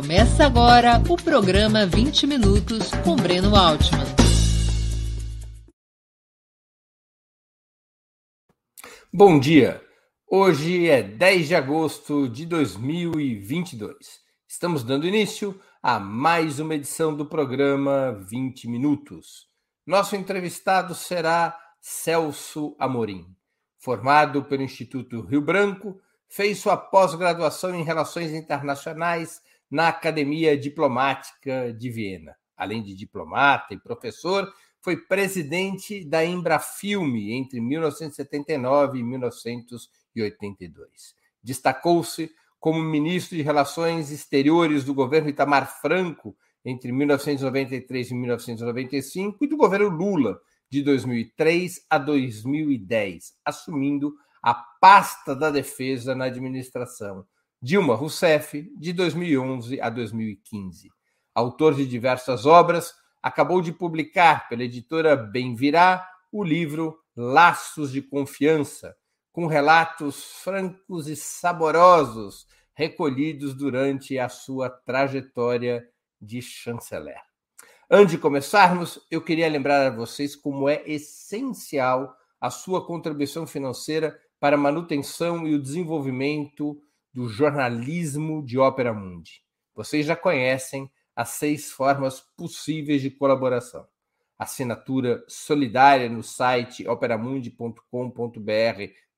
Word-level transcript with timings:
Começa 0.00 0.46
agora 0.46 1.02
o 1.10 1.16
programa 1.16 1.84
20 1.84 2.24
Minutos 2.28 2.88
com 3.04 3.16
Breno 3.16 3.56
Altman. 3.56 4.06
Bom 9.12 9.40
dia! 9.40 9.82
Hoje 10.30 10.88
é 10.88 11.02
10 11.02 11.48
de 11.48 11.56
agosto 11.56 12.28
de 12.28 12.46
2022. 12.46 13.96
Estamos 14.46 14.84
dando 14.84 15.04
início 15.04 15.60
a 15.82 15.98
mais 15.98 16.60
uma 16.60 16.76
edição 16.76 17.12
do 17.12 17.26
programa 17.26 18.12
20 18.30 18.68
Minutos. 18.68 19.48
Nosso 19.84 20.14
entrevistado 20.14 20.94
será 20.94 21.58
Celso 21.80 22.76
Amorim. 22.78 23.26
Formado 23.76 24.44
pelo 24.44 24.62
Instituto 24.62 25.22
Rio 25.22 25.40
Branco, 25.40 26.00
fez 26.28 26.60
sua 26.60 26.76
pós-graduação 26.76 27.74
em 27.74 27.82
Relações 27.82 28.30
Internacionais 28.32 29.42
na 29.70 29.88
Academia 29.88 30.56
Diplomática 30.56 31.72
de 31.72 31.90
Viena. 31.90 32.34
Além 32.56 32.82
de 32.82 32.94
diplomata 32.94 33.74
e 33.74 33.78
professor, 33.78 34.50
foi 34.80 34.96
presidente 34.96 36.04
da 36.04 36.24
Embrafilme 36.24 37.32
entre 37.32 37.60
1979 37.60 38.98
e 38.98 39.02
1982. 39.02 41.14
Destacou-se 41.42 42.30
como 42.58 42.80
ministro 42.80 43.36
de 43.36 43.42
Relações 43.42 44.10
Exteriores 44.10 44.84
do 44.84 44.94
governo 44.94 45.28
Itamar 45.28 45.80
Franco 45.80 46.36
entre 46.64 46.90
1993 46.90 48.10
e 48.10 48.14
1995 48.14 49.44
e 49.44 49.48
do 49.48 49.56
governo 49.56 49.88
Lula 49.88 50.40
de 50.68 50.82
2003 50.82 51.86
a 51.88 51.98
2010, 51.98 53.34
assumindo 53.44 54.14
a 54.42 54.54
pasta 54.54 55.34
da 55.34 55.50
defesa 55.50 56.14
na 56.14 56.26
administração 56.26 57.26
Dilma 57.60 57.96
Rousseff, 57.96 58.72
de 58.76 58.92
2011 58.92 59.80
a 59.80 59.90
2015. 59.90 60.88
Autor 61.34 61.74
de 61.74 61.84
diversas 61.86 62.46
obras, 62.46 62.94
acabou 63.20 63.60
de 63.60 63.72
publicar 63.72 64.48
pela 64.48 64.62
editora 64.62 65.16
Bem 65.16 65.56
Virá 65.56 66.08
o 66.30 66.44
livro 66.44 67.00
Laços 67.16 67.90
de 67.90 68.00
Confiança, 68.00 68.96
com 69.32 69.46
relatos 69.46 70.22
francos 70.44 71.08
e 71.08 71.16
saborosos 71.16 72.46
recolhidos 72.74 73.54
durante 73.54 74.16
a 74.20 74.28
sua 74.28 74.70
trajetória 74.70 75.84
de 76.20 76.40
chanceler. 76.40 77.20
Antes 77.90 78.12
de 78.12 78.18
começarmos, 78.18 79.04
eu 79.10 79.20
queria 79.20 79.48
lembrar 79.48 79.84
a 79.84 79.90
vocês 79.90 80.36
como 80.36 80.68
é 80.68 80.84
essencial 80.86 82.14
a 82.40 82.50
sua 82.50 82.86
contribuição 82.86 83.48
financeira 83.48 84.16
para 84.38 84.54
a 84.54 84.60
manutenção 84.60 85.44
e 85.44 85.56
o 85.56 85.60
desenvolvimento 85.60 86.80
do 87.12 87.28
jornalismo 87.28 88.44
de 88.44 88.58
Ópera 88.58 88.92
Mundi. 88.92 89.42
Vocês 89.74 90.06
já 90.06 90.16
conhecem 90.16 90.90
as 91.14 91.30
seis 91.30 91.70
formas 91.70 92.20
possíveis 92.36 93.02
de 93.02 93.10
colaboração. 93.10 93.86
Assinatura 94.38 95.24
solidária 95.26 96.08
no 96.08 96.22
site 96.22 96.86
operamundi.com.br 96.86 97.82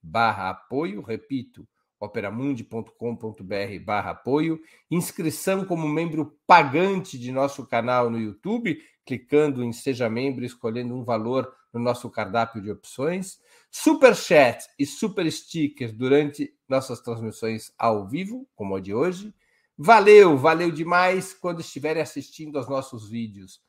barra 0.03 0.51
apoio, 0.51 1.03
repito, 1.03 1.69
operamundi.com.br 2.01 3.85
barra 3.85 4.11
apoio, 4.13 4.59
inscrição 4.91 5.65
como 5.67 5.87
membro 5.87 6.39
pagante 6.47 7.19
de 7.19 7.31
nosso 7.31 7.67
canal 7.67 8.09
no 8.09 8.19
YouTube, 8.19 8.83
clicando 9.05 9.63
em 9.63 9.73
Seja 9.73 10.09
Membro, 10.09 10.45
escolhendo 10.45 10.95
um 10.95 11.05
valor 11.05 11.55
no 11.73 11.81
nosso 11.81 12.11
cardápio 12.11 12.61
de 12.61 12.71
opções, 12.71 13.39
super 13.71 14.15
chat 14.15 14.63
e 14.79 14.85
super 14.85 15.31
stickers 15.31 15.93
durante 15.93 16.55
nossas 16.69 17.01
transmissões 17.01 17.73
ao 17.79 18.09
vivo, 18.09 18.47
como 18.55 18.77
a 18.77 18.81
de 18.81 18.95
hoje. 18.95 19.35
Valeu, 19.77 20.37
valeu 20.37 20.71
demais 20.71 21.33
quando 21.33 21.61
estiverem 21.61 22.03
assistindo 22.03 22.59
aos 22.59 22.69
nossos 22.69 23.09
vídeos 23.09 23.61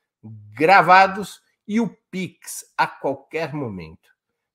gravados 0.53 1.41
e 1.67 1.79
o 1.79 1.95
Pix 2.09 2.65
a 2.77 2.85
qualquer 2.85 3.53
momento. 3.53 4.11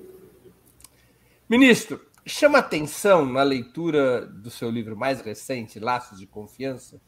Ministro, 1.50 2.02
chama 2.26 2.60
atenção 2.60 3.26
na 3.26 3.44
leitura 3.44 4.26
do 4.26 4.50
seu 4.50 4.70
livro 4.70 4.96
mais 4.96 5.22
recente, 5.22 5.80
Laços 5.80 6.20
de 6.20 6.26
Confiança, 6.26 7.02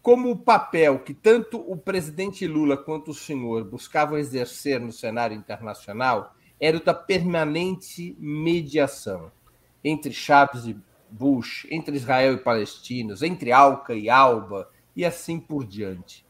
como 0.00 0.30
o 0.30 0.36
papel 0.36 0.98
que 0.98 1.14
tanto 1.14 1.58
o 1.58 1.76
presidente 1.76 2.46
Lula 2.46 2.76
quanto 2.76 3.10
o 3.10 3.14
senhor 3.14 3.64
buscavam 3.64 4.18
exercer 4.18 4.78
no 4.78 4.92
cenário 4.92 5.36
internacional 5.36 6.36
era 6.60 6.76
o 6.76 6.84
da 6.84 6.94
permanente 6.94 8.16
mediação 8.18 9.32
entre 9.82 10.12
Chaves 10.12 10.66
e 10.66 10.76
Bush, 11.10 11.66
entre 11.70 11.96
Israel 11.96 12.34
e 12.34 12.38
palestinos, 12.38 13.22
entre 13.22 13.50
Alca 13.50 13.94
e 13.94 14.08
Alba 14.08 14.68
e 14.94 15.04
assim 15.04 15.40
por 15.40 15.64
diante. 15.64 16.24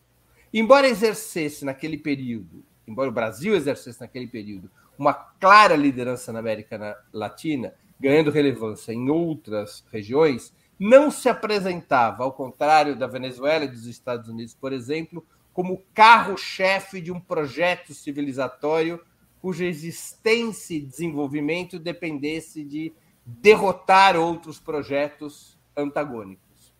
Embora 0.53 0.89
exercesse 0.89 1.65
naquele 1.65 1.99
período, 1.99 2.65
embora 2.87 3.11
o 3.11 3.13
Brasil 3.13 3.55
exercesse 3.55 4.01
naquele 4.01 4.27
período 4.27 4.71
uma 4.99 5.13
clara 5.13 5.75
liderança 5.75 6.33
na 6.33 6.39
América 6.39 6.97
Latina, 7.13 7.75
ganhando 7.99 8.31
relevância 8.31 8.93
em 8.93 9.09
outras 9.09 9.84
regiões, 9.91 10.53
não 10.78 11.10
se 11.10 11.28
apresentava, 11.28 12.25
ao 12.25 12.32
contrário 12.32 12.97
da 12.97 13.06
Venezuela 13.06 13.65
e 13.65 13.69
dos 13.69 13.87
Estados 13.87 14.28
Unidos, 14.28 14.55
por 14.55 14.72
exemplo, 14.72 15.25
como 15.53 15.82
carro-chefe 15.94 17.00
de 17.00 17.12
um 17.12 17.21
projeto 17.21 17.94
civilizatório 17.94 19.00
cuja 19.44 19.66
existência 19.66 20.75
e 20.75 20.81
desenvolvimento 20.81 21.78
dependesse 21.78 22.65
de 22.65 22.94
derrotar 23.27 24.16
outros 24.16 24.59
projetos 24.59 25.59
antagônicos. 25.77 26.75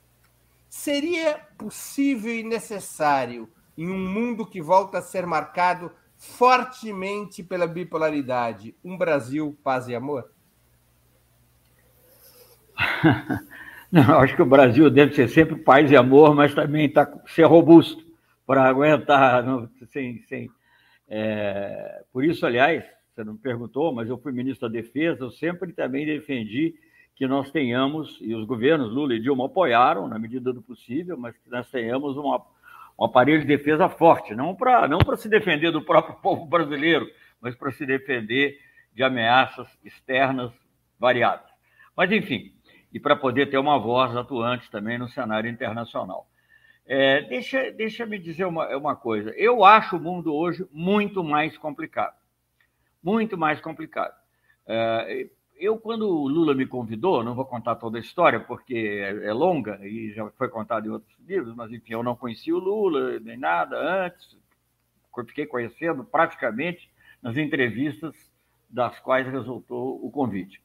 Seria 0.69 1.47
possível 1.59 2.35
e 2.35 2.43
necessário, 2.43 3.49
em 3.77 3.89
um 3.89 3.99
mundo 3.99 4.47
que 4.47 4.63
volta 4.63 4.97
a 4.97 5.03
ser 5.03 5.27
marcado 5.27 5.93
fortemente 6.17 7.43
pela 7.43 7.67
bipolaridade, 7.67 8.75
um 8.83 8.97
Brasil 8.97 9.57
paz 9.63 9.87
e 9.87 9.95
amor? 9.95 10.34
Não, 13.91 14.19
acho 14.19 14.35
que 14.35 14.43
o 14.43 14.47
Brasil 14.47 14.91
deve 14.91 15.15
ser 15.15 15.29
sempre 15.29 15.57
paz 15.57 15.91
e 15.91 15.97
amor, 15.97 16.35
mas 16.35 16.55
também 16.55 16.89
tá, 16.89 17.11
ser 17.27 17.45
robusto 17.45 18.05
para 18.47 18.65
aguentar. 18.65 19.43
Não, 19.47 19.69
sem, 19.91 20.21
sem, 20.23 20.51
é, 21.09 22.03
por 22.13 22.25
isso, 22.25 22.45
aliás, 22.45 22.85
você 23.15 23.23
não 23.23 23.37
perguntou, 23.37 23.93
mas 23.93 24.09
eu 24.09 24.19
fui 24.19 24.33
ministro 24.33 24.69
da 24.69 24.73
Defesa, 24.73 25.25
eu 25.25 25.31
sempre 25.31 25.73
também 25.73 26.05
defendi 26.05 26.75
que 27.15 27.29
nós 27.29 27.51
tenhamos, 27.53 28.19
e 28.21 28.35
os 28.35 28.45
governos 28.45 28.93
Lula 28.93 29.15
e 29.15 29.21
Dilma 29.21 29.47
apoiaram 29.47 30.09
na 30.09 30.19
medida 30.19 30.53
do 30.53 30.61
possível, 30.61 31.17
mas 31.17 31.37
que 31.39 31.49
nós 31.49 31.71
tenhamos 31.71 32.17
uma, 32.17 32.45
um 32.99 33.05
aparelho 33.05 33.41
de 33.41 33.47
defesa 33.47 33.89
forte, 33.89 34.35
não 34.35 34.55
para 34.55 34.89
não 34.89 34.99
se 35.17 35.29
defender 35.29 35.71
do 35.71 35.83
próprio 35.83 36.17
povo 36.21 36.45
brasileiro, 36.45 37.09
mas 37.41 37.55
para 37.55 37.71
se 37.71 37.87
defender 37.87 38.59
de 38.93 39.05
ameaças 39.05 39.69
externas 39.85 40.51
variadas. 40.99 41.47
Mas, 41.97 42.11
enfim, 42.11 42.53
e 42.95 43.01
para 43.01 43.17
poder 43.17 43.51
ter 43.51 43.59
uma 43.59 43.77
voz 43.77 44.17
atuante 44.17 44.71
também 44.71 44.97
no 44.97 45.09
cenário 45.09 45.51
internacional. 45.51 46.29
É, 46.87 47.23
deixa, 47.23 47.73
deixa 47.73 48.07
me 48.07 48.21
dizer 48.21 48.45
uma, 48.45 48.69
uma 48.77 48.95
coisa. 48.95 49.31
Eu 49.31 49.65
acho 49.65 49.97
o 49.97 50.01
mundo 50.01 50.33
hoje 50.33 50.65
muito 50.71 51.25
mais 51.25 51.59
complicado. 51.59 52.15
Muito 53.03 53.37
mais 53.37 53.61
complicado. 53.61 54.15
É, 54.65 55.29
eu, 55.57 55.77
quando 55.77 56.09
o 56.09 56.29
Lula 56.29 56.55
me 56.55 56.67
convidou, 56.67 57.25
não 57.25 57.35
vou 57.35 57.45
contar 57.45 57.75
toda 57.75 57.99
a 57.99 58.01
história, 58.01 58.39
porque 58.39 58.77
é, 58.77 59.27
é 59.27 59.33
longa 59.33 59.81
e 59.85 60.13
já 60.13 60.31
foi 60.31 60.49
contado 60.49 60.87
em 60.87 60.91
outros 60.91 61.19
livros, 61.27 61.53
mas 61.57 61.73
enfim, 61.73 61.95
eu 61.95 62.03
não 62.03 62.15
conhecia 62.15 62.55
o 62.55 62.61
Lula 62.61 63.19
nem 63.19 63.37
nada 63.37 63.77
antes, 64.05 64.39
fiquei 65.27 65.47
conhecendo 65.47 66.05
praticamente 66.05 66.89
nas 67.21 67.37
entrevistas 67.37 68.15
das 68.71 69.01
quais 69.01 69.27
resultou 69.27 70.05
o 70.05 70.11
convite. 70.13 70.63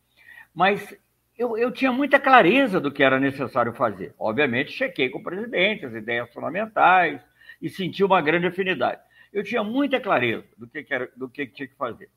Mas 0.54 0.96
eu, 1.40 1.58
eu, 1.58 1.72
tinha 1.72 1.90
muita 1.90 2.20
clareza 2.20 2.82
do 2.82 2.92
que 2.92 3.02
era 3.02 3.18
necessário 3.18 3.72
fazer. 3.72 4.14
Obviamente, 4.20 4.74
chequei 4.74 5.08
com 5.08 5.20
o 5.20 5.24
presidente 5.24 5.86
as 5.86 5.94
ideias 5.94 6.30
fundamentais 6.34 7.22
e 7.62 7.70
senti 7.70 8.04
uma 8.04 8.22
grande 8.22 8.48
afinidade. 8.48 9.00
Eu 9.32 9.42
tinha 9.42 9.64
muita 9.64 10.02
clareza 10.02 10.44
do 10.58 10.68
que, 10.68 10.86
era, 10.90 11.10
do 11.16 11.30
que, 11.30 11.48
tinha 11.48 11.70
que 11.70 11.78
fazer. 11.78 12.10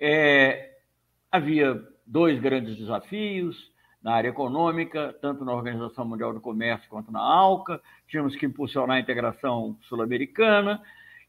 É, 0.00 0.78
havia 1.30 1.78
dois 2.06 2.40
grandes 2.40 2.74
desafios 2.74 3.70
na 4.02 4.14
área 4.14 4.28
econômica, 4.30 5.14
tanto 5.20 5.44
na 5.44 5.52
Organização 5.52 6.06
Mundial 6.06 6.32
do 6.32 6.40
Comércio 6.40 6.88
quanto 6.88 7.12
na 7.12 7.20
ALCA. 7.20 7.82
Tínhamos 8.06 8.34
que 8.34 8.46
impulsionar 8.46 8.96
a 8.96 9.00
integração 9.00 9.76
sul-americana 9.82 10.80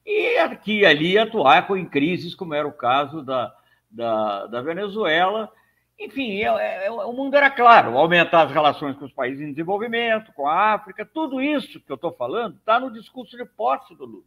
e 0.05 0.37
aqui 0.37 0.79
e 0.79 0.85
ali 0.85 1.17
atuar 1.17 1.69
em 1.71 1.85
crises, 1.85 2.33
como 2.33 2.53
era 2.53 2.65
o 2.65 2.71
caso 2.71 3.21
da, 3.21 3.53
da, 3.91 4.47
da 4.47 4.61
Venezuela. 4.61 5.51
Enfim, 5.99 6.41
é, 6.41 6.45
é, 6.45 6.85
é, 6.85 6.91
o 6.91 7.11
mundo 7.11 7.35
era 7.35 7.49
claro: 7.49 7.97
aumentar 7.97 8.43
as 8.43 8.51
relações 8.51 8.95
com 8.97 9.05
os 9.05 9.11
países 9.11 9.41
em 9.41 9.51
desenvolvimento, 9.51 10.31
com 10.33 10.47
a 10.47 10.73
África, 10.73 11.05
tudo 11.05 11.41
isso 11.41 11.81
que 11.81 11.91
eu 11.91 11.95
estou 11.95 12.13
falando 12.13 12.55
está 12.55 12.79
no 12.79 12.91
discurso 12.91 13.35
de 13.35 13.43
posse 13.43 13.93
do 13.95 14.05
Lula. 14.05 14.23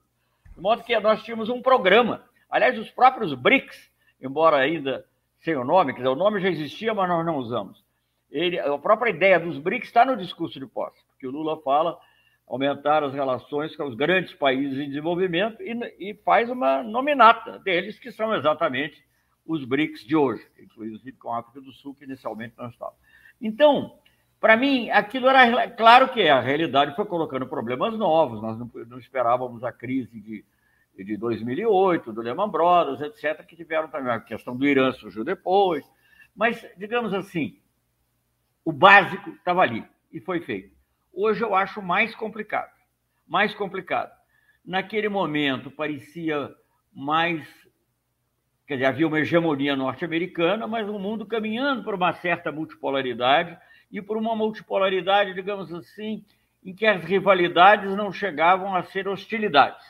De 0.55 0.61
modo 0.61 0.85
que 0.85 0.99
nós 1.01 1.23
tínhamos 1.23 1.49
um 1.49 1.63
programa. 1.63 2.23
Aliás, 2.51 2.79
os 2.79 2.91
próprios 2.91 3.33
BRICS, 3.33 3.91
embora 4.21 4.59
ainda 4.59 5.07
sem 5.41 5.57
o 5.57 5.65
nome, 5.65 5.93
quer 5.93 6.01
dizer, 6.01 6.11
o 6.11 6.15
nome 6.15 6.41
já 6.41 6.49
existia, 6.49 6.93
mas 6.93 7.09
nós 7.09 7.25
não 7.25 7.37
usamos. 7.37 7.83
Ele, 8.31 8.59
a 8.59 8.79
própria 8.79 9.11
ideia 9.11 9.41
dos 9.41 9.59
BRICS 9.59 9.89
está 9.89 10.05
no 10.05 10.17
discurso 10.17 10.61
de 10.61 10.67
posse, 10.67 11.03
porque 11.09 11.27
o 11.27 11.31
Lula 11.31 11.61
fala 11.63 11.99
aumentar 12.47 13.03
as 13.03 13.15
relações 13.15 13.75
com 13.75 13.85
os 13.85 13.95
grandes 13.95 14.35
países 14.35 14.79
em 14.79 14.89
desenvolvimento 14.89 15.63
e, 15.63 16.11
e 16.11 16.15
faz 16.23 16.51
uma 16.51 16.83
nominata 16.83 17.59
deles, 17.59 17.99
que 17.99 18.13
são 18.13 18.35
exatamente 18.35 19.03
os 19.47 19.65
BRICS 19.65 20.05
de 20.05 20.17
hoje, 20.17 20.47
inclusive 20.59 21.13
com 21.13 21.33
a 21.33 21.41
África 21.41 21.61
do 21.61 21.73
Sul, 21.73 21.95
que 21.95 22.05
inicialmente 22.05 22.55
não 22.57 22.69
estava. 22.69 22.95
Então, 23.41 23.99
para 24.41 24.57
mim, 24.57 24.91
aquilo 24.91 25.29
era 25.29 25.69
claro 25.71 26.13
que 26.13 26.29
a 26.29 26.41
realidade 26.41 26.95
foi 26.95 27.05
colocando 27.05 27.47
problemas 27.47 27.97
novos, 27.99 28.41
nós 28.41 28.59
não, 28.59 28.71
não 28.89 28.99
esperávamos 28.99 29.65
a 29.65 29.73
crise 29.73 30.21
de 30.21 30.45
de 30.97 31.17
2008, 31.17 32.13
do 32.13 32.21
Lehman 32.21 32.51
Brothers, 32.51 33.01
etc., 33.01 33.45
que 33.47 33.57
tiveram 33.57 33.89
também 33.89 34.13
a 34.13 34.21
questão 34.21 34.57
do 34.57 34.67
Irã 34.67 34.93
surgiu 34.93 35.25
depois. 35.25 35.85
Mas, 36.35 36.65
digamos 36.77 37.13
assim, 37.15 37.59
o 38.65 38.73
básico 38.73 39.31
estava 39.31 39.63
ali 39.63 39.85
e 40.13 40.21
foi 40.21 40.41
feito. 40.41 40.75
Hoje 41.13 41.43
eu 41.43 41.55
acho 41.55 41.83
mais 41.83 42.15
complicado. 42.15 42.73
Mais 43.27 43.55
complicado. 43.55 44.13
Naquele 44.65 45.09
momento 45.09 45.71
parecia 45.71 46.55
mais. 46.93 47.47
Quer 48.73 48.77
dizer, 48.77 48.87
havia 48.87 49.07
uma 49.07 49.21
hegemonia 49.21 49.77
norte-americana, 49.77 50.67
mas 50.67 50.89
um 50.89 50.99
mundo 50.99 51.27
caminhando 51.27 51.85
por 51.85 51.95
uma 51.95 52.15
certa 52.15 52.51
multipolaridade 52.51 53.55
e 53.91 54.01
por 54.01 54.17
uma 54.17 54.35
multipolaridade, 54.35 55.35
digamos 55.35 55.71
assim, 55.75 56.25
em 56.65 56.75
que 56.75 56.87
as 56.87 57.05
rivalidades 57.05 57.95
não 57.95 58.11
chegavam 58.11 58.75
a 58.75 58.83
ser 58.83 59.07
hostilidades 59.07 59.85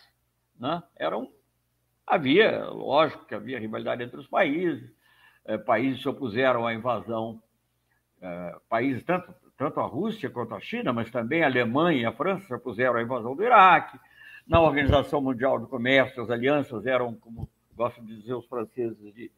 né? 0.59 0.83
Eram, 0.97 1.31
havia, 2.05 2.67
lógico 2.67 3.25
que 3.25 3.37
havia 3.37 3.61
rivalidade 3.61 4.03
entre 4.03 4.19
os 4.19 4.27
países, 4.27 4.93
é, 5.45 5.57
países 5.57 6.03
se 6.03 6.09
opuseram 6.09 6.67
à 6.67 6.75
invasão, 6.75 7.41
é, 8.21 8.57
países, 8.69 9.05
tanto, 9.05 9.33
tanto 9.57 9.79
a 9.79 9.87
Rússia 9.87 10.29
quanto 10.29 10.57
a 10.57 10.61
China, 10.61 10.93
mas 10.93 11.09
também 11.09 11.45
a 11.45 11.47
Alemanha 11.47 12.03
e 12.03 12.05
a 12.05 12.13
França 12.13 12.47
se 12.49 12.55
opuseram 12.55 12.97
à 12.97 13.03
invasão 13.03 13.37
do 13.37 13.45
Iraque. 13.45 13.97
Na 14.45 14.61
Organização 14.61 15.21
Mundial 15.21 15.61
do 15.61 15.69
Comércio, 15.69 16.21
as 16.21 16.29
alianças 16.29 16.85
eram, 16.85 17.15
como 17.15 17.49
gostam 17.77 18.05
de 18.05 18.17
dizer 18.17 18.35
os 18.35 18.47
franceses, 18.47 18.97
de, 19.15 19.31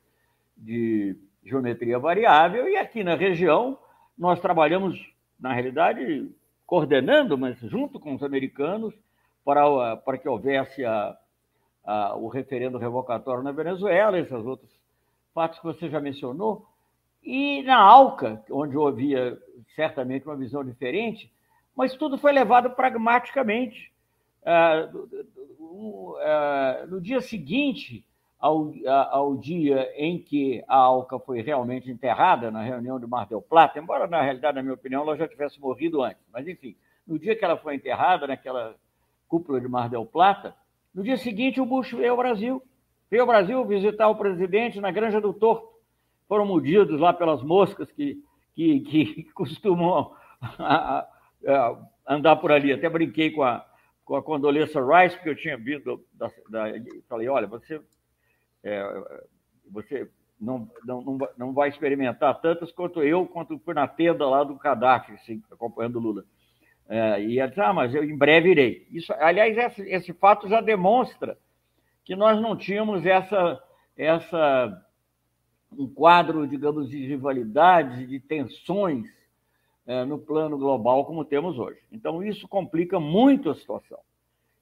de 0.56 1.16
geometria 1.44 1.98
variável, 1.98 2.69
e 2.69 2.76
aqui 2.76 3.04
na 3.04 3.14
região 3.14 3.78
nós 4.16 4.40
trabalhamos, 4.40 4.98
na 5.38 5.52
realidade, 5.52 6.31
coordenando, 6.66 7.36
mas 7.36 7.58
junto 7.60 7.98
com 7.98 8.14
os 8.14 8.22
americanos, 8.22 8.94
para, 9.44 9.96
para 9.96 10.19
que 10.19 10.28
houvesse 10.28 10.84
a, 10.84 11.16
a, 11.84 12.16
o 12.16 12.28
referendo 12.28 12.78
revocatório 12.78 13.42
na 13.42 13.52
Venezuela, 13.52 14.19
esses 14.19 14.32
outros 14.32 14.70
fatos 15.34 15.58
que 15.58 15.64
você 15.64 15.88
já 15.88 16.00
mencionou. 16.00 16.66
E 17.22 17.62
na 17.62 17.76
ALCA, 17.76 18.42
onde 18.50 18.76
havia 18.76 19.38
certamente 19.75 20.26
uma 20.26 20.37
visão 20.37 20.64
diferente, 20.64 21.30
mas 21.76 21.94
tudo 21.94 22.16
foi 22.16 22.32
levado 22.32 22.70
pragmaticamente. 22.70 23.92
Ah, 24.44 24.88
ah, 26.22 26.87
no 26.88 27.00
dia 27.00 27.20
seguinte 27.20 28.04
ao, 28.44 28.75
ao 29.11 29.37
dia 29.38 29.91
em 29.96 30.19
que 30.19 30.62
a 30.69 30.76
ALCA 30.76 31.19
foi 31.19 31.41
realmente 31.41 31.91
enterrada, 31.91 32.50
na 32.50 32.62
reunião 32.62 33.00
de 33.00 33.06
Mar 33.06 33.26
del 33.26 33.41
Plata, 33.41 33.79
embora 33.79 34.06
na 34.06 34.20
realidade, 34.20 34.56
na 34.56 34.62
minha 34.62 34.75
opinião, 34.75 35.00
ela 35.00 35.17
já 35.17 35.26
tivesse 35.26 35.58
morrido 35.58 36.02
antes, 36.02 36.23
mas 36.31 36.46
enfim, 36.46 36.76
no 37.06 37.19
dia 37.19 37.35
que 37.35 37.43
ela 37.43 37.56
foi 37.56 37.75
enterrada, 37.75 38.26
naquela 38.26 38.75
cúpula 39.26 39.58
de 39.58 39.67
Mar 39.67 39.88
del 39.88 40.05
Plata. 40.05 40.55
No 40.94 41.02
dia 41.02 41.17
seguinte, 41.17 41.58
o 41.58 41.64
Bush 41.64 41.94
veio 41.94 42.11
ao 42.11 42.19
Brasil. 42.19 42.62
Veio 43.11 43.23
ao 43.23 43.26
Brasil 43.26 43.64
visitar 43.64 44.08
o 44.08 44.17
presidente 44.17 44.79
na 44.79 44.90
Granja 44.90 45.23
do 45.23 45.32
Torto. 45.32 45.67
Foram 46.29 46.44
mordidos 46.44 47.00
lá 47.00 47.14
pelas 47.14 47.43
moscas 47.43 47.90
que, 47.93 48.23
que, 48.55 48.81
que 48.81 49.23
costumam 49.32 50.12
andar 52.06 52.37
por 52.37 52.52
ali. 52.52 52.75
Até 52.75 52.90
brinquei 52.90 53.31
com 53.31 53.43
a, 53.43 53.64
com 54.05 54.17
a 54.17 54.23
Condoleezza 54.23 54.81
Rice, 54.81 55.17
porque 55.17 55.31
eu 55.31 55.37
tinha 55.37 55.56
vindo 55.56 56.05
da, 56.12 56.31
da 56.50 56.64
falei, 57.08 57.26
olha, 57.29 57.47
você, 57.47 57.81
é, 58.64 59.22
você 59.70 60.11
não, 60.40 60.69
não, 60.84 61.19
não 61.37 61.52
vai 61.52 61.69
experimentar 61.69 62.40
tantas 62.40 62.72
quanto 62.72 63.02
eu, 63.02 63.26
quanto 63.26 63.58
fui 63.61 63.75
na 63.75 63.87
tenda 63.87 64.26
lá 64.26 64.43
do 64.43 64.56
Gaddafi, 64.56 65.12
assim, 65.12 65.43
acompanhando 65.50 65.96
o 65.96 66.00
Lula. 66.00 66.25
É, 66.88 67.22
e 67.22 67.38
ela 67.38 67.49
disse, 67.49 67.61
ah, 67.61 67.72
mas 67.72 67.94
eu 67.94 68.05
em 68.05 68.16
breve 68.16 68.50
irei. 68.50 68.87
Isso, 68.90 69.12
aliás, 69.14 69.56
esse, 69.56 69.82
esse 69.82 70.12
fato 70.12 70.49
já 70.49 70.61
demonstra 70.61 71.38
que 72.05 72.16
nós 72.16 72.40
não 72.40 72.56
tínhamos 72.56 73.06
essa, 73.06 73.62
essa 73.96 74.84
um 75.72 75.88
quadro, 75.88 76.46
digamos, 76.46 76.88
de 76.88 77.06
rivalidades, 77.06 78.08
de 78.08 78.20
tensões 78.20 79.09
é, 79.87 80.04
no 80.04 80.18
plano 80.18 80.56
global 80.59 81.04
como 81.04 81.25
temos 81.25 81.59
hoje. 81.59 81.80
Então, 81.90 82.23
isso 82.23 82.47
complica 82.49 83.00
muito 83.00 83.50
a 83.50 83.54
situação. 83.54 83.99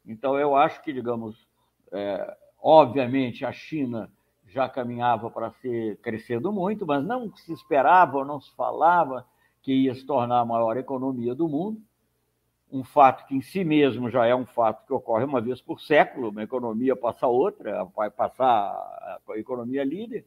Então, 0.06 0.38
eu 0.38 0.56
acho 0.56 0.82
que, 0.82 0.92
digamos, 0.92 1.46
é, 1.92 2.36
obviamente, 2.62 3.44
a 3.44 3.50
China 3.50 4.08
já 4.46 4.68
caminhava 4.68 5.30
para 5.30 5.50
ser 5.50 5.96
crescendo 5.98 6.52
muito, 6.52 6.86
mas 6.86 7.04
não 7.04 7.34
se 7.34 7.52
esperava, 7.52 8.24
não 8.24 8.40
se 8.40 8.54
falava 8.54 9.26
que 9.62 9.72
ia 9.72 9.94
se 9.94 10.06
tornar 10.06 10.40
a 10.40 10.44
maior 10.44 10.76
economia 10.76 11.34
do 11.34 11.48
mundo. 11.48 11.80
Um 12.70 12.84
fato 12.84 13.26
que 13.26 13.34
em 13.34 13.40
si 13.40 13.64
mesmo 13.64 14.08
já 14.10 14.26
é 14.26 14.34
um 14.34 14.46
fato 14.46 14.86
que 14.86 14.92
ocorre 14.92 15.24
uma 15.24 15.40
vez 15.40 15.60
por 15.60 15.80
século, 15.80 16.30
uma 16.30 16.42
economia 16.42 16.94
passa 16.94 17.26
outra, 17.26 17.84
vai 17.96 18.10
passar 18.10 18.48
a 18.48 19.20
economia 19.36 19.84
líder, 19.84 20.24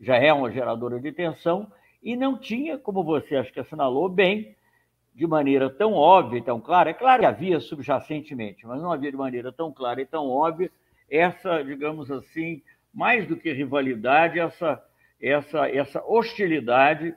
já 0.00 0.16
é 0.16 0.32
uma 0.32 0.50
geradora 0.50 1.00
de 1.00 1.10
tensão, 1.12 1.70
e 2.02 2.16
não 2.16 2.38
tinha, 2.38 2.78
como 2.78 3.02
você 3.02 3.36
acho 3.36 3.52
que 3.52 3.60
assinalou 3.60 4.08
bem, 4.08 4.56
de 5.14 5.26
maneira 5.26 5.68
tão 5.68 5.94
óbvia 5.94 6.38
e 6.38 6.42
tão 6.42 6.60
clara, 6.60 6.90
é 6.90 6.94
claro 6.94 7.20
que 7.20 7.26
havia 7.26 7.60
subjacentemente, 7.60 8.66
mas 8.66 8.80
não 8.80 8.92
havia 8.92 9.10
de 9.10 9.16
maneira 9.16 9.50
tão 9.50 9.72
clara 9.72 10.00
e 10.00 10.06
tão 10.06 10.28
óbvia 10.28 10.70
essa, 11.10 11.62
digamos 11.62 12.10
assim, 12.10 12.62
mais 12.92 13.26
do 13.26 13.36
que 13.36 13.52
rivalidade, 13.52 14.38
essa, 14.38 14.82
essa, 15.20 15.68
essa 15.68 16.04
hostilidade 16.04 17.14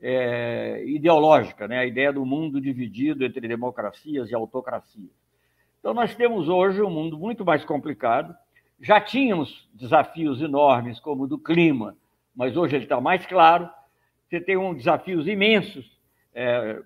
é, 0.00 0.84
ideológica, 0.86 1.66
né? 1.66 1.78
a 1.78 1.86
ideia 1.86 2.12
do 2.12 2.24
mundo 2.24 2.60
dividido 2.60 3.24
entre 3.24 3.46
democracias 3.48 4.30
e 4.30 4.34
autocracias. 4.34 5.10
Então, 5.80 5.94
nós 5.94 6.14
temos 6.14 6.48
hoje 6.48 6.82
um 6.82 6.90
mundo 6.90 7.18
muito 7.18 7.44
mais 7.44 7.64
complicado. 7.64 8.34
Já 8.80 9.00
tínhamos 9.00 9.68
desafios 9.72 10.42
enormes, 10.42 10.98
como 11.00 11.24
o 11.24 11.28
do 11.28 11.38
clima, 11.38 11.96
mas 12.34 12.56
hoje 12.56 12.76
ele 12.76 12.84
está 12.84 13.00
mais 13.00 13.24
claro. 13.24 13.70
Você 14.28 14.40
tem 14.40 14.56
um 14.56 14.74
desafios 14.74 15.26
imensos 15.26 15.98
é, 16.34 16.82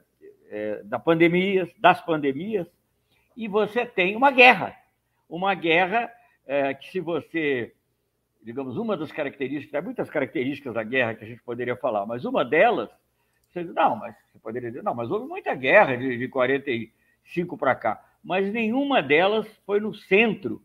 é, 0.51 0.83
da 0.85 0.99
pandemia, 0.99 1.69
das 1.79 2.01
pandemias, 2.05 2.67
e 3.37 3.49
você 3.49 3.87
tem 3.87 4.15
uma 4.15 4.31
guerra. 4.31 4.77
Uma 5.29 5.55
guerra 5.55 6.13
é, 6.51 6.75
que, 6.75 6.91
se 6.91 6.99
você 6.99 7.73
digamos, 8.43 8.77
uma 8.77 8.97
das 8.97 9.13
características, 9.13 9.75
há 9.75 9.83
muitas 9.83 10.11
características 10.11 10.75
da 10.75 10.83
guerra 10.83 11.15
que 11.15 11.25
a 11.25 11.29
gente 11.29 11.43
poderia 11.43 11.77
falar, 11.77 12.07
mas 12.07 12.25
uma 12.25 12.45
delas, 12.45 12.89
você 13.49 13.63
diz, 13.63 13.75
não, 13.75 13.95
mas 13.97 14.17
você 14.33 14.39
poderia 14.39 14.71
dizer, 14.71 14.83
não, 14.83 14.95
mas 14.95 15.11
houve 15.11 15.27
muita 15.27 15.55
guerra 15.55 15.97
de, 15.97 16.17
de 16.17 16.27
45 16.27 17.57
para 17.57 17.75
cá, 17.75 18.03
mas 18.25 18.53
nenhuma 18.53 19.03
delas 19.03 19.47
foi 19.67 19.79
no 19.79 19.95
centro 19.95 20.61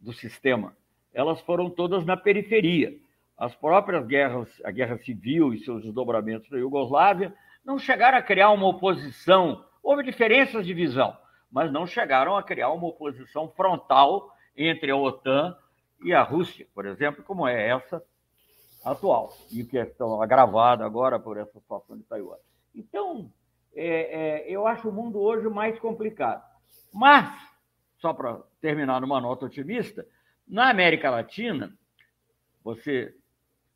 do 0.00 0.12
sistema, 0.12 0.76
elas 1.12 1.40
foram 1.42 1.68
todas 1.68 2.04
na 2.04 2.16
periferia. 2.16 2.96
as 3.36 3.54
próprias 3.54 4.06
guerras, 4.06 4.48
a 4.64 4.70
guerra 4.70 4.96
civil 4.98 5.52
e 5.52 5.58
seus 5.58 5.82
desdobramentos 5.82 6.50
na 6.50 6.58
Iugoslávia, 6.58 7.32
não 7.64 7.78
chegaram 7.78 8.18
a 8.18 8.22
criar 8.22 8.50
uma 8.50 8.66
oposição. 8.66 9.64
Houve 9.82 10.02
diferenças 10.02 10.66
de 10.66 10.72
visão, 10.72 11.16
mas 11.50 11.70
não 11.70 11.86
chegaram 11.86 12.36
a 12.36 12.42
criar 12.42 12.70
uma 12.70 12.86
oposição 12.88 13.48
frontal 13.50 14.31
entre 14.56 14.90
a 14.90 14.96
OTAN 14.96 15.56
e 16.02 16.12
a 16.12 16.22
Rússia, 16.22 16.66
por 16.74 16.86
exemplo, 16.86 17.22
como 17.24 17.46
é 17.46 17.68
essa 17.68 18.02
atual, 18.84 19.32
e 19.50 19.64
que 19.64 19.78
é 19.78 19.92
agravada 20.20 20.84
agora 20.84 21.18
por 21.18 21.36
essa 21.36 21.58
situação 21.60 21.96
de 21.96 22.02
Taiwan. 22.04 22.36
Então, 22.74 23.32
é, 23.74 24.44
é, 24.44 24.50
eu 24.50 24.66
acho 24.66 24.88
o 24.88 24.92
mundo 24.92 25.20
hoje 25.20 25.48
mais 25.48 25.78
complicado. 25.78 26.42
Mas, 26.92 27.32
só 27.98 28.12
para 28.12 28.40
terminar 28.60 29.00
numa 29.00 29.20
nota 29.20 29.46
otimista, 29.46 30.06
na 30.46 30.68
América 30.68 31.10
Latina, 31.10 31.72
você 32.62 33.14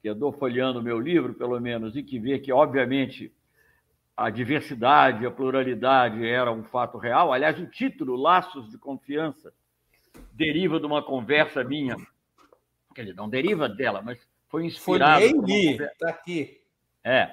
que 0.03 0.09
andou 0.09 0.33
folheando 0.33 0.83
meu 0.83 1.01
livro, 1.01 1.35
pelo 1.35 1.59
menos, 1.61 1.97
e 1.97 2.03
que 2.03 2.19
vê 2.19 2.39
que, 2.39 2.53
obviamente, 2.53 3.33
a 4.17 4.31
diversidade, 4.31 5.27
a 5.27 5.31
pluralidade 5.31 6.27
era 6.27 6.53
um 6.53 6.65
fato 6.65 6.97
real. 6.97 7.33
Aliás, 7.33 7.59
o 7.59 7.67
título, 7.67 8.17
Laços 8.17 8.71
de 8.71 8.79
Confiança, 8.79 9.53
deriva 10.37 10.79
de 10.79 10.87
uma 10.87 11.03
conversa 11.03 11.65
minha. 11.65 11.97
Quer 12.95 13.03
dizer, 13.03 13.17
não 13.17 13.29
deriva 13.29 13.69
dela, 13.69 14.03
mas 14.03 14.19
foi 14.49 14.67
inspirado. 14.67 15.27
Foi 15.27 15.51
está 15.53 16.11
aqui. 16.11 16.61
É. 17.03 17.31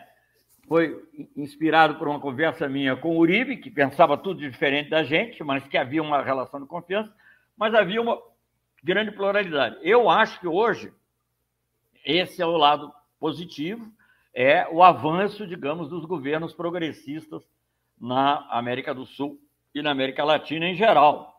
Foi 0.67 1.03
inspirado 1.35 1.95
por 1.95 2.07
uma 2.07 2.19
conversa 2.19 2.69
minha 2.69 2.95
com 2.95 3.15
o 3.15 3.19
Uribe, 3.19 3.57
que 3.57 3.69
pensava 3.69 4.17
tudo 4.17 4.39
diferente 4.39 4.89
da 4.89 5.03
gente, 5.03 5.43
mas 5.43 5.67
que 5.67 5.77
havia 5.77 6.01
uma 6.01 6.21
relação 6.21 6.61
de 6.61 6.67
confiança, 6.67 7.13
mas 7.57 7.75
havia 7.75 8.01
uma 8.01 8.17
grande 8.81 9.11
pluralidade. 9.11 9.77
Eu 9.81 10.09
acho 10.09 10.39
que 10.39 10.47
hoje 10.47 10.91
esse 12.05 12.41
é 12.41 12.45
o 12.45 12.57
lado 12.57 12.93
positivo, 13.19 13.91
é 14.33 14.67
o 14.69 14.81
avanço, 14.81 15.45
digamos, 15.45 15.89
dos 15.89 16.05
governos 16.05 16.53
progressistas 16.53 17.43
na 17.99 18.47
América 18.49 18.93
do 18.93 19.05
Sul 19.05 19.39
e 19.75 19.81
na 19.81 19.91
América 19.91 20.23
Latina 20.23 20.65
em 20.65 20.75
geral. 20.75 21.32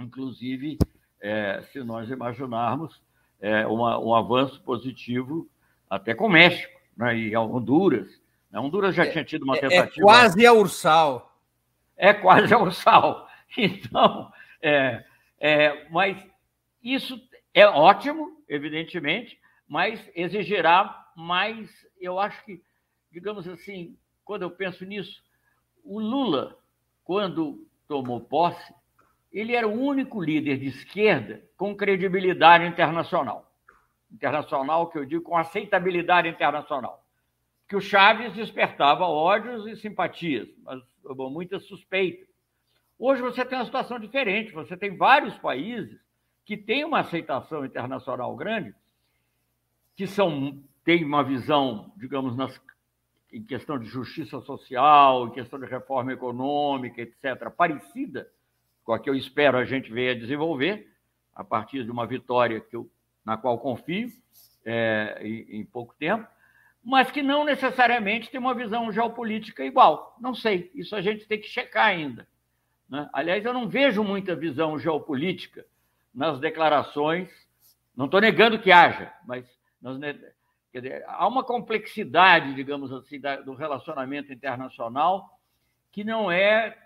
Inclusive, 0.00 0.78
é, 1.20 1.62
se 1.72 1.82
nós 1.82 2.08
imaginarmos 2.10 3.00
é, 3.40 3.66
uma, 3.66 3.98
um 3.98 4.14
avanço 4.14 4.60
positivo 4.62 5.48
até 5.88 6.14
com 6.14 6.26
o 6.26 6.30
México 6.30 6.78
né, 6.96 7.16
e 7.16 7.34
a 7.34 7.40
Honduras. 7.40 8.20
A 8.52 8.60
Honduras 8.60 8.94
já 8.94 9.04
é, 9.04 9.10
tinha 9.10 9.24
tido 9.24 9.42
uma 9.42 9.56
é, 9.56 9.58
é 9.58 9.68
tentativa. 9.68 10.00
É 10.00 10.02
quase 10.02 10.46
a 10.46 10.52
Ursal. 10.52 11.38
É 11.96 12.12
quase 12.14 12.52
a 12.52 12.58
Ursal. 12.58 13.26
Então, 13.56 14.30
é, 14.60 15.02
é, 15.40 15.88
mas 15.88 16.22
isso 16.82 17.18
é 17.54 17.66
ótimo, 17.66 18.42
evidentemente, 18.46 19.40
mas 19.66 19.98
exigirá 20.14 21.08
mais. 21.16 21.70
Eu 21.98 22.20
acho 22.20 22.44
que, 22.44 22.62
digamos 23.10 23.48
assim, 23.48 23.96
quando 24.22 24.42
eu 24.42 24.50
penso 24.50 24.84
nisso, 24.84 25.22
o 25.82 25.98
Lula, 25.98 26.58
quando 27.04 27.66
tomou 27.88 28.20
posse, 28.20 28.74
ele 29.32 29.54
era 29.54 29.68
o 29.68 29.80
único 29.80 30.20
líder 30.20 30.58
de 30.58 30.66
esquerda 30.66 31.42
com 31.56 31.76
credibilidade 31.76 32.66
internacional. 32.66 33.52
Internacional, 34.10 34.88
que 34.88 34.98
eu 34.98 35.04
digo, 35.04 35.22
com 35.22 35.36
aceitabilidade 35.36 36.28
internacional. 36.28 37.04
Que 37.68 37.76
o 37.76 37.80
Chaves 37.80 38.32
despertava 38.32 39.04
ódios 39.04 39.66
e 39.66 39.76
simpatias, 39.76 40.48
mas 40.62 40.82
muitas 41.30 41.64
suspeitas. 41.66 42.26
Hoje 42.98 43.20
você 43.20 43.44
tem 43.44 43.58
uma 43.58 43.64
situação 43.66 43.98
diferente, 43.98 44.52
você 44.52 44.76
tem 44.76 44.96
vários 44.96 45.36
países 45.38 46.00
que 46.44 46.56
têm 46.56 46.84
uma 46.84 47.00
aceitação 47.00 47.64
internacional 47.64 48.34
grande 48.34 48.74
que 49.94 50.06
são, 50.06 50.62
têm 50.84 51.04
uma 51.04 51.22
visão, 51.22 51.92
digamos, 51.96 52.34
nas, 52.34 52.58
em 53.30 53.42
questão 53.42 53.78
de 53.78 53.86
justiça 53.86 54.40
social, 54.40 55.26
em 55.28 55.32
questão 55.32 55.60
de 55.60 55.66
reforma 55.66 56.12
econômica, 56.12 57.02
etc., 57.02 57.50
parecida 57.50 58.28
a 58.92 58.98
que 58.98 59.08
eu 59.08 59.14
espero 59.14 59.58
a 59.58 59.64
gente 59.64 59.92
venha 59.92 60.14
desenvolver, 60.14 60.90
a 61.34 61.44
partir 61.44 61.84
de 61.84 61.90
uma 61.90 62.06
vitória 62.06 62.60
que 62.60 62.74
eu, 62.74 62.90
na 63.24 63.36
qual 63.36 63.58
confio 63.58 64.10
é, 64.64 65.18
em, 65.20 65.60
em 65.60 65.64
pouco 65.64 65.94
tempo, 65.94 66.26
mas 66.82 67.10
que 67.10 67.22
não 67.22 67.44
necessariamente 67.44 68.30
tem 68.30 68.40
uma 68.40 68.54
visão 68.54 68.90
geopolítica 68.90 69.64
igual. 69.64 70.16
Não 70.20 70.34
sei, 70.34 70.70
isso 70.74 70.96
a 70.96 71.00
gente 71.00 71.26
tem 71.26 71.40
que 71.40 71.46
checar 71.46 71.86
ainda. 71.86 72.26
Né? 72.88 73.08
Aliás, 73.12 73.44
eu 73.44 73.52
não 73.52 73.68
vejo 73.68 74.02
muita 74.02 74.34
visão 74.34 74.78
geopolítica 74.78 75.66
nas 76.14 76.40
declarações, 76.40 77.28
não 77.94 78.06
estou 78.06 78.20
negando 78.20 78.58
que 78.58 78.72
haja, 78.72 79.12
mas 79.26 79.44
nós, 79.80 79.98
dizer, 80.72 81.04
há 81.06 81.26
uma 81.26 81.44
complexidade, 81.44 82.54
digamos 82.54 82.92
assim, 82.92 83.20
da, 83.20 83.36
do 83.36 83.54
relacionamento 83.54 84.32
internacional 84.32 85.38
que 85.90 86.04
não 86.04 86.30
é, 86.30 86.76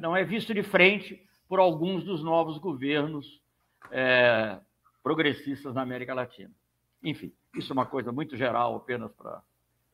não 0.00 0.16
é 0.16 0.24
visto 0.24 0.52
de 0.52 0.62
frente 0.62 1.22
por 1.48 1.58
alguns 1.58 2.04
dos 2.04 2.22
novos 2.22 2.58
governos 2.58 3.40
é, 3.90 4.58
progressistas 5.02 5.74
na 5.74 5.82
América 5.82 6.14
Latina. 6.14 6.50
Enfim, 7.02 7.32
isso 7.54 7.72
é 7.72 7.74
uma 7.74 7.86
coisa 7.86 8.10
muito 8.10 8.36
geral, 8.36 8.76
apenas 8.76 9.12
para 9.12 9.42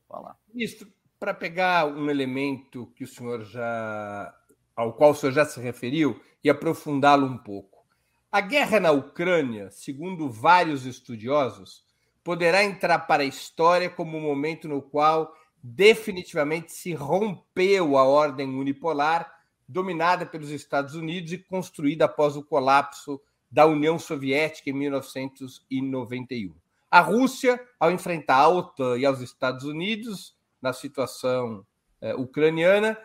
falar. 0.08 0.36
Ministro, 0.52 0.90
para 1.20 1.34
pegar 1.34 1.86
um 1.86 2.10
elemento 2.10 2.86
que 2.96 3.04
o 3.04 3.06
senhor 3.06 3.44
já, 3.44 4.34
ao 4.74 4.94
qual 4.94 5.10
o 5.10 5.14
senhor 5.14 5.32
já 5.32 5.44
se 5.44 5.60
referiu 5.60 6.20
e 6.42 6.50
aprofundá-lo 6.50 7.26
um 7.26 7.38
pouco. 7.38 7.84
A 8.30 8.40
guerra 8.40 8.80
na 8.80 8.90
Ucrânia, 8.92 9.70
segundo 9.70 10.30
vários 10.30 10.86
estudiosos, 10.86 11.84
poderá 12.24 12.64
entrar 12.64 13.00
para 13.00 13.22
a 13.22 13.26
história 13.26 13.90
como 13.90 14.16
um 14.16 14.22
momento 14.22 14.66
no 14.68 14.80
qual 14.80 15.32
definitivamente 15.62 16.72
se 16.72 16.92
rompeu 16.92 17.96
a 17.96 18.04
ordem 18.04 18.58
unipolar 18.58 19.32
dominada 19.68 20.26
pelos 20.26 20.50
Estados 20.50 20.94
Unidos 20.94 21.32
e 21.32 21.38
construída 21.38 22.06
após 22.06 22.36
o 22.36 22.42
colapso 22.42 23.20
da 23.50 23.64
União 23.66 23.98
Soviética 23.98 24.70
em 24.70 24.72
1991. 24.72 26.54
A 26.90 27.00
Rússia, 27.00 27.60
ao 27.78 27.90
enfrentar 27.90 28.36
a 28.36 28.48
OTAN 28.48 28.98
e 28.98 29.06
aos 29.06 29.20
Estados 29.20 29.64
Unidos 29.64 30.36
na 30.60 30.72
situação 30.72 31.64
eh, 32.00 32.14
ucraniana, 32.14 32.98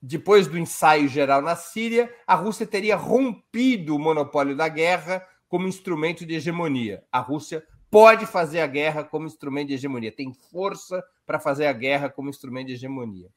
depois 0.00 0.46
do 0.46 0.58
ensaio 0.58 1.08
geral 1.08 1.42
na 1.42 1.56
Síria, 1.56 2.12
a 2.26 2.34
Rússia 2.34 2.66
teria 2.66 2.96
rompido 2.96 3.94
o 3.94 3.98
monopólio 3.98 4.56
da 4.56 4.68
guerra 4.68 5.24
como 5.48 5.68
instrumento 5.68 6.24
de 6.24 6.34
hegemonia. 6.34 7.04
A 7.10 7.20
Rússia 7.20 7.64
pode 7.90 8.26
fazer 8.26 8.60
a 8.60 8.66
guerra 8.66 9.04
como 9.04 9.26
instrumento 9.26 9.68
de 9.68 9.74
hegemonia, 9.74 10.12
tem 10.12 10.32
força 10.32 11.02
para 11.28 11.38
fazer 11.38 11.66
a 11.66 11.74
guerra 11.74 12.08
como 12.08 12.30
instrumento 12.30 12.68
de 12.68 12.72
hegemonia. 12.72 13.28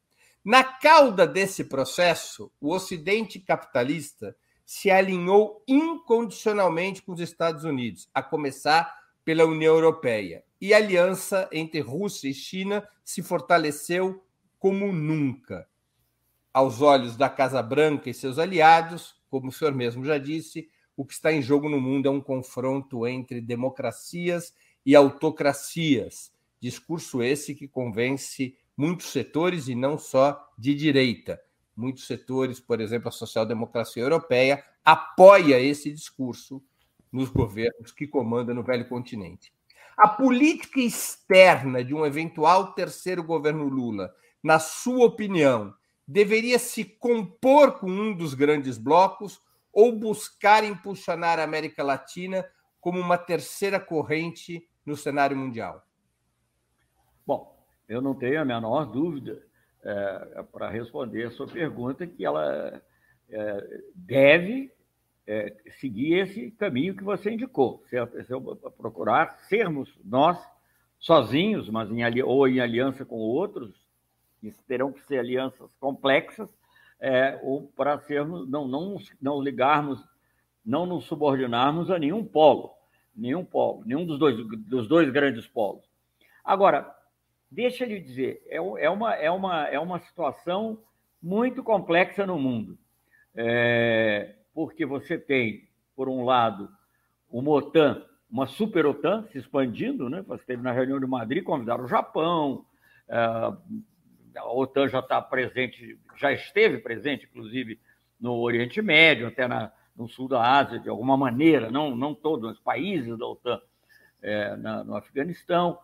Na 0.46 0.64
cauda 0.64 1.28
desse 1.28 1.66
processo, 1.66 2.50
o 2.62 2.74
Ocidente 2.74 3.38
capitalista 3.38 4.34
se 4.66 4.90
alinhou 4.90 5.62
incondicionalmente 5.68 7.02
com 7.02 7.12
os 7.12 7.20
Estados 7.20 7.66
Unidos, 7.66 8.10
a 8.14 8.24
começar 8.24 8.98
pela 9.26 9.44
União 9.44 9.76
Europeia. 9.76 10.42
E 10.62 10.74
a 10.74 10.78
aliança 10.78 11.50
entre 11.52 11.82
Rússia 11.82 12.30
e 12.30 12.34
China 12.34 12.88
se 13.04 13.22
fortaleceu 13.22 14.24
como 14.58 14.94
nunca 14.94 15.68
aos 16.54 16.82
olhos 16.82 17.18
da 17.18 17.30
Casa 17.30 17.62
Branca 17.62 18.10
e 18.10 18.14
seus 18.14 18.40
aliados, 18.40 19.16
como 19.30 19.50
o 19.50 19.52
senhor 19.52 19.74
mesmo 19.74 20.06
já 20.06 20.18
disse, 20.18 20.70
o 20.96 21.04
que 21.06 21.14
está 21.14 21.34
em 21.34 21.42
jogo 21.42 21.68
no 21.68 21.82
mundo 21.82 22.08
é 22.08 22.10
um 22.10 22.22
confronto 22.22 23.06
entre 23.06 23.42
democracias 23.42 24.54
e 24.86 24.96
autocracias. 24.96 26.31
Discurso 26.62 27.24
esse 27.24 27.56
que 27.56 27.68
convence 27.68 28.56
muitos 28.78 29.08
setores 29.08 29.68
e 29.68 29.76
não 29.76 29.98
só 29.98 30.48
de 30.58 30.76
direita. 30.76 31.42
Muitos 31.76 32.06
setores, 32.06 32.60
por 32.60 32.80
exemplo, 32.80 33.10
a 33.10 33.12
social-democracia 33.12 34.04
europeia, 34.04 34.64
apoia 34.86 35.60
esse 35.60 35.92
discurso 35.92 36.64
nos 37.12 37.30
governos 37.30 37.92
que 37.92 38.08
comandam 38.08 38.56
no 38.56 38.64
velho 38.64 38.88
continente. 38.88 39.52
A 39.98 40.08
política 40.08 40.80
externa 40.80 41.84
de 41.84 41.94
um 41.94 42.06
eventual 42.06 42.74
terceiro 42.74 43.24
governo 43.24 43.68
Lula, 43.68 44.14
na 44.44 44.60
sua 44.60 45.06
opinião, 45.06 45.74
deveria 46.08 46.58
se 46.60 46.84
compor 46.86 47.80
com 47.80 47.90
um 47.90 48.16
dos 48.16 48.34
grandes 48.34 48.78
blocos 48.78 49.42
ou 49.72 49.98
buscar 49.98 50.64
impulsionar 50.64 51.40
a 51.40 51.44
América 51.44 51.84
Latina 51.84 52.46
como 52.80 53.00
uma 53.00 53.18
terceira 53.18 53.80
corrente 53.80 54.68
no 54.86 54.98
cenário 54.98 55.38
mundial? 55.38 55.88
Eu 57.92 58.02
não 58.02 58.16
tenho 58.16 58.42
a 58.42 58.46
menor 58.46 58.86
dúvida 58.86 59.44
é, 59.84 60.44
para 60.50 60.70
responder 60.70 61.26
a 61.26 61.32
sua 61.32 61.46
pergunta 61.46 62.08
que 62.08 62.26
ela 62.26 62.82
é, 63.30 63.82
deve 63.94 64.72
é, 65.28 65.54
seguir 65.72 66.14
esse 66.20 66.52
caminho 66.52 66.96
que 66.96 67.04
você 67.04 67.32
indicou? 67.32 67.84
Se 67.88 67.98
eu 67.98 68.42
procurar 68.78 69.38
sermos 69.50 69.94
nós 70.06 70.42
sozinhos, 71.00 71.70
mas 71.70 71.92
em, 71.92 72.22
ou 72.24 72.48
em 72.48 72.62
aliança 72.62 73.04
com 73.04 73.18
outros, 73.18 73.76
isso 74.42 74.64
terão 74.66 74.94
que 74.94 75.04
ser 75.04 75.20
alianças 75.20 75.70
complexas, 75.76 76.50
é, 76.98 77.42
ou 77.44 77.68
para 77.76 78.00
sermos, 78.00 78.50
não, 78.50 78.70
não, 78.70 78.96
não 79.22 79.42
ligarmos, 79.42 80.02
não 80.66 80.86
nos 80.86 81.04
subordinarmos 81.08 81.92
a 81.92 82.00
nenhum 82.00 82.24
polo. 82.24 82.72
nenhum 83.14 83.44
polo, 83.44 83.84
nenhum 83.86 84.06
dos 84.06 84.18
dois, 84.18 84.38
dos 84.66 84.88
dois 84.88 85.12
grandes 85.12 85.46
polos. 85.46 85.84
Agora, 86.42 87.01
deixa 87.52 87.84
eu 87.84 87.90
lhe 87.90 88.00
dizer, 88.00 88.42
é, 88.48 88.56
é, 88.56 88.90
uma, 88.90 89.14
é, 89.14 89.30
uma, 89.30 89.68
é 89.68 89.78
uma 89.78 90.00
situação 90.00 90.82
muito 91.22 91.62
complexa 91.62 92.26
no 92.26 92.40
mundo, 92.40 92.78
é, 93.36 94.36
porque 94.54 94.86
você 94.86 95.18
tem, 95.18 95.68
por 95.96 96.08
um 96.08 96.24
lado, 96.24 96.70
uma 97.30 97.52
OTAN, 97.52 98.06
uma 98.30 98.48
super 98.48 98.86
OTAN 98.86 99.28
se 99.32 99.38
expandindo, 99.38 100.10
né? 100.10 100.24
Você 100.28 100.46
teve 100.46 100.64
na 100.64 100.72
reunião 100.72 101.00
de 101.00 101.06
Madrid, 101.06 101.44
convidaram 101.44 101.84
o 101.84 101.88
Japão, 101.88 102.66
é, 103.10 103.18
a 104.38 104.54
OTAN 104.54 104.88
já 104.88 105.00
está 105.00 105.22
presente, 105.22 106.00
já 106.16 106.32
esteve 106.32 106.78
presente, 106.78 107.28
inclusive, 107.30 107.80
no 108.20 108.40
Oriente 108.40 108.82
Médio, 108.82 109.28
até 109.28 109.48
na, 109.48 109.72
no 109.96 110.08
sul 110.08 110.28
da 110.28 110.42
Ásia, 110.42 110.80
de 110.80 110.88
alguma 110.88 111.18
maneira, 111.18 111.70
não, 111.70 111.96
não 111.96 112.16
todos 112.16 112.52
os 112.52 112.60
países 112.60 113.18
da 113.18 113.28
OTAN, 113.28 113.60
é, 114.22 114.56
na, 114.56 114.84
no 114.84 114.96
Afeganistão, 114.96 115.78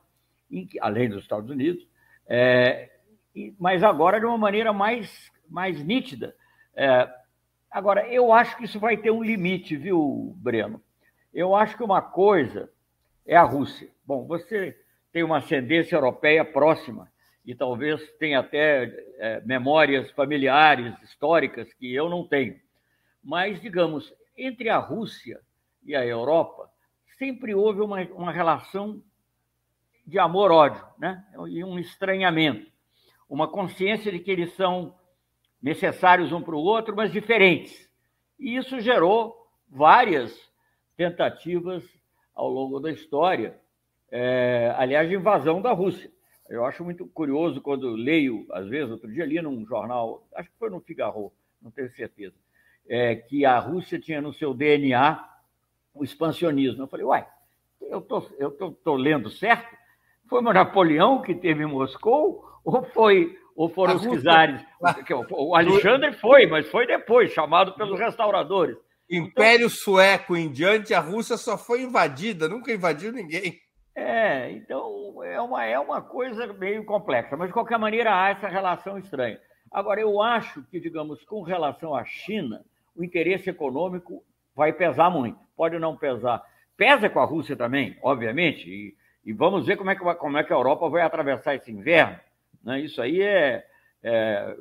além 0.81 1.09
dos 1.09 1.21
Estados 1.21 1.49
Unidos, 1.49 1.87
é, 2.27 2.89
mas 3.59 3.83
agora 3.83 4.19
de 4.19 4.25
uma 4.25 4.37
maneira 4.37 4.73
mais, 4.73 5.31
mais 5.49 5.83
nítida. 5.83 6.35
É, 6.75 7.07
agora, 7.69 8.07
eu 8.07 8.33
acho 8.33 8.57
que 8.57 8.65
isso 8.65 8.79
vai 8.79 8.97
ter 8.97 9.11
um 9.11 9.23
limite, 9.23 9.75
viu, 9.75 10.35
Breno? 10.37 10.81
Eu 11.33 11.55
acho 11.55 11.77
que 11.77 11.83
uma 11.83 12.01
coisa 12.01 12.69
é 13.25 13.35
a 13.35 13.43
Rússia. 13.43 13.89
Bom, 14.05 14.25
você 14.25 14.75
tem 15.11 15.23
uma 15.23 15.37
ascendência 15.37 15.95
europeia 15.95 16.43
próxima 16.43 17.11
e 17.45 17.55
talvez 17.55 18.01
tenha 18.13 18.39
até 18.39 18.85
é, 19.17 19.41
memórias 19.45 20.11
familiares, 20.11 20.93
históricas, 21.01 21.71
que 21.73 21.93
eu 21.93 22.09
não 22.09 22.27
tenho. 22.27 22.59
Mas, 23.23 23.61
digamos, 23.61 24.13
entre 24.37 24.69
a 24.69 24.77
Rússia 24.77 25.39
e 25.83 25.95
a 25.95 26.05
Europa, 26.05 26.69
sempre 27.17 27.53
houve 27.55 27.81
uma, 27.81 28.01
uma 28.11 28.31
relação 28.31 29.01
de 30.07 30.17
amor-ódio, 30.17 30.81
né? 30.97 31.21
e 31.49 31.61
um 31.65 31.77
estranhamento, 31.77 32.71
uma 33.29 33.45
consciência 33.45 34.09
de 34.09 34.19
que 34.19 34.31
eles 34.31 34.53
são 34.53 34.95
necessários 35.61 36.31
um 36.31 36.41
para 36.41 36.55
o 36.55 36.63
outro, 36.63 36.95
mas 36.95 37.11
diferentes. 37.11 37.91
E 38.39 38.55
isso 38.55 38.79
gerou 38.79 39.35
várias 39.67 40.33
tentativas 40.95 41.83
ao 42.33 42.47
longo 42.47 42.79
da 42.79 42.89
história, 42.89 43.59
é, 44.09 44.73
aliás, 44.77 45.09
de 45.09 45.15
invasão 45.15 45.61
da 45.61 45.73
Rússia. 45.73 46.09
Eu 46.47 46.63
acho 46.63 46.85
muito 46.85 47.05
curioso 47.07 47.59
quando 47.59 47.89
leio, 47.89 48.45
às 48.51 48.69
vezes, 48.69 48.89
outro 48.89 49.11
dia 49.11 49.25
li 49.25 49.41
num 49.41 49.65
jornal, 49.65 50.25
acho 50.33 50.49
que 50.49 50.57
foi 50.57 50.69
no 50.69 50.79
Figaro, 50.79 51.33
não 51.61 51.69
tenho 51.69 51.91
certeza, 51.91 52.35
é, 52.87 53.13
que 53.15 53.43
a 53.43 53.59
Rússia 53.59 53.99
tinha 53.99 54.21
no 54.21 54.31
seu 54.31 54.53
DNA 54.53 55.21
o 55.93 56.05
expansionismo. 56.05 56.83
Eu 56.83 56.87
falei, 56.87 57.05
uai, 57.05 57.27
eu 57.81 57.99
tô, 57.99 58.25
eu 58.39 58.51
tô, 58.51 58.71
tô 58.71 58.95
lendo 58.95 59.29
certo? 59.29 59.75
Foi 60.29 60.39
o 60.39 60.53
Napoleão 60.53 61.21
que 61.21 61.33
teve 61.33 61.63
em 61.63 61.67
Moscou 61.67 62.43
ou 62.63 62.83
foi 62.83 63.37
ou 63.55 63.69
foram 63.69 63.95
os 63.95 64.23
czares? 64.23 64.61
O 65.31 65.55
Alexandre 65.55 66.13
foi, 66.13 66.45
mas 66.45 66.69
foi 66.69 66.85
depois, 66.85 67.31
chamado 67.31 67.73
pelos 67.73 67.99
restauradores. 67.99 68.77
Império 69.09 69.69
Sueco 69.69 70.35
em 70.35 70.51
diante, 70.51 70.93
a 70.93 70.99
Rússia 70.99 71.37
só 71.37 71.57
foi 71.57 71.81
invadida, 71.81 72.49
nunca 72.49 72.71
invadiu 72.73 73.11
ninguém. 73.11 73.57
É, 73.95 74.51
então 74.51 75.23
é 75.23 75.41
uma, 75.41 75.65
é 75.65 75.79
uma 75.79 76.01
coisa 76.01 76.45
meio 76.53 76.85
complexa, 76.85 77.35
mas 77.35 77.47
de 77.47 77.53
qualquer 77.53 77.79
maneira 77.79 78.13
há 78.13 78.29
essa 78.29 78.47
relação 78.47 78.97
estranha. 78.99 79.39
Agora, 79.71 79.99
eu 79.99 80.21
acho 80.21 80.63
que, 80.69 80.79
digamos, 80.79 81.23
com 81.25 81.41
relação 81.41 81.95
à 81.95 82.05
China, 82.05 82.63
o 82.95 83.03
interesse 83.03 83.49
econômico 83.49 84.23
vai 84.55 84.71
pesar 84.71 85.09
muito. 85.09 85.39
Pode 85.55 85.79
não 85.79 85.97
pesar. 85.97 86.43
Pesa 86.75 87.09
com 87.09 87.19
a 87.19 87.25
Rússia 87.25 87.55
também, 87.55 87.97
obviamente, 88.03 88.69
e, 88.69 88.95
e 89.27 89.33
vamos 89.33 89.65
ver 89.65 89.75
como 89.75 89.89
é, 89.89 89.95
que, 89.95 90.01
como 90.15 90.37
é 90.37 90.43
que 90.45 90.53
a 90.53 90.55
Europa 90.55 90.87
vai 90.87 91.01
atravessar 91.01 91.53
esse 91.53 91.69
inverno. 91.69 92.17
Né? 92.63 92.79
Isso 92.79 93.01
aí 93.01 93.21
é, 93.21 93.67
é, 94.01 94.55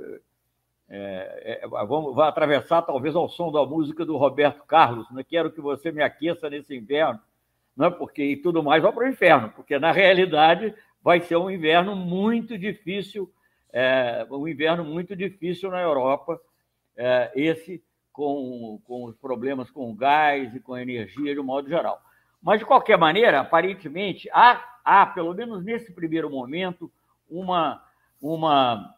é, 0.88 1.60
é 1.62 1.68
vamos, 1.86 2.16
vai 2.16 2.28
atravessar 2.28 2.82
talvez 2.82 3.14
ao 3.14 3.28
som 3.28 3.52
da 3.52 3.64
música 3.64 4.04
do 4.04 4.16
Roberto 4.16 4.64
Carlos. 4.64 5.08
Né? 5.12 5.22
Quero 5.22 5.52
que 5.52 5.60
você 5.60 5.92
me 5.92 6.02
aqueça 6.02 6.50
nesse 6.50 6.74
inverno, 6.74 7.20
né? 7.76 7.88
porque 7.90 8.24
e 8.24 8.36
tudo 8.36 8.60
mais 8.60 8.82
vai 8.82 8.90
para 8.90 9.04
o 9.04 9.08
inferno, 9.08 9.50
porque 9.50 9.78
na 9.78 9.92
realidade 9.92 10.74
vai 11.00 11.20
ser 11.20 11.36
um 11.36 11.48
inverno 11.48 11.94
muito 11.94 12.58
difícil, 12.58 13.32
é, 13.72 14.26
um 14.28 14.48
inverno 14.48 14.84
muito 14.84 15.14
difícil 15.14 15.70
na 15.70 15.80
Europa, 15.80 16.40
é, 16.96 17.30
esse 17.36 17.80
com, 18.12 18.80
com 18.84 19.04
os 19.04 19.14
problemas 19.14 19.70
com 19.70 19.92
o 19.92 19.94
gás 19.94 20.52
e 20.56 20.58
com 20.58 20.74
a 20.74 20.82
energia 20.82 21.34
de 21.34 21.38
um 21.38 21.44
modo 21.44 21.68
geral. 21.68 22.02
Mas, 22.46 22.60
de 22.60 22.64
qualquer 22.64 22.96
maneira, 22.96 23.40
aparentemente, 23.40 24.30
há, 24.32 24.64
há 24.84 25.04
pelo 25.04 25.34
menos 25.34 25.64
nesse 25.64 25.92
primeiro 25.92 26.30
momento, 26.30 26.88
uma, 27.28 27.82
uma 28.22 28.94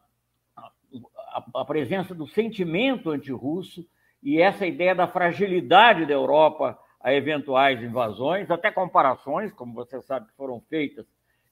a, 0.47 1.43
a 1.55 1.65
presença 1.65 2.15
do 2.15 2.29
sentimento 2.29 3.09
antirrusso 3.09 3.89
e 4.23 4.39
essa 4.39 4.67
ideia 4.67 4.95
da 4.95 5.09
fragilidade 5.09 6.05
da 6.05 6.13
Europa 6.13 6.79
a 7.01 7.15
eventuais 7.15 7.83
invasões, 7.83 8.51
até 8.51 8.71
comparações, 8.71 9.51
como 9.55 9.73
você 9.73 9.99
sabe, 10.03 10.27
foram 10.37 10.61
feitas 10.69 11.07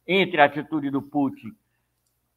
entre 0.06 0.38
a 0.38 0.44
atitude 0.44 0.90
do 0.90 1.00
Putin 1.00 1.56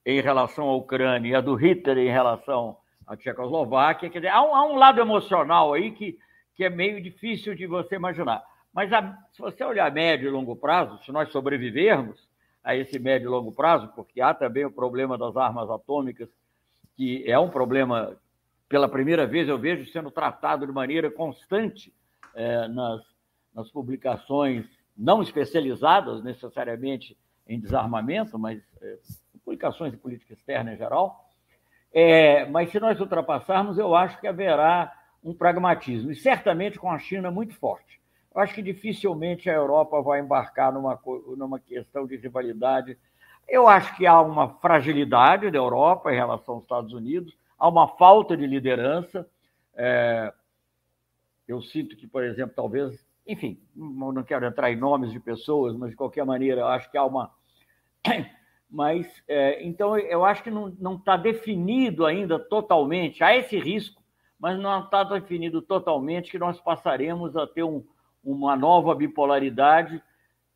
em 0.05 0.21
relação 0.21 0.69
à 0.69 0.75
Ucrânia 0.77 1.31
e 1.31 1.35
a 1.35 1.41
do 1.41 1.55
Hitler 1.55 1.97
em 1.97 2.09
relação 2.09 2.77
à 3.05 3.17
Tchecoslováquia. 3.17 4.09
Quer 4.09 4.19
dizer, 4.19 4.31
há 4.31 4.41
um, 4.41 4.55
há 4.55 4.65
um 4.67 4.75
lado 4.75 5.01
emocional 5.01 5.73
aí 5.73 5.91
que, 5.91 6.17
que 6.55 6.63
é 6.63 6.69
meio 6.69 7.03
difícil 7.03 7.53
de 7.53 7.67
você 7.67 7.95
imaginar. 7.95 8.41
Mas 8.79 8.93
a, 8.93 9.13
se 9.33 9.41
você 9.41 9.61
olhar 9.61 9.91
médio 9.91 10.29
e 10.29 10.31
longo 10.31 10.55
prazo, 10.55 11.03
se 11.03 11.11
nós 11.11 11.29
sobrevivermos 11.33 12.17
a 12.63 12.77
esse 12.77 12.97
médio 12.97 13.25
e 13.25 13.29
longo 13.29 13.51
prazo, 13.51 13.89
porque 13.89 14.21
há 14.21 14.33
também 14.33 14.63
o 14.63 14.71
problema 14.71 15.17
das 15.17 15.35
armas 15.35 15.69
atômicas, 15.69 16.29
que 16.95 17.29
é 17.29 17.37
um 17.37 17.49
problema, 17.49 18.15
pela 18.69 18.87
primeira 18.87 19.27
vez 19.27 19.49
eu 19.49 19.59
vejo 19.59 19.91
sendo 19.91 20.09
tratado 20.09 20.65
de 20.65 20.71
maneira 20.71 21.11
constante 21.11 21.93
é, 22.33 22.69
nas, 22.69 23.01
nas 23.53 23.69
publicações 23.69 24.65
não 24.95 25.21
especializadas 25.21 26.23
necessariamente 26.23 27.17
em 27.45 27.59
desarmamento, 27.59 28.39
mas 28.39 28.61
é, 28.81 28.97
publicações 29.43 29.91
de 29.91 29.97
política 29.97 30.31
externa 30.31 30.73
em 30.73 30.77
geral. 30.77 31.29
É, 31.91 32.45
mas 32.45 32.71
se 32.71 32.79
nós 32.79 32.97
ultrapassarmos, 32.97 33.77
eu 33.77 33.93
acho 33.93 34.17
que 34.21 34.27
haverá 34.27 34.97
um 35.21 35.33
pragmatismo, 35.33 36.11
e 36.11 36.15
certamente 36.15 36.79
com 36.79 36.89
a 36.89 36.97
China 36.97 37.29
muito 37.29 37.53
forte. 37.55 37.98
Acho 38.39 38.55
que 38.55 38.61
dificilmente 38.61 39.49
a 39.49 39.53
Europa 39.53 40.01
vai 40.01 40.19
embarcar 40.19 40.71
numa, 40.71 40.99
numa 41.35 41.59
questão 41.59 42.07
de 42.07 42.15
rivalidade. 42.15 42.97
Eu 43.47 43.67
acho 43.67 43.95
que 43.97 44.05
há 44.05 44.21
uma 44.21 44.49
fragilidade 44.59 45.51
da 45.51 45.57
Europa 45.57 46.11
em 46.11 46.15
relação 46.15 46.55
aos 46.55 46.63
Estados 46.63 46.93
Unidos, 46.93 47.35
há 47.57 47.67
uma 47.67 47.87
falta 47.87 48.37
de 48.37 48.47
liderança. 48.47 49.27
É, 49.75 50.33
eu 51.47 51.61
sinto 51.61 51.97
que, 51.97 52.07
por 52.07 52.23
exemplo, 52.23 52.53
talvez, 52.55 53.05
enfim, 53.27 53.59
não 53.75 54.23
quero 54.23 54.45
entrar 54.45 54.71
em 54.71 54.75
nomes 54.75 55.11
de 55.11 55.19
pessoas, 55.19 55.75
mas 55.75 55.89
de 55.89 55.95
qualquer 55.95 56.25
maneira, 56.25 56.61
eu 56.61 56.67
acho 56.67 56.89
que 56.89 56.97
há 56.97 57.03
uma. 57.03 57.31
Mas, 58.71 59.07
é, 59.27 59.63
então, 59.63 59.97
eu 59.97 60.23
acho 60.23 60.43
que 60.43 60.51
não 60.51 60.95
está 60.95 61.17
definido 61.17 62.05
ainda 62.05 62.37
totalmente, 62.37 63.23
há 63.23 63.35
esse 63.35 63.57
risco, 63.57 63.99
mas 64.39 64.59
não 64.59 64.83
está 64.83 65.03
definido 65.03 65.59
totalmente 65.59 66.29
que 66.29 66.37
nós 66.37 66.61
passaremos 66.61 67.35
a 67.35 67.47
ter 67.47 67.63
um, 67.63 67.83
uma 68.23 68.55
nova 68.55 68.93
bipolaridade 68.93 70.01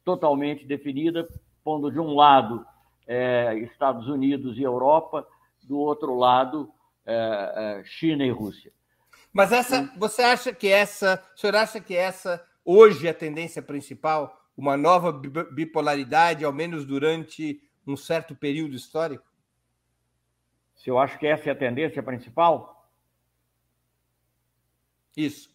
totalmente 0.04 0.66
definida, 0.66 1.28
pondo 1.64 1.92
de 1.92 2.00
um 2.00 2.14
lado 2.14 2.66
é, 3.08 3.56
Estados 3.60 4.08
Unidos 4.08 4.58
e 4.58 4.64
Europa, 4.64 5.28
do 5.64 5.78
outro 5.78 6.16
lado 6.18 6.72
é, 7.06 7.80
é 7.80 7.84
China 7.86 8.26
e 8.26 8.30
Rússia. 8.32 8.72
Mas 9.32 9.52
essa, 9.52 9.92
você 9.98 10.22
acha 10.22 10.54
que 10.54 10.68
essa, 10.68 11.24
o 11.36 11.40
senhor 11.40 11.56
acha 11.56 11.80
que 11.80 11.96
essa 11.96 12.46
hoje 12.64 13.08
é 13.08 13.12
a 13.12 13.16
tendência 13.16 13.62
principal, 13.62 14.40
uma 14.56 14.78
nova 14.78 15.12
bipolaridade, 15.12 16.46
ao 16.46 16.54
menos 16.54 16.86
durante 16.86 17.62
um 17.86 17.96
certo 17.96 18.36
período 18.36 18.76
histórico? 18.76 19.26
Se 20.76 20.90
eu 20.90 21.00
acho 21.00 21.18
que 21.18 21.26
essa 21.26 21.50
é 21.50 21.52
a 21.52 21.56
tendência 21.56 22.04
principal? 22.04 22.90
Isso. 25.16 25.53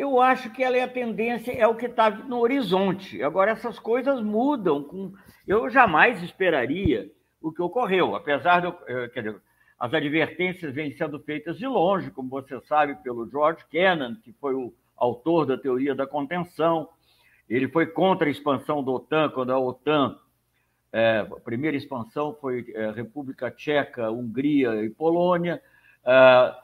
Eu 0.00 0.18
acho 0.18 0.48
que 0.50 0.64
ela 0.64 0.78
é 0.78 0.82
a 0.82 0.88
tendência, 0.88 1.52
é 1.52 1.66
o 1.66 1.74
que 1.74 1.84
está 1.84 2.08
no 2.08 2.38
horizonte. 2.38 3.22
Agora, 3.22 3.50
essas 3.50 3.78
coisas 3.78 4.22
mudam. 4.22 4.82
Com... 4.82 5.12
Eu 5.46 5.68
jamais 5.68 6.22
esperaria 6.22 7.12
o 7.38 7.52
que 7.52 7.60
ocorreu, 7.60 8.14
apesar 8.14 8.60
de. 8.60 8.68
Eh, 8.88 9.08
quer 9.08 9.22
dizer, 9.24 9.42
as 9.78 9.92
advertências 9.92 10.72
vêm 10.74 10.90
sendo 10.92 11.20
feitas 11.20 11.58
de 11.58 11.66
longe, 11.66 12.10
como 12.10 12.30
você 12.30 12.58
sabe, 12.62 12.94
pelo 13.02 13.28
George 13.28 13.62
Kennan, 13.70 14.16
que 14.24 14.32
foi 14.40 14.54
o 14.54 14.72
autor 14.96 15.44
da 15.44 15.58
teoria 15.58 15.94
da 15.94 16.06
contenção. 16.06 16.88
Ele 17.46 17.68
foi 17.68 17.84
contra 17.84 18.26
a 18.26 18.30
expansão 18.30 18.82
da 18.82 18.92
OTAN, 18.92 19.28
quando 19.28 19.52
a 19.52 19.58
OTAN, 19.58 20.18
é, 20.94 21.26
a 21.30 21.40
primeira 21.40 21.76
expansão 21.76 22.34
foi 22.40 22.72
é, 22.74 22.90
República 22.90 23.50
Tcheca, 23.50 24.10
Hungria 24.10 24.82
e 24.82 24.88
Polônia. 24.88 25.60
É, 26.06 26.54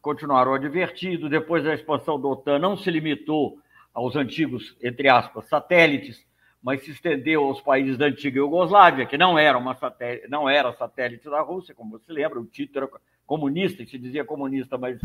continuaram 0.00 0.54
advertidos. 0.54 1.30
Depois 1.30 1.64
da 1.64 1.74
expansão 1.74 2.20
da 2.20 2.28
OTAN, 2.28 2.58
não 2.58 2.76
se 2.76 2.90
limitou 2.90 3.58
aos 3.92 4.16
antigos, 4.16 4.76
entre 4.82 5.08
aspas, 5.08 5.46
satélites, 5.48 6.24
mas 6.62 6.82
se 6.82 6.90
estendeu 6.90 7.44
aos 7.44 7.60
países 7.60 7.96
da 7.96 8.06
antiga 8.06 8.38
Iugoslávia, 8.38 9.06
que 9.06 9.16
não 9.16 9.38
era, 9.38 9.56
uma 9.56 9.74
satélite, 9.74 10.28
não 10.28 10.48
era 10.48 10.72
satélite 10.74 11.28
da 11.28 11.40
Rússia, 11.40 11.74
como 11.74 11.98
você 11.98 12.12
lembra, 12.12 12.38
o 12.38 12.44
Tito 12.44 12.78
era 12.78 12.88
comunista, 13.26 13.84
se 13.86 13.98
dizia 13.98 14.24
comunista, 14.24 14.76
mas 14.76 15.00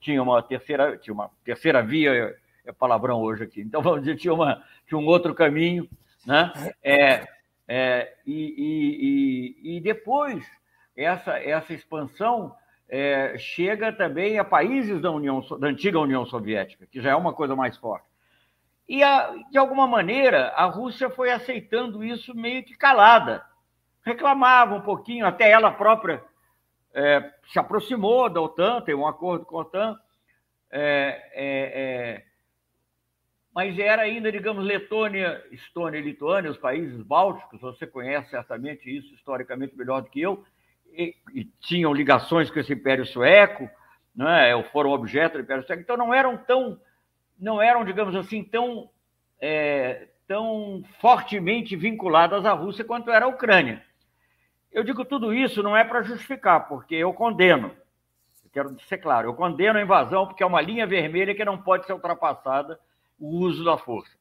tinha 0.00 0.22
uma 0.22 0.42
terceira, 0.42 0.96
tinha 0.96 1.12
uma 1.12 1.30
terceira 1.44 1.82
via, 1.82 2.36
é 2.64 2.72
palavrão 2.72 3.20
hoje 3.20 3.44
aqui. 3.44 3.60
Então, 3.60 3.82
vamos 3.82 4.00
dizer, 4.00 4.16
tinha, 4.16 4.32
uma, 4.32 4.62
tinha 4.86 4.98
um 4.98 5.06
outro 5.06 5.34
caminho, 5.34 5.88
né? 6.26 6.52
É, 6.82 7.24
é, 7.66 8.14
e, 8.26 9.56
e, 9.62 9.76
e, 9.76 9.80
depois, 9.80 10.44
essa, 10.96 11.38
essa 11.38 11.72
expansão 11.72 12.54
é, 12.90 13.38
chega 13.38 13.92
também 13.92 14.38
a 14.38 14.44
países 14.44 15.00
da, 15.00 15.12
União, 15.12 15.40
da 15.58 15.68
antiga 15.68 16.00
União 16.00 16.26
Soviética, 16.26 16.86
que 16.90 17.00
já 17.00 17.10
é 17.10 17.14
uma 17.14 17.32
coisa 17.32 17.54
mais 17.54 17.76
forte. 17.76 18.04
E, 18.88 19.04
a, 19.04 19.32
de 19.48 19.56
alguma 19.56 19.86
maneira, 19.86 20.48
a 20.48 20.64
Rússia 20.64 21.08
foi 21.08 21.30
aceitando 21.30 22.02
isso 22.02 22.34
meio 22.34 22.64
que 22.64 22.76
calada. 22.76 23.44
Reclamava 24.04 24.74
um 24.74 24.80
pouquinho, 24.80 25.24
até 25.24 25.48
ela 25.48 25.70
própria 25.70 26.20
é, 26.92 27.32
se 27.52 27.58
aproximou 27.60 28.28
da 28.28 28.40
OTAN, 28.40 28.80
tem 28.80 28.96
um 28.96 29.06
acordo 29.06 29.44
com 29.44 29.58
a 29.58 29.60
OTAN, 29.60 29.96
é, 30.72 31.30
é, 31.32 31.80
é, 31.82 32.24
mas 33.54 33.78
era 33.78 34.02
ainda, 34.02 34.32
digamos, 34.32 34.64
Letônia, 34.64 35.44
Estônia 35.52 35.98
e 35.98 36.02
Lituânia, 36.02 36.50
os 36.50 36.58
países 36.58 37.00
bálticos, 37.02 37.60
você 37.60 37.86
conhece 37.86 38.30
certamente 38.30 38.90
isso 38.90 39.14
historicamente 39.14 39.76
melhor 39.76 40.02
do 40.02 40.10
que 40.10 40.20
eu, 40.20 40.44
e, 40.92 41.14
e 41.34 41.44
tinham 41.60 41.92
ligações 41.92 42.50
com 42.50 42.58
esse 42.58 42.72
Império 42.72 43.06
Sueco, 43.06 43.68
né, 44.14 44.62
foram 44.72 44.90
objeto 44.90 45.34
do 45.34 45.42
Império 45.42 45.64
Sueco, 45.64 45.82
então 45.82 45.96
não 45.96 46.12
eram 46.12 46.36
tão 46.36 46.78
não 47.40 47.60
eram, 47.60 47.84
digamos 47.84 48.14
assim, 48.14 48.44
tão, 48.44 48.90
é, 49.40 50.08
tão 50.28 50.82
fortemente 51.00 51.74
vinculadas 51.74 52.44
à 52.44 52.52
Rússia 52.52 52.84
quanto 52.84 53.10
era 53.10 53.24
a 53.24 53.28
Ucrânia. 53.28 53.82
Eu 54.70 54.84
digo 54.84 55.04
tudo 55.04 55.32
isso 55.32 55.62
não 55.62 55.76
é 55.76 55.82
para 55.82 56.02
justificar, 56.02 56.68
porque 56.68 56.94
eu 56.94 57.12
condeno. 57.14 57.74
Eu 58.44 58.50
quero 58.52 58.80
ser 58.80 58.98
claro, 58.98 59.28
eu 59.28 59.34
condeno 59.34 59.78
a 59.78 59.82
invasão 59.82 60.26
porque 60.26 60.42
é 60.42 60.46
uma 60.46 60.60
linha 60.60 60.86
vermelha 60.86 61.34
que 61.34 61.44
não 61.44 61.56
pode 61.56 61.86
ser 61.86 61.94
ultrapassada 61.94 62.78
o 63.18 63.38
uso 63.38 63.64
da 63.64 63.78
força. 63.78 64.16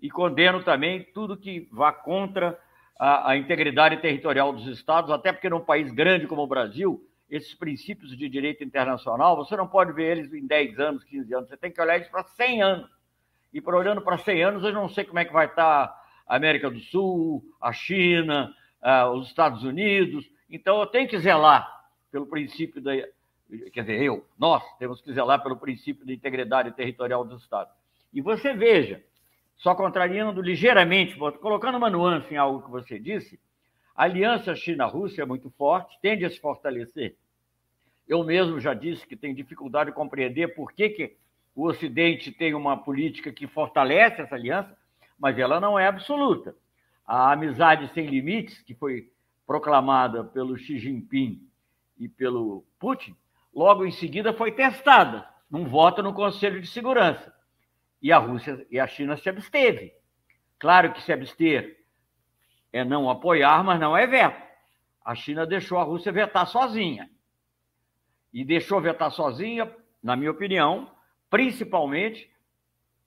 E 0.00 0.10
condeno 0.10 0.62
também 0.62 1.02
tudo 1.12 1.36
que 1.36 1.68
vá 1.72 1.92
contra 1.92 2.58
a, 2.98 3.30
a 3.30 3.36
integridade 3.36 3.96
territorial 3.98 4.52
dos 4.52 4.66
Estados, 4.66 5.10
até 5.10 5.32
porque 5.32 5.48
num 5.48 5.60
país 5.60 5.92
grande 5.92 6.26
como 6.26 6.42
o 6.42 6.46
Brasil, 6.46 7.02
esses 7.28 7.54
princípios 7.54 8.16
de 8.16 8.28
direito 8.28 8.62
internacional, 8.62 9.36
você 9.36 9.56
não 9.56 9.66
pode 9.66 9.92
ver 9.92 10.18
eles 10.18 10.32
em 10.32 10.46
10 10.46 10.78
anos, 10.78 11.04
15 11.04 11.34
anos, 11.34 11.48
você 11.48 11.56
tem 11.56 11.70
que 11.70 11.80
olhar 11.80 11.96
eles 11.96 12.08
para 12.08 12.22
100 12.22 12.62
anos. 12.62 12.90
E 13.52 13.60
por 13.60 13.74
olhando 13.74 14.00
para 14.02 14.18
100 14.18 14.42
anos, 14.42 14.64
eu 14.64 14.72
não 14.72 14.88
sei 14.88 15.04
como 15.04 15.18
é 15.18 15.24
que 15.24 15.32
vai 15.32 15.46
estar 15.46 15.94
a 16.26 16.36
América 16.36 16.70
do 16.70 16.80
Sul, 16.80 17.42
a 17.60 17.72
China, 17.72 18.54
os 19.14 19.28
Estados 19.28 19.62
Unidos. 19.62 20.28
Então, 20.50 20.80
eu 20.80 20.86
tenho 20.86 21.08
que 21.08 21.18
zelar 21.18 21.68
pelo 22.10 22.26
princípio 22.26 22.80
da. 22.80 22.92
Quer 23.72 23.82
dizer, 23.82 24.02
eu, 24.02 24.26
nós 24.38 24.62
temos 24.78 25.00
que 25.00 25.12
zelar 25.12 25.42
pelo 25.42 25.56
princípio 25.56 26.04
da 26.04 26.12
integridade 26.12 26.72
territorial 26.72 27.24
dos 27.24 27.42
Estados. 27.42 27.72
E 28.12 28.20
você 28.20 28.54
veja, 28.54 29.02
só 29.56 29.74
contrariando 29.74 30.42
ligeiramente, 30.42 31.16
colocando 31.16 31.78
uma 31.78 31.90
nuance 31.90 32.32
em 32.32 32.36
algo 32.36 32.62
que 32.62 32.70
você 32.70 32.98
disse, 32.98 33.40
a 33.94 34.04
aliança 34.04 34.54
China-Rússia 34.54 35.22
é 35.22 35.26
muito 35.26 35.50
forte, 35.50 35.98
tende 36.02 36.24
a 36.24 36.30
se 36.30 36.40
fortalecer. 36.40 37.16
Eu 38.06 38.22
mesmo 38.24 38.60
já 38.60 38.74
disse 38.74 39.06
que 39.06 39.16
tenho 39.16 39.34
dificuldade 39.34 39.90
de 39.90 39.96
compreender 39.96 40.54
por 40.54 40.72
que, 40.72 40.88
que 40.90 41.16
o 41.54 41.66
Ocidente 41.66 42.32
tem 42.32 42.54
uma 42.54 42.76
política 42.76 43.32
que 43.32 43.46
fortalece 43.46 44.20
essa 44.20 44.34
aliança, 44.34 44.76
mas 45.18 45.38
ela 45.38 45.60
não 45.60 45.78
é 45.78 45.86
absoluta. 45.86 46.54
A 47.06 47.32
amizade 47.32 47.88
sem 47.94 48.06
limites, 48.06 48.60
que 48.62 48.74
foi 48.74 49.10
proclamada 49.46 50.24
pelo 50.24 50.56
Xi 50.56 50.78
Jinping 50.78 51.40
e 51.98 52.08
pelo 52.08 52.64
Putin, 52.78 53.16
logo 53.54 53.84
em 53.84 53.92
seguida 53.92 54.32
foi 54.32 54.52
testada 54.52 55.26
num 55.50 55.66
voto 55.66 56.02
no 56.02 56.12
Conselho 56.12 56.60
de 56.60 56.66
Segurança. 56.66 57.33
E 58.04 58.12
a 58.12 58.18
Rússia 58.18 58.66
e 58.70 58.78
a 58.78 58.86
China 58.86 59.16
se 59.16 59.30
absteve. 59.30 59.94
Claro 60.58 60.92
que 60.92 61.00
se 61.00 61.10
abster 61.10 61.82
é 62.70 62.84
não 62.84 63.08
apoiar, 63.08 63.64
mas 63.64 63.80
não 63.80 63.96
é 63.96 64.06
veto. 64.06 64.42
A 65.02 65.14
China 65.14 65.46
deixou 65.46 65.78
a 65.78 65.84
Rússia 65.84 66.12
vetar 66.12 66.46
sozinha. 66.46 67.08
E 68.30 68.44
deixou 68.44 68.78
vetar 68.78 69.10
sozinha, 69.10 69.74
na 70.02 70.16
minha 70.16 70.30
opinião, 70.30 70.94
principalmente, 71.30 72.30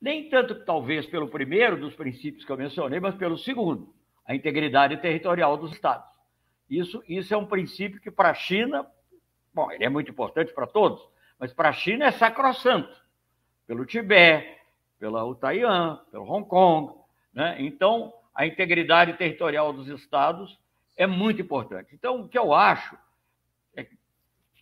nem 0.02 0.32
tanto 0.32 0.66
talvez 0.66 1.06
pelo 1.06 1.28
primeiro 1.28 1.80
dos 1.80 1.94
princípios 1.94 2.44
que 2.44 2.52
eu 2.52 2.58
mencionei, 2.58 3.00
mas 3.00 3.14
pelo 3.14 3.38
segundo, 3.38 3.94
a 4.26 4.34
integridade 4.34 4.98
territorial 4.98 5.58
dos 5.58 5.74
Estados. 5.74 6.10
Isso, 6.68 7.04
isso 7.08 7.32
é 7.36 7.38
um 7.38 7.46
princípio 7.46 8.02
que 8.02 8.10
para 8.10 8.32
a 8.32 8.34
China, 8.34 8.84
bom, 9.54 9.72
ele 9.72 9.86
é 9.86 9.90
muito 9.90 10.10
importante 10.10 10.52
para 10.56 10.66
todos, 10.66 11.08
mas 11.38 11.54
para 11.54 11.70
a 11.70 11.74
China 11.74 12.06
é 12.06 12.12
sacrossanto, 12.12 13.00
pelo 13.68 13.86
Tibete, 13.86 14.57
pela 15.00 15.36
Taiwan, 15.36 16.00
pelo 16.12 16.30
Hong 16.30 16.48
Kong. 16.48 16.94
Né? 17.34 17.58
Então, 17.60 18.14
a 18.34 18.46
integridade 18.46 19.14
territorial 19.14 19.74
dos 19.74 19.88
estados 19.88 20.60
é 20.96 21.06
muito 21.06 21.42
importante. 21.42 21.94
Então, 21.94 22.22
o 22.22 22.28
que 22.28 22.38
eu 22.38 22.54
acho, 22.54 22.98
é, 23.76 23.88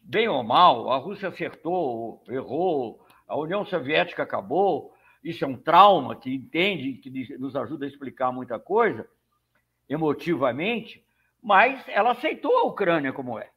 bem 0.01 0.27
ou 0.27 0.43
mal, 0.43 0.89
a 0.91 0.97
Rússia 0.97 1.29
acertou, 1.29 2.23
errou, 2.27 3.05
a 3.27 3.37
União 3.37 3.65
Soviética 3.65 4.23
acabou, 4.23 4.93
isso 5.23 5.43
é 5.43 5.47
um 5.47 5.57
trauma 5.57 6.15
que 6.15 6.33
entende, 6.33 6.93
que 6.93 7.37
nos 7.37 7.55
ajuda 7.55 7.85
a 7.85 7.87
explicar 7.87 8.31
muita 8.31 8.59
coisa, 8.59 9.09
emotivamente, 9.89 11.03
mas 11.41 11.83
ela 11.87 12.11
aceitou 12.11 12.57
a 12.57 12.63
Ucrânia 12.63 13.13
como 13.13 13.39
é. 13.39 13.49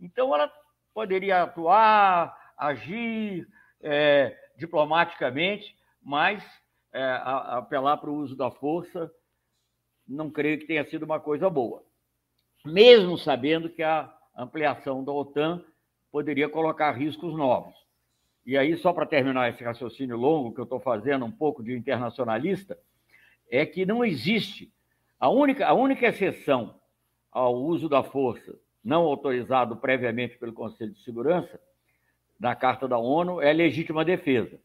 Então, 0.00 0.34
ela 0.34 0.50
poderia 0.92 1.42
atuar, 1.42 2.54
agir 2.56 3.46
é, 3.82 4.36
diplomaticamente, 4.56 5.76
mas 6.06 6.40
é, 6.92 7.02
a, 7.02 7.58
apelar 7.58 7.96
para 7.96 8.08
o 8.08 8.14
uso 8.14 8.36
da 8.36 8.48
força 8.48 9.10
não 10.06 10.30
creio 10.30 10.56
que 10.60 10.64
tenha 10.64 10.88
sido 10.88 11.02
uma 11.02 11.18
coisa 11.18 11.50
boa. 11.50 11.82
Mesmo 12.64 13.18
sabendo 13.18 13.68
que 13.68 13.82
a 13.82 14.16
ampliação 14.36 15.02
da 15.02 15.10
OTAN 15.10 15.64
poderia 16.12 16.48
colocar 16.48 16.92
riscos 16.92 17.34
novos. 17.34 17.74
E 18.46 18.56
aí, 18.56 18.76
só 18.76 18.92
para 18.92 19.04
terminar 19.04 19.50
esse 19.50 19.64
raciocínio 19.64 20.16
longo 20.16 20.54
que 20.54 20.60
eu 20.60 20.64
estou 20.64 20.78
fazendo, 20.78 21.24
um 21.24 21.32
pouco 21.32 21.60
de 21.60 21.76
internacionalista, 21.76 22.78
é 23.50 23.66
que 23.66 23.84
não 23.84 24.04
existe. 24.04 24.72
A 25.18 25.28
única, 25.28 25.66
a 25.66 25.72
única 25.72 26.06
exceção 26.06 26.80
ao 27.32 27.56
uso 27.56 27.88
da 27.88 28.04
força 28.04 28.56
não 28.84 29.02
autorizado 29.02 29.76
previamente 29.76 30.38
pelo 30.38 30.52
Conselho 30.52 30.92
de 30.92 31.02
Segurança, 31.02 31.60
na 32.38 32.54
Carta 32.54 32.86
da 32.86 32.96
ONU, 32.96 33.40
é 33.40 33.52
legítima 33.52 34.04
defesa 34.04 34.60